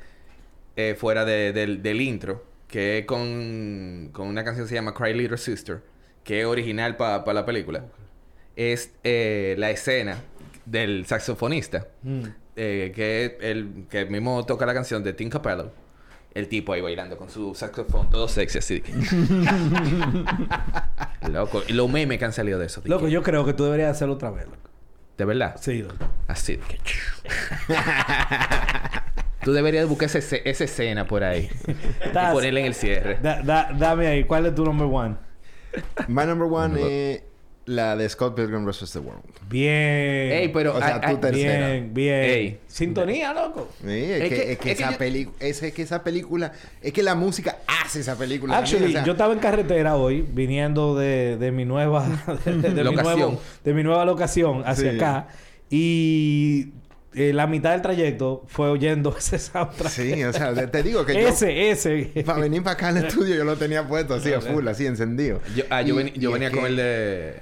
eh, 0.76 0.96
fuera 0.98 1.26
de- 1.26 1.54
del, 1.54 1.82
del 1.82 2.02
intro, 2.02 2.44
que 2.68 3.00
es 3.00 3.06
con, 3.06 4.10
con 4.12 4.28
una 4.28 4.44
canción 4.44 4.66
que 4.66 4.70
se 4.70 4.76
llama 4.76 4.94
Cry 4.94 5.14
Little 5.14 5.38
Sister, 5.38 5.82
que 6.24 6.42
es 6.42 6.46
original 6.46 6.96
para 6.98 7.34
la 7.34 7.46
película, 7.46 7.86
es 8.56 8.92
eh, 9.04 9.56
la 9.58 9.72
escena 9.72 10.18
del 10.66 11.06
saxofonista, 11.06 11.88
Mm. 12.04 12.24
eh, 12.56 12.92
que 12.96 13.38
el 13.42 13.86
que 13.90 14.06
mismo 14.06 14.46
toca 14.46 14.66
la 14.66 14.74
canción 14.74 15.04
de 15.04 15.14
Tim 15.14 15.30
Capello. 15.30 15.72
El 16.34 16.50
tipo 16.50 16.74
ahí 16.74 16.82
bailando 16.82 17.18
con 17.18 17.30
su 17.30 17.56
saxofón 17.56 18.10
todo 18.10 18.28
sexy 18.28 18.58
así. 18.58 18.84
Loco. 21.32 21.64
Y 21.68 21.74
los 21.74 21.90
memes 21.90 22.20
que 22.20 22.26
han 22.26 22.34
salido 22.34 22.60
de 22.60 22.66
eso. 22.66 22.82
Loco, 22.84 23.06
que- 23.06 23.12
yo 23.12 23.24
creo 23.24 23.46
que 23.46 23.54
tú 23.54 23.64
deberías 23.64 23.92
hacerlo 23.92 24.16
otra 24.16 24.32
vez. 24.32 24.46
loco. 24.46 24.58
De 25.18 25.24
verdad. 25.24 25.56
Sí, 25.62 25.82
loco. 25.82 25.96
Así. 26.28 26.58
de 26.58 26.64
que- 26.64 27.74
Tú 29.46 29.54
deberías 29.54 29.88
buscar 29.88 30.08
ese- 30.08 30.18
ese- 30.20 30.42
esa 30.44 30.64
escena 30.66 31.06
por 31.08 31.24
ahí. 31.24 31.50
y 31.68 32.34
ponerla 32.34 32.60
en 32.60 32.66
el 32.66 32.74
cierre. 32.74 33.20
da- 33.22 33.42
da- 33.44 33.70
dame 33.78 34.08
ahí. 34.08 34.24
¿Cuál 34.26 34.48
es 34.48 34.56
tu 34.56 34.66
number 34.66 34.88
one? 34.92 35.16
My 36.08 36.26
number 36.26 36.48
one 36.52 36.80
es 37.14 37.22
la 37.66 37.96
de 37.96 38.08
Scott 38.10 38.36
Pilgrim 38.36 38.66
vs. 38.66 38.92
The 38.94 39.00
World. 39.00 39.24
Bien. 39.50 40.32
Ey, 40.32 40.48
pero... 40.54 40.76
O 40.76 40.80
sea, 40.80 41.00
tercera. 41.00 41.68
Bien, 41.70 41.94
bien. 41.94 42.24
Ey. 42.24 42.60
Sintonía, 42.68 43.34
loco. 43.34 43.70
Sí, 43.82 43.88
es, 43.90 44.22
Es 44.22 44.30
que, 44.30 44.36
que- 44.36 44.36
es 44.36 44.46
que 44.46 44.52
es 44.52 44.58
que 44.60 44.72
esa 44.72 44.92
yo- 44.92 44.98
película... 44.98 45.38
Es 45.40 45.62
que 45.74 45.82
esa 45.82 46.04
película... 46.04 46.52
Es 46.82 46.92
que 46.94 47.04
la 47.04 47.16
música 47.16 47.58
hace 47.68 48.00
esa 48.00 48.18
película. 48.18 48.58
Actually, 48.58 48.80
también, 48.94 48.98
o 48.98 49.00
sea, 49.00 49.06
yo 49.06 49.12
estaba 49.12 49.34
en 49.34 49.40
carretera 49.40 49.96
hoy, 49.96 50.22
viniendo 50.28 50.96
de, 50.96 51.38
de 51.38 51.52
mi 51.52 51.66
nueva... 51.66 52.08
De, 52.46 52.52
de 52.54 52.70
mi 52.70 52.84
Locación. 52.84 53.18
nuevo- 53.20 53.42
de 53.64 53.74
mi 53.74 53.84
nueva 53.84 54.06
locación 54.06 54.64
hacia 54.66 54.92
Sí. 54.92 54.98
acá. 54.98 55.28
Y... 55.70 56.70
eh, 57.16 57.34
la 57.34 57.48
mitad 57.48 57.72
del 57.72 57.82
trayecto 57.82 58.44
fue 58.48 58.70
oyendo 58.70 59.16
ese 59.18 59.40
soundtrack. 59.40 59.92
Sí, 59.92 60.24
o 60.24 60.34
sea, 60.34 60.54
te- 60.54 60.68
te 60.68 60.84
digo 60.84 61.06
que 61.06 61.14
yo... 61.14 61.28
ese, 61.30 61.70
ese. 61.72 62.24
Para 62.26 62.40
venir 62.40 62.64
para 62.64 62.74
acá 62.74 62.88
al 62.90 62.98
estudio 63.06 63.36
yo 63.36 63.44
lo 63.44 63.56
tenía 63.58 63.88
puesto 63.88 64.14
así 64.16 64.32
a 64.34 64.42
full, 64.42 64.68
así 64.68 64.86
encendido. 64.86 65.40
Yo, 65.56 65.64
ah, 65.70 65.82
yo, 65.82 65.94
Y- 65.94 65.98
ven- 66.04 66.14
yo 66.16 66.30
y 66.30 66.34
venía 66.34 66.52
con 66.52 66.62
que- 66.62 66.68
el 66.68 66.76
de... 66.76 67.40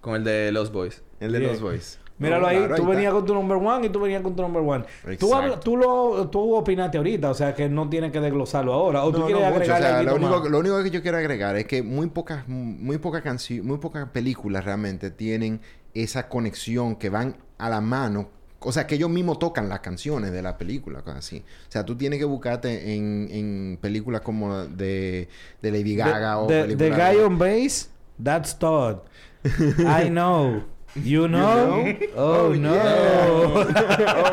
Con 0.00 0.14
el 0.16 0.24
de 0.24 0.52
Los 0.52 0.70
Boys. 0.72 1.02
El 1.20 1.32
de 1.32 1.40
los 1.40 1.60
boys. 1.60 1.98
Míralo 2.18 2.46
ahí, 2.48 2.56
claro, 2.58 2.74
tú 2.76 2.86
venías 2.86 3.12
con 3.12 3.24
tu 3.26 3.32
number 3.34 3.56
one 3.58 3.86
y 3.86 3.90
tú 3.90 4.00
venías 4.00 4.22
con 4.22 4.34
tu 4.34 4.42
number 4.42 4.62
one. 4.62 4.84
Tú, 5.18 5.30
tú 5.62 5.76
lo 5.76 6.28
tú 6.30 6.54
opinaste 6.54 6.98
ahorita, 6.98 7.30
o 7.30 7.34
sea 7.34 7.54
que 7.54 7.68
no 7.68 7.88
tienes 7.88 8.10
que 8.10 8.20
desglosarlo 8.20 8.72
ahora. 8.72 9.04
O 9.04 9.12
tú 9.12 9.20
No, 9.20 9.26
quieres 9.26 9.42
no 9.44 9.48
agregar 9.48 9.78
o 9.78 9.82
sea, 9.84 9.98
algo 10.00 10.18
lo, 10.18 10.26
único, 10.26 10.48
lo 10.48 10.58
único 10.58 10.82
que 10.82 10.90
yo 10.90 11.00
quiero 11.02 11.16
agregar 11.18 11.56
es 11.56 11.66
que 11.66 11.82
muy 11.84 12.08
pocas 12.08 12.46
muy 12.48 12.98
pocas 12.98 13.22
canciones 13.22 13.64
muy 13.64 13.78
pocas 13.78 14.08
películas 14.10 14.64
realmente 14.64 15.10
tienen 15.12 15.60
esa 15.94 16.28
conexión 16.28 16.96
que 16.96 17.08
van 17.08 17.36
a 17.56 17.70
la 17.70 17.80
mano. 17.80 18.30
O 18.60 18.72
sea, 18.72 18.86
que 18.86 18.96
ellos 18.96 19.10
mismos 19.10 19.38
tocan 19.38 19.68
las 19.68 19.80
canciones 19.80 20.32
de 20.32 20.42
la 20.42 20.58
película, 20.58 21.02
cosas 21.02 21.18
así. 21.20 21.44
O 21.68 21.72
sea, 21.72 21.84
tú 21.84 21.96
tienes 21.96 22.18
que 22.18 22.24
buscarte 22.24 22.94
en, 22.94 23.28
en 23.30 23.78
películas 23.80 24.22
como 24.22 24.64
de, 24.64 25.28
de 25.62 25.70
Lady 25.70 25.94
Gaga 25.94 26.38
o 26.38 26.46
the, 26.46 26.62
the 26.62 26.76
películas... 26.76 27.14
guy 27.14 27.22
on 27.22 27.38
bass, 27.38 27.90
that's 28.22 28.58
Todd. 28.58 28.98
I 29.44 30.08
know. 30.08 30.64
You 31.04 31.26
know? 31.28 31.84
Oh, 32.16 32.52
no. 32.54 32.72
oh, 32.72 32.78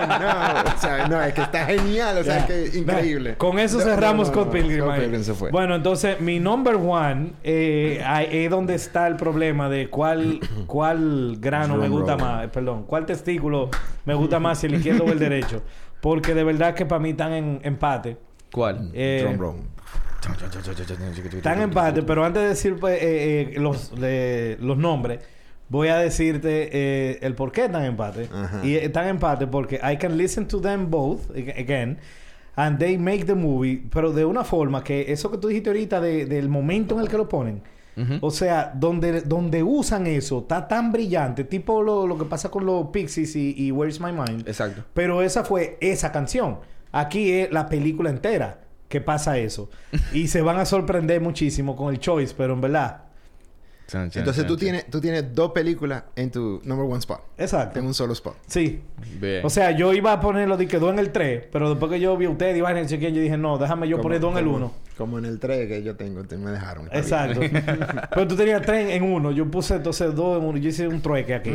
no. 0.08 0.74
O 0.76 0.78
sea, 0.80 1.08
no, 1.10 1.22
es 1.22 1.34
que 1.34 1.42
está 1.42 1.66
genial. 1.66 2.18
O 2.18 2.24
sea, 2.24 2.40
es 2.40 2.72
que 2.72 2.78
increíble. 2.80 3.36
Con 3.36 3.60
eso 3.60 3.80
cerramos 3.80 4.32
no, 4.32 4.46
no. 4.46 4.52
Pilgrim. 4.52 4.80
Scott 4.80 4.92
ahí. 4.92 5.00
Pilgrim 5.02 5.24
se 5.24 5.34
fue. 5.34 5.52
Bueno, 5.52 5.76
entonces 5.76 6.20
mi 6.22 6.40
number 6.40 6.76
one 6.76 7.32
eh, 7.44 8.02
ahí 8.06 8.28
es 8.32 8.50
donde 8.50 8.76
está 8.76 9.08
el 9.08 9.16
problema 9.16 9.70
de 9.70 9.90
cuál, 9.90 10.40
cuál 10.68 11.38
grano 11.40 11.78
me 11.78 11.90
gusta 11.90 12.18
más, 12.18 12.48
perdón, 12.50 12.84
cuál 12.84 13.06
testículo 13.06 13.70
me 14.06 14.14
gusta 14.14 14.40
más, 14.40 14.60
si 14.60 14.68
el 14.68 14.76
izquierdo 14.76 15.06
o 15.06 15.12
el 15.12 15.20
derecho. 15.20 15.62
Porque 16.02 16.34
de 16.34 16.44
verdad 16.44 16.76
que 16.76 16.86
para 16.86 17.00
mí 17.00 17.12
están 17.12 17.34
en 17.34 17.60
empate. 17.64 18.18
¿Cuál? 18.52 18.92
Eh, 18.94 19.22
Drum 19.24 19.38
roll. 19.40 19.56
Están 21.36 21.58
en 21.58 21.64
empate, 21.64 22.02
pero 22.04 22.26
antes 22.26 22.42
de 22.42 22.50
decir 22.50 22.76
pues, 22.80 23.02
eh, 23.02 23.54
eh, 23.56 23.60
los, 23.60 23.94
de- 24.00 24.58
los 24.60 24.78
nombres, 24.78 25.20
voy 25.70 25.88
a 25.90 25.98
decirte 25.98 26.70
eh, 26.72 27.20
el 27.22 27.34
por 27.36 27.52
qué 27.52 27.66
están 27.66 27.82
en 27.82 27.88
empate. 27.90 28.30
Ajá. 28.34 28.62
Y 28.66 28.76
están 28.76 29.06
en 29.06 29.10
empate 29.12 29.48
porque 29.48 29.80
I 29.84 29.98
can 29.98 30.18
listen 30.18 30.48
to 30.48 30.62
them 30.62 30.90
both 30.90 31.30
ag- 31.36 31.60
again 31.60 31.98
and 32.56 32.78
they 32.80 32.98
make 32.98 33.26
the 33.26 33.36
movie, 33.36 33.84
pero 33.92 34.12
de 34.14 34.24
una 34.26 34.44
forma 34.44 34.84
que 34.84 35.12
eso 35.12 35.30
que 35.32 35.38
tú 35.38 35.48
dijiste 35.50 35.70
ahorita 35.70 36.00
de- 36.00 36.26
del 36.26 36.48
momento 36.50 36.96
en 36.96 37.02
el 37.02 37.10
que 37.10 37.18
lo 37.18 37.28
ponen. 37.30 37.62
O 38.20 38.30
sea, 38.30 38.74
donde, 38.76 39.22
donde 39.22 39.64
usan 39.64 40.06
eso, 40.06 40.40
está 40.40 40.68
tan 40.68 40.92
brillante, 40.92 41.46
tipo 41.46 41.82
lo, 41.82 42.06
lo 42.06 42.18
que 42.18 42.26
pasa 42.26 42.52
con 42.52 42.66
los 42.66 42.88
Pixies 42.88 43.38
y, 43.38 43.56
y 43.58 43.72
Where's 43.72 44.02
My 44.02 44.12
Mind. 44.12 44.46
Exacto. 44.50 44.84
Pero 44.94 45.22
esa 45.22 45.46
fue 45.46 45.78
esa 45.80 46.12
canción. 46.12 46.58
Aquí 46.92 47.32
es 47.32 47.50
la 47.54 47.70
película 47.70 48.10
entera 48.10 48.60
que 48.90 49.00
pasa 49.00 49.38
eso. 49.38 49.70
y 50.14 50.28
se 50.28 50.42
van 50.42 50.58
a 50.58 50.66
sorprender 50.66 51.22
muchísimo 51.22 51.78
con 51.78 51.94
el 51.94 52.00
choice, 52.02 52.34
pero 52.38 52.52
en 52.54 52.60
verdad. 52.60 53.04
Entonces 53.94 54.48
tú 54.48 54.58
tienes, 54.58 54.90
tú 54.90 55.00
tienes 55.00 55.34
dos 55.36 55.52
películas 55.52 56.04
en 56.16 56.32
tu 56.32 56.60
number 56.66 56.86
one 56.88 56.98
spot. 56.98 57.22
Exacto. 57.38 57.78
En 57.80 57.86
un 57.86 57.94
solo 57.94 58.14
spot. 58.14 58.36
Sí. 58.48 58.82
Bien. 59.22 59.46
O 59.46 59.50
sea, 59.50 59.72
yo 59.72 59.94
iba 59.94 60.12
a 60.12 60.20
ponerlo 60.20 60.58
de 60.58 60.68
que 60.68 60.80
dos 60.80 60.92
en 60.92 61.00
el 61.00 61.12
3, 61.12 61.46
pero 61.52 61.70
después 61.70 61.92
que 61.92 62.00
yo 62.00 62.18
vi 62.18 62.26
a 62.26 62.30
ustedes 62.32 62.58
y 62.58 62.62
van 62.62 62.78
en 62.78 62.88
chequear, 62.88 63.12
yo 63.12 63.22
dije, 63.22 63.38
no, 63.38 63.58
déjame 63.58 63.88
yo 63.88 63.98
Como- 63.98 64.04
poner 64.04 64.20
dos 64.20 64.32
en 64.32 64.38
el 64.40 64.46
como- 64.46 64.58
1. 64.58 64.74
Como 64.98 65.20
en 65.20 65.26
el 65.26 65.40
3 65.40 65.68
que 65.68 65.84
yo 65.84 65.96
tengo, 65.96 66.24
te- 66.24 66.38
me 66.38 66.52
dejaron. 66.52 66.88
Exacto. 66.92 67.40
pero 68.10 68.28
tú 68.28 68.36
tenías 68.36 68.62
tres 68.64 68.90
en 68.92 69.04
uno. 69.04 69.32
Yo 69.32 69.50
puse 69.52 69.76
entonces 69.76 70.16
dos 70.16 70.42
en 70.42 70.48
uno. 70.48 70.58
Yo 70.58 70.70
hice 70.70 70.88
un 70.88 71.02
trueque 71.02 71.36
aquí. 71.36 71.52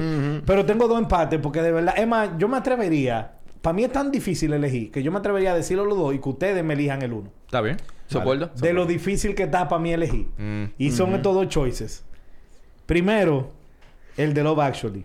Pero 0.47 0.64
tengo 0.64 0.87
dos 0.87 0.99
empates 1.01 1.41
porque 1.41 1.62
de 1.62 1.72
verdad... 1.72 1.95
Es 1.97 2.07
más, 2.07 2.31
yo 2.39 2.49
me 2.49 2.57
atrevería... 2.57 3.33
Para 3.61 3.74
mí 3.74 3.85
es 3.85 3.93
tan 3.93 4.11
difícil 4.11 4.53
elegir 4.55 4.91
que 4.91 5.03
yo 5.03 5.12
me 5.12 5.18
atrevería 5.18 5.53
a 5.53 5.55
decirlo 5.55 5.85
los 5.85 5.99
dos 5.99 6.14
y 6.14 6.18
que 6.18 6.28
ustedes 6.31 6.64
me 6.64 6.72
elijan 6.74 7.03
el 7.03 7.12
uno. 7.12 7.31
¿Está 7.45 7.61
bien? 7.61 7.76
¿Soporto? 8.07 8.51
De 8.59 8.72
lo 8.72 8.87
difícil 8.87 9.35
que 9.35 9.43
está 9.43 9.68
para 9.68 9.81
mí 9.83 9.93
elegir. 9.93 10.28
Mm. 10.39 10.64
Y 10.78 10.91
son 10.93 11.14
estos 11.14 11.35
dos 11.35 11.49
choices. 11.49 12.05
Primero, 12.91 13.53
el 14.16 14.34
de 14.34 14.43
Love 14.43 14.59
Actually. 14.59 15.05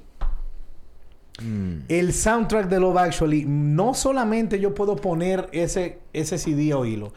Mm. 1.40 1.82
El 1.88 2.14
soundtrack 2.14 2.68
de 2.68 2.80
Love 2.80 2.98
Actually, 2.98 3.46
no 3.46 3.94
solamente 3.94 4.60
yo 4.60 4.74
puedo 4.74 4.96
poner 4.96 5.48
ese, 5.52 6.00
ese 6.12 6.40
CD 6.40 6.72
a 6.72 6.80
oírlo. 6.80 7.14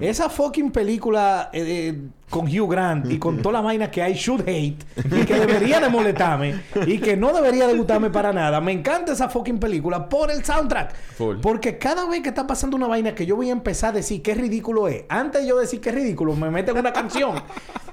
Esa 0.00 0.30
fucking 0.30 0.70
película 0.70 1.50
eh, 1.52 1.90
eh, 1.90 2.08
con 2.30 2.46
Hugh 2.46 2.68
Grant 2.70 3.10
y 3.10 3.18
con 3.18 3.40
toda 3.40 3.54
la 3.54 3.60
vaina 3.60 3.90
que 3.90 4.02
hay 4.02 4.14
should 4.14 4.42
hate 4.48 4.82
y 4.96 5.24
que 5.24 5.34
debería 5.38 5.80
de 5.80 5.88
molestarme 5.88 6.60
y 6.86 6.98
que 6.98 7.16
no 7.16 7.32
debería 7.32 7.66
de 7.68 7.74
gustarme 7.74 8.10
para 8.10 8.32
nada. 8.32 8.60
Me 8.60 8.72
encanta 8.72 9.12
esa 9.12 9.28
fucking 9.28 9.58
película 9.60 10.08
por 10.08 10.30
el 10.30 10.44
soundtrack. 10.44 10.94
Full. 11.16 11.36
Porque 11.40 11.78
cada 11.78 12.06
vez 12.08 12.22
que 12.22 12.30
está 12.30 12.46
pasando 12.46 12.76
una 12.76 12.88
vaina 12.88 13.14
que 13.14 13.26
yo 13.26 13.36
voy 13.36 13.48
a 13.48 13.52
empezar 13.52 13.90
a 13.90 13.92
decir 13.98 14.22
qué 14.22 14.34
ridículo 14.34 14.88
es, 14.88 15.04
antes 15.08 15.42
de 15.42 15.48
yo 15.48 15.56
decir 15.58 15.80
qué 15.80 15.92
ridículo, 15.92 16.34
me 16.34 16.50
meten 16.50 16.76
una 16.76 16.92
canción. 16.92 17.34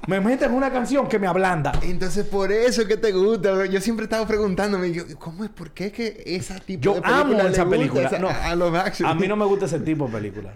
me 0.08 0.20
meten 0.20 0.52
una 0.52 0.70
canción 0.70 1.06
que 1.08 1.18
me 1.18 1.26
ablanda. 1.26 1.72
Entonces, 1.82 2.26
por 2.26 2.50
eso 2.52 2.86
que 2.86 2.96
te 2.96 3.12
gusta. 3.12 3.64
Yo 3.66 3.80
siempre 3.80 4.04
estaba 4.04 4.26
preguntándome, 4.26 4.92
yo, 4.92 5.04
¿cómo 5.18 5.44
es? 5.44 5.50
¿Por 5.50 5.70
qué 5.70 5.90
que 5.92 6.22
esa 6.26 6.58
tipo 6.58 6.82
Yo 6.82 6.94
de 6.94 7.00
película 7.02 7.20
amo 7.22 7.32
le 7.34 7.38
esa 7.38 7.62
gusta 7.64 7.70
película. 7.70 8.06
esa- 8.08 8.18
No, 8.18 8.28
a, 8.28 8.46
a 8.50 8.54
los 8.56 8.74
action? 8.74 9.08
A 9.08 9.14
mí 9.14 9.26
no 9.28 9.36
me 9.36 9.44
gusta 9.46 9.64
ese 9.66 9.78
tipo 9.80 10.06
de 10.06 10.12
película. 10.12 10.54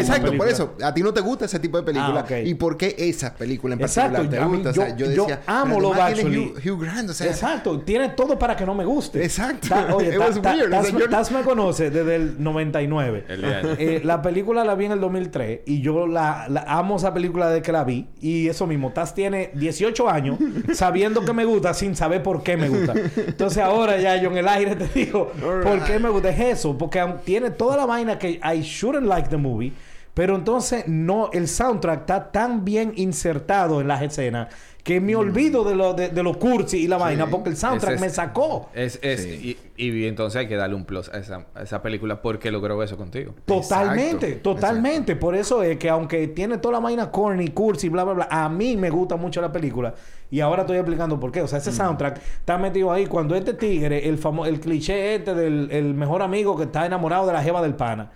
Exacto, 0.00 0.36
por 0.36 0.48
eso. 0.48 0.74
A 0.82 0.92
ti 0.92 1.02
no 1.02 1.14
te 1.14 1.20
gusta 1.20 1.44
ese 1.46 1.58
tipo 1.60 1.76
de 1.78 1.82
película. 1.84 2.20
Ah, 2.20 2.24
ok. 2.24 2.32
¿Y 2.46 2.54
por 2.54 2.76
qué 2.76 2.94
esa 3.26 3.34
película 3.34 3.74
en 3.74 3.80
Exacto, 3.80 4.16
particular 4.16 4.40
te 4.40 4.44
a 4.44 4.48
mí- 4.48 4.54
gusta? 4.56 4.70
o 4.70 4.72
sea, 4.72 4.96
yo- 4.96 5.06
yo 5.06 5.12
yo 5.12 5.22
decía, 5.22 5.40
amo 5.46 5.78
tiene 5.80 6.00
Actually. 6.00 6.38
Hugh, 6.38 6.70
Hugh 6.72 6.80
Grant, 6.82 7.10
o 7.10 7.12
sea... 7.14 7.26
Exacto, 7.26 7.80
tiene 7.80 8.08
todo 8.10 8.38
para 8.38 8.56
que 8.56 8.64
no 8.66 8.74
me 8.74 8.84
guste. 8.84 9.22
Exacto. 9.24 9.68
Ta- 9.68 9.94
oye, 9.94 10.08
It 10.14 10.18
Ta- 10.18 10.26
was 10.26 10.40
Ta- 10.42 10.52
weird. 10.54 10.70
Taz, 10.70 10.92
yo- 10.92 11.08
Taz 11.08 11.30
me 11.32 11.42
conoce 11.42 11.90
desde 11.90 12.16
el 12.16 12.42
99. 12.42 13.24
El 13.28 13.44
Eh, 13.78 14.00
la 14.04 14.22
película 14.22 14.64
la 14.64 14.74
vi 14.74 14.86
en 14.86 14.92
el 14.92 15.00
2003 15.00 15.60
y 15.66 15.80
yo 15.80 16.06
la, 16.06 16.46
la 16.48 16.62
amo 16.66 16.96
esa 16.96 17.12
película 17.14 17.50
de 17.50 17.62
que 17.62 17.72
la 17.72 17.84
vi. 17.84 18.08
Y 18.20 18.48
eso 18.48 18.66
mismo, 18.66 18.92
Taz 18.92 19.14
tiene 19.14 19.50
18 19.54 20.08
años 20.08 20.38
sabiendo 20.74 21.24
que 21.24 21.32
me 21.32 21.44
gusta 21.44 21.74
sin 21.74 21.94
saber 21.96 22.22
por 22.22 22.42
qué 22.42 22.56
me 22.56 22.68
gusta. 22.68 22.94
Entonces 23.16 23.58
ahora 23.62 23.98
ya 23.98 24.16
yo 24.16 24.30
en 24.30 24.38
el 24.38 24.48
aire 24.48 24.76
te 24.76 24.86
digo, 24.88 25.30
¿por 25.62 25.84
qué 25.84 25.98
me 25.98 26.08
gusta? 26.08 26.30
Es 26.30 26.58
eso, 26.58 26.76
porque 26.76 27.00
tiene 27.24 27.50
toda 27.50 27.76
la 27.76 27.86
vaina 27.86 28.18
que 28.18 28.40
I 28.42 28.60
shouldn't 28.62 29.06
like 29.06 29.28
the 29.28 29.36
movie. 29.36 29.72
Pero 30.20 30.36
entonces 30.36 30.86
no, 30.86 31.30
el 31.32 31.48
soundtrack 31.48 32.00
está 32.00 32.30
tan 32.30 32.62
bien 32.62 32.92
insertado 32.96 33.80
en 33.80 33.88
las 33.88 34.02
escenas 34.02 34.48
que 34.84 35.00
me 35.00 35.14
olvido 35.16 35.62
de 35.64 35.74
lo 35.74 35.92
de, 35.94 36.08
de 36.08 36.22
lo 36.22 36.38
cursi 36.38 36.78
y 36.78 36.88
la 36.88 36.96
vaina 36.96 37.26
porque 37.26 37.50
el 37.50 37.56
soundtrack 37.56 37.94
es- 37.96 38.00
me 38.00 38.08
sacó. 38.10 38.70
Es, 38.74 38.98
es, 39.02 39.20
Sí. 39.22 39.58
y, 39.76 39.84
y 39.90 40.06
entonces 40.06 40.40
hay 40.40 40.48
que 40.48 40.56
darle 40.56 40.74
un 40.76 40.84
plus 40.84 41.08
a 41.10 41.18
esa, 41.18 41.46
a 41.54 41.62
esa 41.62 41.82
película 41.82 42.22
porque 42.22 42.50
logró 42.50 42.82
eso 42.82 42.96
contigo. 42.96 43.34
Totalmente, 43.44 44.26
Exacto, 44.28 44.54
totalmente. 44.54 45.16
Por 45.16 45.34
eso 45.34 45.62
es 45.62 45.76
que 45.78 45.88
aunque 45.90 46.28
tiene 46.28 46.58
toda 46.58 46.72
la 46.74 46.80
vaina 46.80 47.10
corny, 47.10 47.48
cursi, 47.48 47.88
bla, 47.88 48.04
bla, 48.04 48.12
bla, 48.14 48.28
a 48.30 48.48
mí 48.48 48.76
me 48.76 48.90
gusta 48.90 49.16
mucho 49.16 49.40
la 49.40 49.52
película. 49.52 49.94
Y 50.32 50.38
ahora 50.40 50.62
estoy 50.62 50.76
explicando 50.76 51.18
por 51.18 51.32
qué. 51.32 51.42
O 51.42 51.48
sea, 51.48 51.58
ese 51.58 51.72
soundtrack 51.72 52.18
está 52.38 52.56
metido 52.56 52.92
ahí. 52.92 53.06
Cuando 53.06 53.34
este 53.34 53.52
tigre, 53.52 54.08
el 54.08 54.16
famo 54.16 54.46
el 54.46 54.60
cliché 54.60 55.16
este 55.16 55.34
del 55.34 55.68
el 55.72 55.92
mejor 55.94 56.22
amigo 56.22 56.56
que 56.56 56.64
está 56.64 56.86
enamorado 56.86 57.26
de 57.26 57.32
la 57.32 57.42
jeva 57.42 57.60
del 57.60 57.74
pana. 57.74 58.12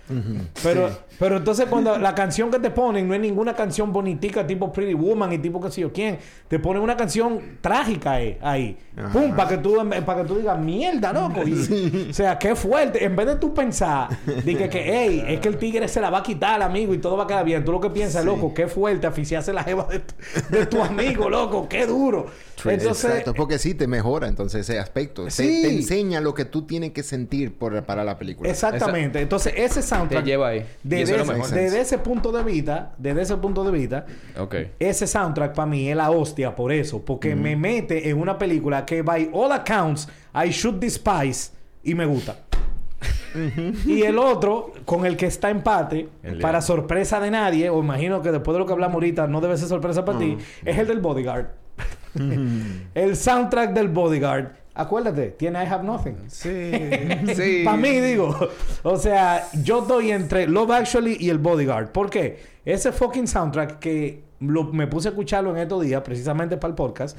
Pero, 0.62 0.90
pero 1.18 1.38
entonces 1.38 1.66
cuando 1.68 1.98
la 1.98 2.14
canción 2.14 2.50
que 2.52 2.60
te 2.60 2.70
ponen 2.70 3.08
no 3.08 3.14
es 3.14 3.20
ninguna 3.20 3.54
canción 3.54 3.92
bonitica 3.92 4.46
tipo 4.46 4.72
Pretty 4.72 4.94
Woman 4.94 5.32
y 5.32 5.38
tipo 5.38 5.60
qué 5.60 5.70
sé 5.72 5.80
yo 5.80 5.92
quién. 5.92 6.18
Te 6.46 6.53
ponen 6.58 6.82
una 6.82 6.96
canción 6.96 7.58
trágica 7.60 8.20
eh, 8.20 8.38
ahí. 8.42 8.78
Pum, 9.12 9.34
para 9.34 9.48
que 9.48 9.58
tú 9.58 9.76
para 10.06 10.22
que 10.22 10.28
tú 10.28 10.36
digas, 10.36 10.58
mierda, 10.58 11.12
loco. 11.12 11.42
Y- 11.46 12.06
O 12.10 12.12
sea, 12.14 12.38
qué 12.38 12.54
fuerte. 12.54 13.04
En 13.04 13.16
vez 13.16 13.26
de 13.26 13.36
tú 13.36 13.52
pensar 13.52 14.08
de 14.24 14.56
que, 14.56 14.68
que 14.68 14.82
hey, 14.86 15.24
es 15.28 15.40
que 15.40 15.48
el 15.48 15.56
tigre 15.58 15.88
se 15.88 16.00
la 16.00 16.10
va 16.10 16.18
a 16.18 16.22
quitar 16.22 16.54
al 16.54 16.62
amigo 16.62 16.94
y 16.94 16.98
todo 16.98 17.16
va 17.16 17.24
a 17.24 17.26
quedar 17.26 17.44
bien. 17.44 17.64
Tú 17.64 17.72
lo 17.72 17.80
que 17.80 17.90
piensas, 17.90 18.24
loco, 18.24 18.54
qué 18.54 18.68
fuerte 18.68 19.06
aficiarse 19.06 19.52
la 19.52 19.64
jeva 19.64 19.88
de 19.90 19.98
tu, 20.00 20.14
de 20.50 20.66
tu 20.66 20.82
amigo, 20.82 21.28
loco, 21.28 21.68
qué 21.68 21.86
duro. 21.86 22.26
Entonces, 22.64 23.04
Exacto, 23.04 23.34
porque 23.34 23.58
sí 23.58 23.74
te 23.74 23.86
mejora 23.86 24.26
entonces 24.28 24.62
ese 24.68 24.78
aspecto. 24.78 25.24
Te- 25.24 25.30
Sí. 25.30 25.62
Te, 25.62 25.74
enseña 25.74 26.20
lo 26.20 26.32
que 26.32 26.44
tú 26.44 26.62
tienes 26.62 26.92
que 26.92 27.02
sentir 27.02 27.52
por, 27.54 27.82
para 27.84 28.04
la 28.04 28.16
película. 28.16 28.48
Exactamente. 28.48 29.20
Entonces, 29.20 29.52
ese 29.56 29.82
soundtrack. 29.82 30.24
Te 30.24 30.30
lleva 30.30 30.48
ahí. 30.48 30.64
Desde, 30.82 31.02
eso 31.02 31.12
es 31.12 31.18
lo 31.18 31.24
ese, 31.24 31.32
mejor. 31.34 31.50
desde 31.50 31.80
ese 31.80 31.98
punto 31.98 32.32
de 32.32 32.42
vista, 32.44 32.92
desde 32.96 33.22
ese 33.22 33.36
punto 33.36 33.64
de 33.64 33.72
vista, 33.72 34.06
ese 34.78 35.06
soundtrack 35.06 35.54
para 35.54 35.66
mí 35.66 35.90
es 35.90 35.96
la 35.96 36.10
hostia 36.10 36.54
por 36.54 36.72
eso. 36.72 37.04
Porque 37.04 37.34
me 37.34 37.56
mete 37.56 38.08
en 38.08 38.18
una 38.20 38.38
película 38.38 38.83
que, 38.84 39.02
by 39.02 39.30
all 39.32 39.52
accounts, 39.52 40.08
I 40.34 40.50
should 40.50 40.76
despise 40.76 41.52
y 41.82 41.94
me 41.94 42.06
gusta. 42.06 42.36
y 43.84 44.02
el 44.02 44.18
otro, 44.18 44.72
con 44.84 45.04
el 45.06 45.16
que 45.16 45.26
está 45.26 45.50
empate, 45.50 46.08
El 46.22 46.38
para 46.38 46.62
sorpresa 46.62 47.20
de 47.20 47.30
nadie, 47.30 47.68
o 47.68 47.80
imagino 47.80 48.22
que 48.22 48.30
después 48.30 48.54
de 48.54 48.60
lo 48.60 48.66
que 48.66 48.72
hablamos 48.72 48.94
ahorita 48.94 49.26
no 49.26 49.40
debe 49.40 49.56
ser 49.56 49.68
sorpresa 49.68 50.04
para 50.04 50.18
ti, 50.18 50.36
es 50.64 50.78
el 50.78 50.86
del 50.86 51.00
Bodyguard. 51.00 51.46
el 52.94 53.16
soundtrack 53.16 53.72
del 53.72 53.88
Bodyguard. 53.88 54.52
Acuérdate, 54.76 55.30
tiene 55.30 55.62
I 55.62 55.66
Have 55.66 55.84
Nothing. 55.84 56.16
Sí. 56.28 56.72
sí. 57.34 57.62
Para 57.64 57.76
mí, 57.76 58.00
digo. 58.00 58.36
O 58.82 58.96
sea, 58.96 59.48
yo 59.62 59.82
estoy 59.82 60.10
entre 60.10 60.48
Love 60.48 60.70
Actually 60.72 61.16
y 61.20 61.30
el 61.30 61.38
Bodyguard. 61.38 61.90
¿Por 61.90 62.10
qué? 62.10 62.54
Ese 62.64 62.90
fucking 62.90 63.28
soundtrack 63.28 63.78
que 63.78 64.23
lo- 64.40 64.72
me 64.72 64.86
puse 64.86 65.08
a 65.08 65.10
escucharlo 65.10 65.50
en 65.52 65.58
estos 65.58 65.82
días, 65.82 66.02
precisamente 66.02 66.56
para 66.56 66.70
el 66.70 66.74
podcast, 66.74 67.18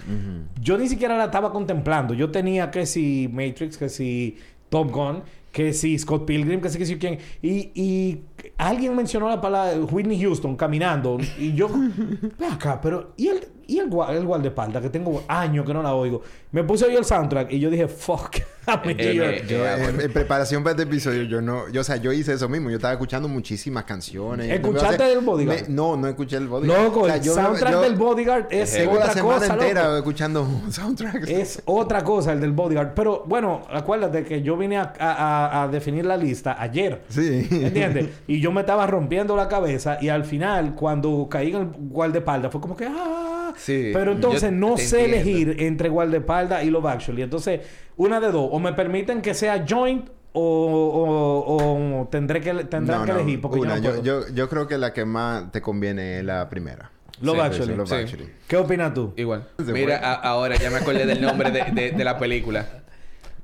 yo 0.61 0.78
ni 0.78 0.88
siquiera 0.88 1.18
la 1.18 1.26
estaba 1.26 1.51
contemplando. 1.51 2.13
Yo 2.13 2.32
tenía 2.32 2.72
que 2.72 2.86
si 2.86 3.30
Matrix, 3.32 3.78
que 3.78 3.89
si 3.89 4.38
Top 4.70 4.91
Gun, 4.91 5.22
que 5.56 5.72
si 5.72 5.97
Scott 5.97 6.26
Pilgrim, 6.26 6.60
que 6.60 6.68
si 6.68 6.78
que 6.78 6.86
si 6.86 6.97
quién. 6.97 7.18
Y, 7.41 7.72
y 7.74 8.26
alguien 8.58 8.93
mencionó 8.93 9.30
la 9.30 9.39
palabra 9.39 9.74
Whitney 9.89 10.20
Houston 10.22 10.58
caminando. 10.58 11.18
Y 11.39 11.53
yo, 11.53 11.70
ve 12.38 12.45
acá, 12.45 12.82
pero. 12.82 13.14
¿Y 13.16 13.30
el, 13.30 13.47
y 13.68 13.80
el, 13.80 13.86
el 14.10 14.26
guardaespaldas, 14.26 14.84
que 14.84 14.89
tengo 14.89 15.24
años 15.30 15.66
que 15.66 15.74
no 15.74 15.82
la 15.82 15.93
oigo. 15.95 16.22
Me 16.51 16.64
puse 16.64 16.84
a 16.86 16.88
oír 16.88 16.97
el 16.97 17.06
soundtrack 17.06 17.51
y 17.53 17.60
yo 17.60 17.70
dije, 17.70 17.88
fuck. 17.88 18.36
Eh, 18.68 18.95
eh, 18.97 19.45
Yo, 19.47 19.64
en, 19.64 20.12
preparación 20.12 20.64
para 20.64 20.72
este 20.72 20.84
episodio, 20.89 21.22
yo 21.22 21.39
no... 21.39 21.70
Yo, 21.70 21.82
o 21.82 21.84
sea, 21.84 21.97
yo 21.97 22.12
hice 22.12 22.34
eso 22.34 22.49
mismo. 22.49 22.72
Yo 22.72 22.78
estaba 22.78 22.93
escuchando 22.95 23.28
muchísimas 23.28 23.84
canciones. 23.84 24.49
¿Escuchaste 24.49 24.95
O 24.95 24.97
sea, 24.97 25.12
el 25.12 25.20
Bodyguard? 25.24 25.68
me- 25.68 25.76
no, 25.76 25.95
no 25.95 26.08
escuché 26.08 26.38
el 26.38 26.47
Bodyguard. 26.47 26.82
Loco, 26.86 27.01
O 27.01 27.06
sea, 27.06 27.18
el 27.18 27.22
yo- 27.22 27.36
soundtrack 27.36 27.72
yo 27.74 27.82
del 27.82 27.93
Bodyguard 27.95 28.47
es 28.49 28.74
Llevo 28.76 28.93
la 28.95 28.99
otra 29.01 29.14
semana 29.14 29.34
cosa, 29.39 29.53
entera 29.53 29.84
loco. 29.84 29.97
escuchando 29.97 30.47
soundtracks. 30.72 31.30
Es 31.30 31.62
otra 31.66 32.03
cosa 32.03 32.34
el 32.34 32.41
del 32.41 32.53
Bodyguard. 32.53 32.95
Pero 32.95 33.24
bueno, 33.28 33.62
acuérdate 33.72 34.24
que 34.24 34.41
yo 34.41 34.58
vine 34.58 34.78
a, 34.78 34.93
a- 34.99 35.45
a- 35.45 35.45
a 35.62 35.68
definir 35.68 36.06
la 36.06 36.18
lista 36.18 36.56
ayer. 36.62 37.02
Sí. 37.10 37.48
¿Entiendes? 37.52 38.10
Y 38.28 38.39
yo 38.39 38.52
me 38.52 38.62
estaba 38.62 38.88
rompiendo 38.88 39.36
la 39.36 39.48
cabeza 39.48 39.98
y 40.02 40.10
al 40.10 40.24
final, 40.26 40.76
cuando 40.76 41.28
caí 41.30 41.50
en 41.50 41.56
el 41.62 41.68
guardaespaldas, 41.89 42.52
fue 42.52 42.62
como 42.62 42.76
que 42.76 42.86
¡ah! 42.89 43.54
Sí, 43.58 43.91
Pero 43.93 44.12
entonces 44.14 44.41
yo 44.50 44.52
no 44.52 44.78
sé 44.78 45.06
entiendo. 45.06 45.16
elegir 45.30 45.56
entre 45.64 45.89
guardaespaldas 45.89 46.64
y 46.64 46.70
Love 46.70 46.88
Actually. 46.88 47.22
Entonces, 47.22 47.62
una 47.98 48.20
de 48.20 48.32
dos. 48.32 48.50
O 48.52 48.60
me 48.60 48.74
permiten 48.74 49.22
que 49.22 49.34
sea 49.34 49.66
joint 49.68 50.10
o, 50.34 50.41
o- 50.41 52.02
o 52.02 52.08
tendré 52.10 52.41
que, 52.41 52.54
tendrán 52.66 53.00
No, 53.02 53.06
que 53.06 53.14
no, 53.14 53.20
elegir 53.20 53.41
porque 53.41 53.60
una. 53.60 53.78
yo 53.78 53.91
no 53.91 53.96
yo, 53.96 54.02
puedo. 54.02 54.28
yo, 54.28 54.34
yo 54.36 54.50
creo 54.50 54.68
que 54.68 54.78
la 54.78 54.91
que 54.93 55.06
más 55.06 55.52
te 55.52 55.62
conviene 55.62 56.20
es 56.20 56.26
la 56.26 56.50
primera. 56.50 56.91
Love 57.22 57.36
Sí, 57.36 57.41
Actually. 57.41 57.76
Love 57.76 57.88
Sí. 57.89 57.96
Actually. 57.96 58.30
¿Qué 58.48 58.58
opinas 58.58 58.93
tú? 58.93 59.14
Igual. 59.16 59.48
Mira, 59.60 59.98
a- 60.00 60.16
ahora 60.16 60.56
ya 60.58 60.70
me 60.70 60.78
acordé 60.78 61.06
del 61.06 61.22
nombre 61.22 61.52
de, 61.52 61.64
de- 61.72 61.91
de 61.91 62.04
la 62.04 62.18
película. 62.20 62.66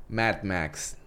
Mad 0.10 0.44
Max. 0.44 0.98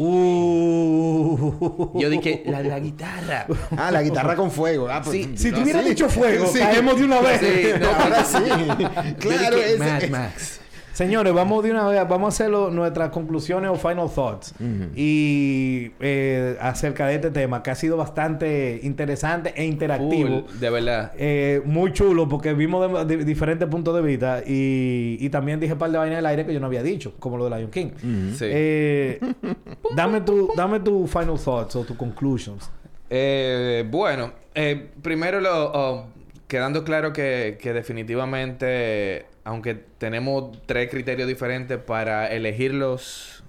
Uh. 0.00 1.90
Yo 1.98 2.08
dije, 2.08 2.42
la, 2.46 2.62
la 2.62 2.78
guitarra. 2.78 3.46
Ah, 3.76 3.90
la 3.90 4.02
guitarra 4.02 4.36
con 4.36 4.50
fuego. 4.50 4.88
Ah, 4.88 5.02
pues, 5.02 5.16
Sí. 5.16 5.32
Si 5.36 5.50
no, 5.50 5.64
sí. 5.64 5.72
dicho 5.88 6.08
fuego, 6.08 6.46
Sí. 6.46 6.58
caemos 6.60 6.98
de 6.98 7.04
una 7.04 7.20
vez. 7.20 7.40
Sí, 7.40 7.70
no, 7.80 7.88
Ahora 7.90 8.24
sí. 8.24 8.38
Yo 8.46 9.28
claro, 9.30 9.56
dije, 9.56 9.74
ese- 9.74 9.78
Mad 9.78 10.08
Max. 10.10 10.60
Señores, 10.98 11.32
vamos 11.32 11.62
de 11.62 11.70
una 11.70 11.86
vez, 11.86 12.08
vamos 12.08 12.26
a 12.26 12.28
hacer 12.34 12.50
lo- 12.50 12.70
nuestras 12.70 13.10
conclusiones 13.10 13.70
o 13.70 13.76
final 13.76 14.10
thoughts. 14.12 14.52
Y 14.96 15.92
eh, 16.00 16.56
acerca 16.60 17.06
de 17.06 17.14
este 17.14 17.30
tema, 17.30 17.62
que 17.62 17.70
ha 17.70 17.76
sido 17.76 17.96
bastante 17.96 18.80
interesante 18.82 19.52
e 19.56 19.64
interactivo. 19.64 20.42
Full, 20.48 20.58
de 20.58 20.70
verdad. 20.70 21.12
Eh, 21.16 21.62
muy 21.64 21.92
chulo 21.92 22.28
porque 22.28 22.52
vimos 22.52 23.06
de, 23.06 23.16
de- 23.16 23.24
diferentes 23.24 23.68
puntos 23.68 23.94
de 23.94 24.02
vista 24.02 24.42
y, 24.44 25.18
y 25.20 25.28
también 25.30 25.60
dije 25.60 25.74
un 25.74 25.78
par 25.78 25.92
de 25.92 25.98
vainas 25.98 26.14
en 26.14 26.18
el 26.18 26.26
aire 26.26 26.44
que 26.44 26.52
yo 26.52 26.58
no 26.58 26.66
había 26.66 26.82
dicho, 26.82 27.14
como 27.20 27.36
lo 27.38 27.48
de 27.48 27.56
Lion 27.56 27.70
King. 27.70 27.90
Sí. 28.34 28.46
Eh, 28.48 29.20
dame 29.94 30.22
tu 30.22 30.50
dame 30.56 30.80
tu 30.80 31.06
final 31.06 31.38
thoughts 31.38 31.76
o 31.76 31.84
tus 31.84 31.96
conclusions. 31.96 32.68
Eh, 33.08 33.86
bueno, 33.88 34.32
eh, 34.52 34.88
primero 35.00 35.40
lo, 35.40 35.70
oh, 35.72 36.06
quedando 36.48 36.82
claro 36.82 37.12
que, 37.12 37.56
que 37.60 37.72
definitivamente, 37.72 39.26
aunque 39.48 39.74
tenemos 39.74 40.58
tres 40.66 40.90
criterios 40.90 41.26
diferentes 41.26 41.78
para 41.78 42.30
elegirlos, 42.30 43.42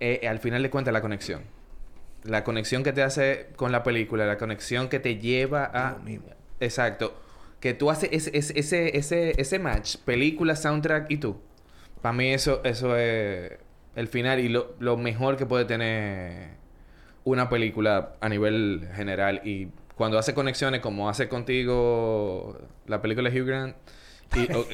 eh, 0.00 0.26
al 0.28 0.40
final 0.40 0.64
de 0.64 0.68
cuentas 0.68 0.92
la 0.92 1.00
conexión. 1.00 1.42
La 2.24 2.42
conexión 2.42 2.82
que 2.82 2.92
te 2.92 3.04
hace 3.04 3.50
con 3.54 3.70
la 3.70 3.84
película, 3.84 4.26
la 4.26 4.36
conexión 4.36 4.88
que 4.88 4.98
te 4.98 5.18
lleva 5.18 5.70
a... 5.72 5.98
Exacto. 6.58 7.22
Que 7.60 7.72
tú 7.72 7.88
haces 7.88 8.08
ese, 8.10 8.36
ese, 8.36 8.58
ese, 8.58 8.98
ese, 8.98 9.40
ese 9.40 9.58
match, 9.60 9.98
película, 9.98 10.56
soundtrack 10.56 11.08
y 11.08 11.18
tú. 11.18 11.40
Para 12.02 12.12
mí 12.12 12.32
eso, 12.32 12.60
eso 12.64 12.96
es 12.96 13.52
el 13.94 14.08
final 14.08 14.40
y 14.40 14.48
lo, 14.48 14.74
lo 14.80 14.96
mejor 14.96 15.36
que 15.36 15.46
puede 15.46 15.66
tener 15.66 16.56
una 17.22 17.48
película 17.48 18.14
a 18.20 18.28
nivel 18.28 18.88
general. 18.96 19.40
Y 19.44 19.68
cuando 19.94 20.18
hace 20.18 20.34
conexiones 20.34 20.80
como 20.80 21.08
hace 21.08 21.28
contigo 21.28 22.58
la 22.86 23.00
película 23.00 23.30
de 23.30 23.40
Hugh 23.40 23.46
Grant 23.46 23.76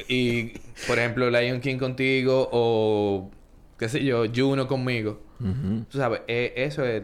y, 0.07 0.49
por 0.87 0.99
ejemplo 0.99 1.29
Lion 1.29 1.61
King 1.61 1.77
contigo 1.77 2.49
o 2.51 3.31
qué 3.77 3.89
sé 3.89 4.03
yo, 4.03 4.23
Juno 4.33 4.67
conmigo. 4.67 5.21
Tú 5.89 5.97
sabes, 5.97 6.21
eh, 6.27 6.53
eso 6.55 6.85
es 6.85 7.03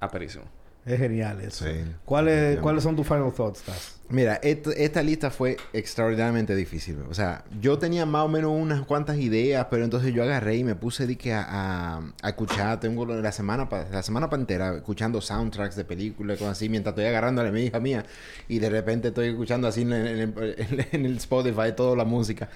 aperísimo. 0.00 0.44
Es 0.86 0.98
genial 1.00 1.40
eso. 1.40 1.64
Sí, 1.64 1.72
¿Cuáles. 2.04 2.60
¿Cuáles 2.60 2.84
son 2.84 2.94
tus 2.94 3.04
final 3.06 3.32
thoughts, 3.36 3.62
Taz? 3.62 3.96
Mira, 4.08 4.38
et- 4.40 4.68
esta 4.76 5.02
lista 5.02 5.32
fue 5.32 5.56
extraordinariamente 5.72 6.54
difícil. 6.54 6.98
O 7.10 7.14
sea, 7.14 7.42
yo 7.60 7.76
tenía 7.76 8.06
más 8.06 8.24
o 8.24 8.28
menos 8.28 8.52
unas 8.52 8.82
cuantas 8.82 9.18
ideas, 9.18 9.66
pero 9.68 9.82
entonces 9.82 10.14
yo 10.14 10.22
agarré 10.22 10.58
y 10.58 10.62
me 10.62 10.76
puse 10.76 11.08
de 11.08 11.16
que 11.18 11.32
a, 11.32 11.44
a- 11.44 12.12
a 12.22 12.28
escuchar, 12.28 12.78
tengo 12.78 13.04
la 13.04 13.32
semana 13.32 13.68
pa- 13.68 13.86
la 13.90 14.04
semana 14.04 14.30
pa 14.30 14.36
entera 14.36 14.76
escuchando 14.76 15.20
soundtracks 15.20 15.74
de 15.74 15.84
películas 15.84 16.36
y 16.36 16.38
cosas 16.38 16.56
así, 16.56 16.68
mientras 16.68 16.92
estoy 16.92 17.06
agarrándole 17.06 17.48
a 17.48 17.52
mi 17.52 17.62
hija 17.64 17.80
mía 17.80 18.04
y 18.46 18.60
de 18.60 18.70
repente 18.70 19.08
estoy 19.08 19.30
escuchando 19.30 19.66
así 19.66 19.82
en, 19.82 19.92
en 19.92 20.34
el- 20.38 20.86
en 20.92 21.04
el 21.04 21.16
Spotify 21.16 21.72
toda 21.76 21.96
la 21.96 22.04
música. 22.04 22.48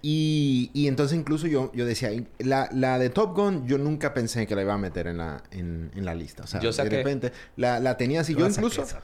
Y, 0.00 0.70
y 0.74 0.86
entonces 0.86 1.18
incluso 1.18 1.48
yo, 1.48 1.72
yo 1.74 1.84
decía, 1.84 2.10
la, 2.38 2.68
la 2.72 2.98
de 2.98 3.10
Top 3.10 3.34
Gun 3.34 3.66
yo 3.66 3.78
nunca 3.78 4.14
pensé 4.14 4.46
que 4.46 4.54
la 4.54 4.62
iba 4.62 4.74
a 4.74 4.78
meter 4.78 5.08
en 5.08 5.18
la, 5.18 5.42
en, 5.50 5.90
en 5.94 6.04
la 6.04 6.14
lista. 6.14 6.44
O 6.44 6.46
sea, 6.46 6.60
Yo 6.60 6.70
de 6.72 6.84
repente 6.84 7.32
la, 7.56 7.80
la 7.80 7.96
tenía 7.96 8.20
así. 8.20 8.32
Yo 8.32 8.40
Yo 8.40 8.44
la 8.46 8.50
saqué, 8.52 8.66
incluso... 8.66 8.98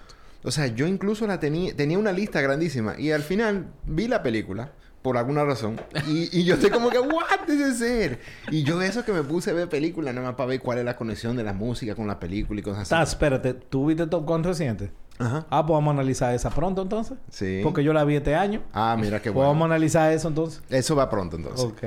O 0.44 0.50
sea, 0.50 0.66
yo 0.66 0.86
incluso 0.86 1.26
la 1.26 1.40
tenía, 1.40 1.74
tenía 1.74 1.98
una 1.98 2.12
lista 2.12 2.40
grandísima 2.42 2.94
y 2.98 3.10
al 3.12 3.22
final 3.22 3.72
vi 3.86 4.08
la 4.08 4.22
película 4.22 4.72
por 5.00 5.16
alguna 5.18 5.44
razón 5.44 5.80
y, 6.06 6.38
y 6.38 6.44
yo 6.44 6.54
estoy 6.54 6.70
como 6.70 6.90
que, 6.90 6.98
what 6.98 7.48
is 7.48 7.78
ser? 7.78 8.20
Y 8.50 8.62
yo 8.62 8.80
eso 8.80 9.04
que 9.04 9.12
me 9.12 9.22
puse 9.22 9.50
a 9.50 9.54
ver 9.54 9.68
película 9.68 10.12
nada 10.12 10.28
más 10.28 10.36
para 10.36 10.48
ver 10.48 10.60
cuál 10.60 10.78
es 10.78 10.84
la 10.84 10.96
conexión 10.96 11.36
de 11.36 11.44
la 11.44 11.52
música 11.54 11.94
con 11.94 12.06
la 12.06 12.20
película 12.20 12.60
y 12.60 12.62
cosas 12.62 12.82
así. 12.82 12.90
Taz, 12.90 13.10
espérate, 13.10 13.54
¿tú 13.54 13.86
viste 13.86 14.06
Top 14.06 14.26
Gun 14.26 14.44
reciente? 14.44 14.90
Ajá. 15.18 15.46
Ah, 15.50 15.64
pues 15.64 15.74
vamos 15.74 15.92
a 15.92 15.94
analizar 15.94 16.34
esa 16.34 16.50
pronto 16.50 16.82
entonces. 16.82 17.16
Sí. 17.30 17.60
Porque 17.62 17.84
yo 17.84 17.92
la 17.92 18.04
vi 18.04 18.16
este 18.16 18.34
año. 18.34 18.62
Ah, 18.72 18.96
mira 19.00 19.18
qué 19.18 19.30
Pues 19.30 19.34
bueno. 19.34 19.48
vamos 19.50 19.62
a 19.62 19.66
analizar 19.66 20.12
eso 20.12 20.28
entonces. 20.28 20.62
Eso 20.70 20.96
va 20.96 21.08
pronto 21.08 21.36
entonces. 21.36 21.64
Ok. 21.66 21.82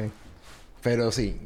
Pero 0.81 1.11
sí, 1.11 1.39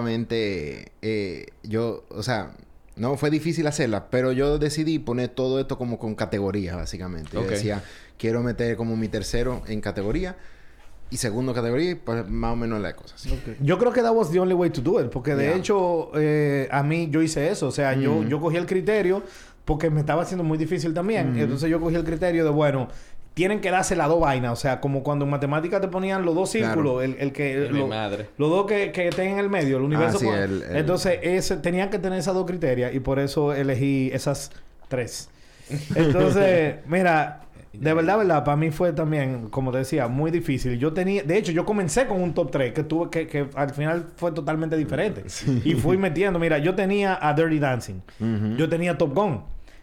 definitivamente 0.00 0.92
eh, 1.02 1.46
yo, 1.62 2.04
o 2.10 2.22
sea, 2.22 2.52
no 2.96 3.16
fue 3.16 3.30
difícil 3.30 3.66
hacerla, 3.66 4.08
pero 4.10 4.32
yo 4.32 4.58
decidí 4.58 4.98
poner 4.98 5.28
todo 5.28 5.60
esto 5.60 5.76
como 5.78 5.98
con 5.98 6.14
categorías, 6.14 6.76
básicamente. 6.76 7.30
Yo 7.32 7.42
Ok. 7.42 7.48
decía, 7.50 7.82
quiero 8.18 8.42
meter 8.42 8.76
como 8.76 8.96
mi 8.96 9.08
tercero 9.08 9.62
en 9.66 9.80
categoría 9.80 10.36
y 11.10 11.16
segundo 11.16 11.52
categoría, 11.52 11.98
pues 12.04 12.28
más 12.28 12.52
o 12.52 12.56
menos 12.56 12.80
la 12.80 12.94
cosa. 12.94 13.16
así. 13.16 13.30
Yo 13.60 13.78
creo 13.78 13.92
que 13.92 14.00
that 14.00 14.14
was 14.14 14.30
the 14.30 14.38
only 14.38 14.54
way 14.54 14.70
to 14.70 14.80
do 14.80 15.00
it. 15.00 15.10
Porque 15.10 15.34
de 15.34 15.44
Yeah. 15.48 15.56
hecho, 15.56 16.10
eh, 16.14 16.68
a 16.70 16.82
mí 16.82 17.08
yo 17.10 17.20
hice 17.20 17.50
eso. 17.50 17.66
O 17.68 17.72
sea, 17.72 17.94
yo, 17.94 18.22
yo 18.22 18.40
cogí 18.40 18.56
el 18.56 18.66
criterio 18.66 19.22
porque 19.70 19.88
me 19.88 20.00
estaba 20.00 20.22
haciendo 20.22 20.42
muy 20.42 20.58
difícil 20.58 20.92
también. 20.92 21.38
Entonces 21.38 21.70
yo 21.70 21.78
cogí 21.80 21.94
el 21.94 22.02
criterio 22.02 22.42
de, 22.44 22.50
bueno, 22.50 22.88
tienen 23.34 23.60
que 23.60 23.70
darse 23.70 23.94
las 23.94 24.08
dos 24.08 24.18
vainas. 24.20 24.52
O 24.52 24.56
sea, 24.56 24.80
como 24.80 25.04
cuando 25.04 25.24
en 25.26 25.30
matemáticas 25.30 25.80
te 25.80 25.86
ponían 25.86 26.24
los 26.24 26.34
dos 26.34 26.50
Claro. 26.50 26.66
círculos, 26.74 27.04
el, 27.04 27.14
el 27.20 27.32
que... 27.32 27.68
Mi 27.70 27.78
lo- 27.78 27.86
madre. 27.86 28.26
Los 28.36 28.50
dos 28.50 28.66
que, 28.66 28.90
que 28.90 29.06
estén 29.06 29.28
en 29.34 29.38
el 29.38 29.48
medio, 29.48 29.76
el 29.76 29.84
universo. 29.84 30.18
sí, 30.18 30.24
con- 30.26 30.34
el- 30.34 30.62
el- 30.62 30.76
Entonces, 30.76 31.20
ese, 31.22 31.56
tenían 31.58 31.88
que 31.88 32.00
tener 32.00 32.18
esas 32.18 32.34
dos 32.34 32.46
criterios 32.46 32.92
y 32.92 32.98
por 32.98 33.20
eso 33.20 33.54
elegí 33.54 34.10
esas 34.12 34.50
tres. 34.88 35.28
Entonces, 35.94 36.76
mira, 36.88 37.42
de 37.72 37.94
verdad, 37.94 38.18
verdad, 38.18 38.42
para 38.44 38.56
mí 38.56 38.72
fue 38.72 38.92
también, 38.92 39.48
como 39.50 39.70
te 39.70 39.78
decía, 39.78 40.08
muy 40.08 40.32
difícil. 40.32 40.76
Yo 40.80 40.92
tenía, 40.92 41.22
de 41.22 41.38
hecho, 41.38 41.52
yo 41.52 41.64
comencé 41.64 42.06
con 42.06 42.20
un 42.20 42.34
top 42.34 42.50
3 42.50 42.72
que 42.72 42.82
tuve 42.82 43.08
que, 43.10 43.28
que 43.28 43.46
al 43.54 43.70
final 43.70 44.06
fue 44.16 44.32
totalmente 44.32 44.76
diferente. 44.76 45.22
Y 45.64 45.74
fui 45.74 45.96
metiendo, 45.96 46.40
mira, 46.40 46.58
yo 46.58 46.74
tenía 46.74 47.16
a 47.20 47.32
Dirty 47.34 47.60
Dancing, 47.60 48.00
yo 48.56 48.68
tenía 48.68 48.98
Top 48.98 49.14
Gun, 49.14 49.42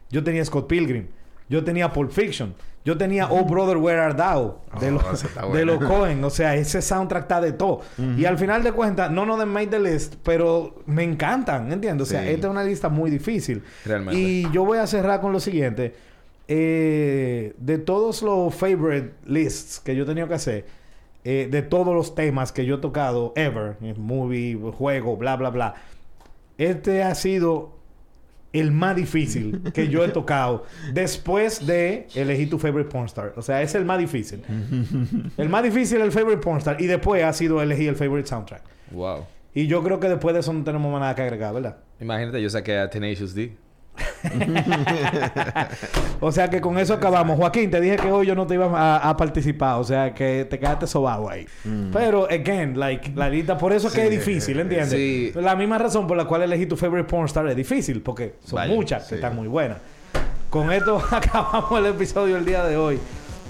yo 0.09 0.23
tenía 0.23 0.43
Scott 0.45 0.67
Pilgrim, 0.67 1.07
yo 1.49 1.63
tenía 1.63 1.91
Pulp 1.91 2.11
Fiction, 2.11 2.53
yo 2.85 2.97
tenía 2.97 3.27
Oh 3.29 3.43
Brother 3.45 3.77
Where 3.77 3.99
Art 3.99 4.17
Thou 4.17 4.59
de, 4.79 4.87
Oh, 4.87 4.91
los, 4.91 5.03
esa 5.13 5.27
está 5.27 5.45
de 5.47 5.65
los 5.65 5.83
Cohen, 5.83 6.23
o 6.23 6.29
sea, 6.29 6.55
ese 6.55 6.81
soundtrack 6.81 7.23
está 7.23 7.41
de 7.41 7.51
todo. 7.51 7.81
Y 8.17 8.23
al 8.25 8.37
final 8.37 8.63
de 8.63 8.71
cuentas, 8.71 9.11
no 9.11 9.25
nos 9.25 9.45
made 9.45 9.67
the 9.67 9.79
list, 9.79 10.15
pero 10.23 10.75
me 10.85 11.03
encantan, 11.03 11.71
¿entiendes? 11.71 12.07
O 12.07 12.09
sea, 12.11 12.21
Sí. 12.23 12.29
esta 12.29 12.47
es 12.47 12.51
una 12.51 12.63
lista 12.63 12.87
muy 12.89 13.11
difícil. 13.11 13.63
Realmente. 13.85 14.19
Y 14.19 14.49
yo 14.51 14.63
voy 14.63 14.77
a 14.77 14.87
cerrar 14.87 15.19
con 15.19 15.33
lo 15.33 15.39
siguiente. 15.41 15.95
Eh, 16.49 17.53
de 17.57 17.77
todos 17.77 18.21
los 18.21 18.55
favorite 18.55 19.15
lists 19.25 19.81
que 19.81 19.93
yo 19.97 20.03
he 20.03 20.05
tenido 20.05 20.29
que 20.29 20.35
hacer, 20.35 20.65
eh, 21.25 21.49
de 21.51 21.61
todos 21.61 21.93
los 21.93 22.15
temas 22.15 22.53
que 22.53 22.65
yo 22.65 22.75
he 22.75 22.77
tocado 22.77 23.33
ever, 23.35 23.75
movie, 23.97 24.57
juego, 24.77 25.17
bla, 25.17 25.35
bla, 25.35 25.49
bla, 25.49 25.73
este 26.57 27.03
ha 27.03 27.13
sido 27.15 27.76
el 28.53 28.71
más 28.71 28.95
difícil 28.95 29.61
que 29.73 29.87
yo 29.89 30.03
he 30.03 30.09
tocado 30.09 30.65
después 30.93 31.65
de 31.65 32.07
elegir 32.15 32.49
tu 32.49 32.57
favorite 32.57 32.89
pornstar. 32.89 33.33
O 33.35 33.41
sea, 33.41 33.61
es 33.61 33.75
el 33.75 33.85
más 33.85 33.99
difícil. 33.99 34.41
el 35.37 35.49
más 35.49 35.63
difícil 35.63 35.97
es 35.99 36.05
el 36.05 36.11
favorite 36.11 36.41
pornstar 36.41 36.81
y 36.81 36.87
después 36.87 37.23
ha 37.23 37.33
sido 37.33 37.61
elegir 37.61 37.89
el 37.89 37.95
favorite 37.95 38.27
soundtrack. 38.27 38.63
Wow. 38.91 39.25
Y 39.53 39.67
yo 39.67 39.83
creo 39.83 39.99
que 39.99 40.07
después 40.07 40.33
de 40.33 40.41
eso 40.41 40.53
no 40.53 40.63
tenemos 40.63 40.91
más 40.91 41.01
nada 41.01 41.15
que 41.15 41.23
agregar, 41.23 41.53
¿verdad? 41.53 41.77
Imagínate, 41.99 42.41
yo 42.41 42.49
saqué 42.49 42.77
a 42.77 42.89
Tenacious 42.89 43.33
D. 43.33 43.55
O 46.19 46.31
sea 46.31 46.49
que 46.49 46.61
con 46.61 46.77
eso 46.77 46.93
acabamos. 46.93 47.37
Joaquín, 47.37 47.69
te 47.69 47.79
dije 47.79 47.97
que 47.97 48.11
hoy 48.11 48.25
yo 48.27 48.35
no 48.35 48.47
te 48.47 48.55
iba 48.55 48.65
a, 48.67 49.09
a 49.09 49.17
participar. 49.17 49.79
O 49.79 49.83
sea 49.83 50.13
que 50.13 50.45
te 50.49 50.59
quedaste 50.59 50.87
sobado 50.87 51.29
ahí. 51.29 51.45
Pero, 51.93 52.25
again, 52.25 52.79
like, 52.79 53.11
la 53.15 53.29
lista, 53.29 53.57
por 53.57 53.73
eso 53.73 53.87
es 53.87 53.93
que 53.93 54.05
es 54.05 54.09
difícil, 54.11 54.59
¿entiendes? 54.59 54.89
Sí. 54.91 55.31
La 55.35 55.55
misma 55.55 55.77
razón 55.77 56.07
por 56.07 56.17
la 56.17 56.25
cual 56.25 56.41
elegí 56.43 56.65
tu 56.65 56.75
favorite 56.75 57.07
pornstar 57.09 57.47
es 57.47 57.55
difícil, 57.55 58.01
porque 58.01 58.35
son 58.43 58.57
Vaya, 58.57 58.73
muchas 58.73 59.03
que 59.03 59.09
sí. 59.09 59.15
están 59.15 59.35
muy 59.35 59.47
buenas. 59.47 59.77
Con 60.49 60.71
esto 60.71 61.01
acabamos 61.11 61.77
el 61.79 61.87
episodio 61.87 62.35
del 62.35 62.45
día 62.45 62.63
de 62.63 62.77
hoy. 62.77 62.99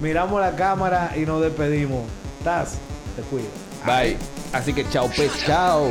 miramos 0.00 0.40
la 0.40 0.54
cámara 0.56 1.12
y 1.16 1.20
nos 1.20 1.40
despedimos. 1.40 2.02
Taz, 2.44 2.78
te 3.16 3.22
cuido. 3.22 3.48
Bye. 3.86 4.16
Así 4.52 4.72
que 4.72 4.88
chao, 4.90 5.08
pues, 5.14 5.44
chao. 5.46 5.88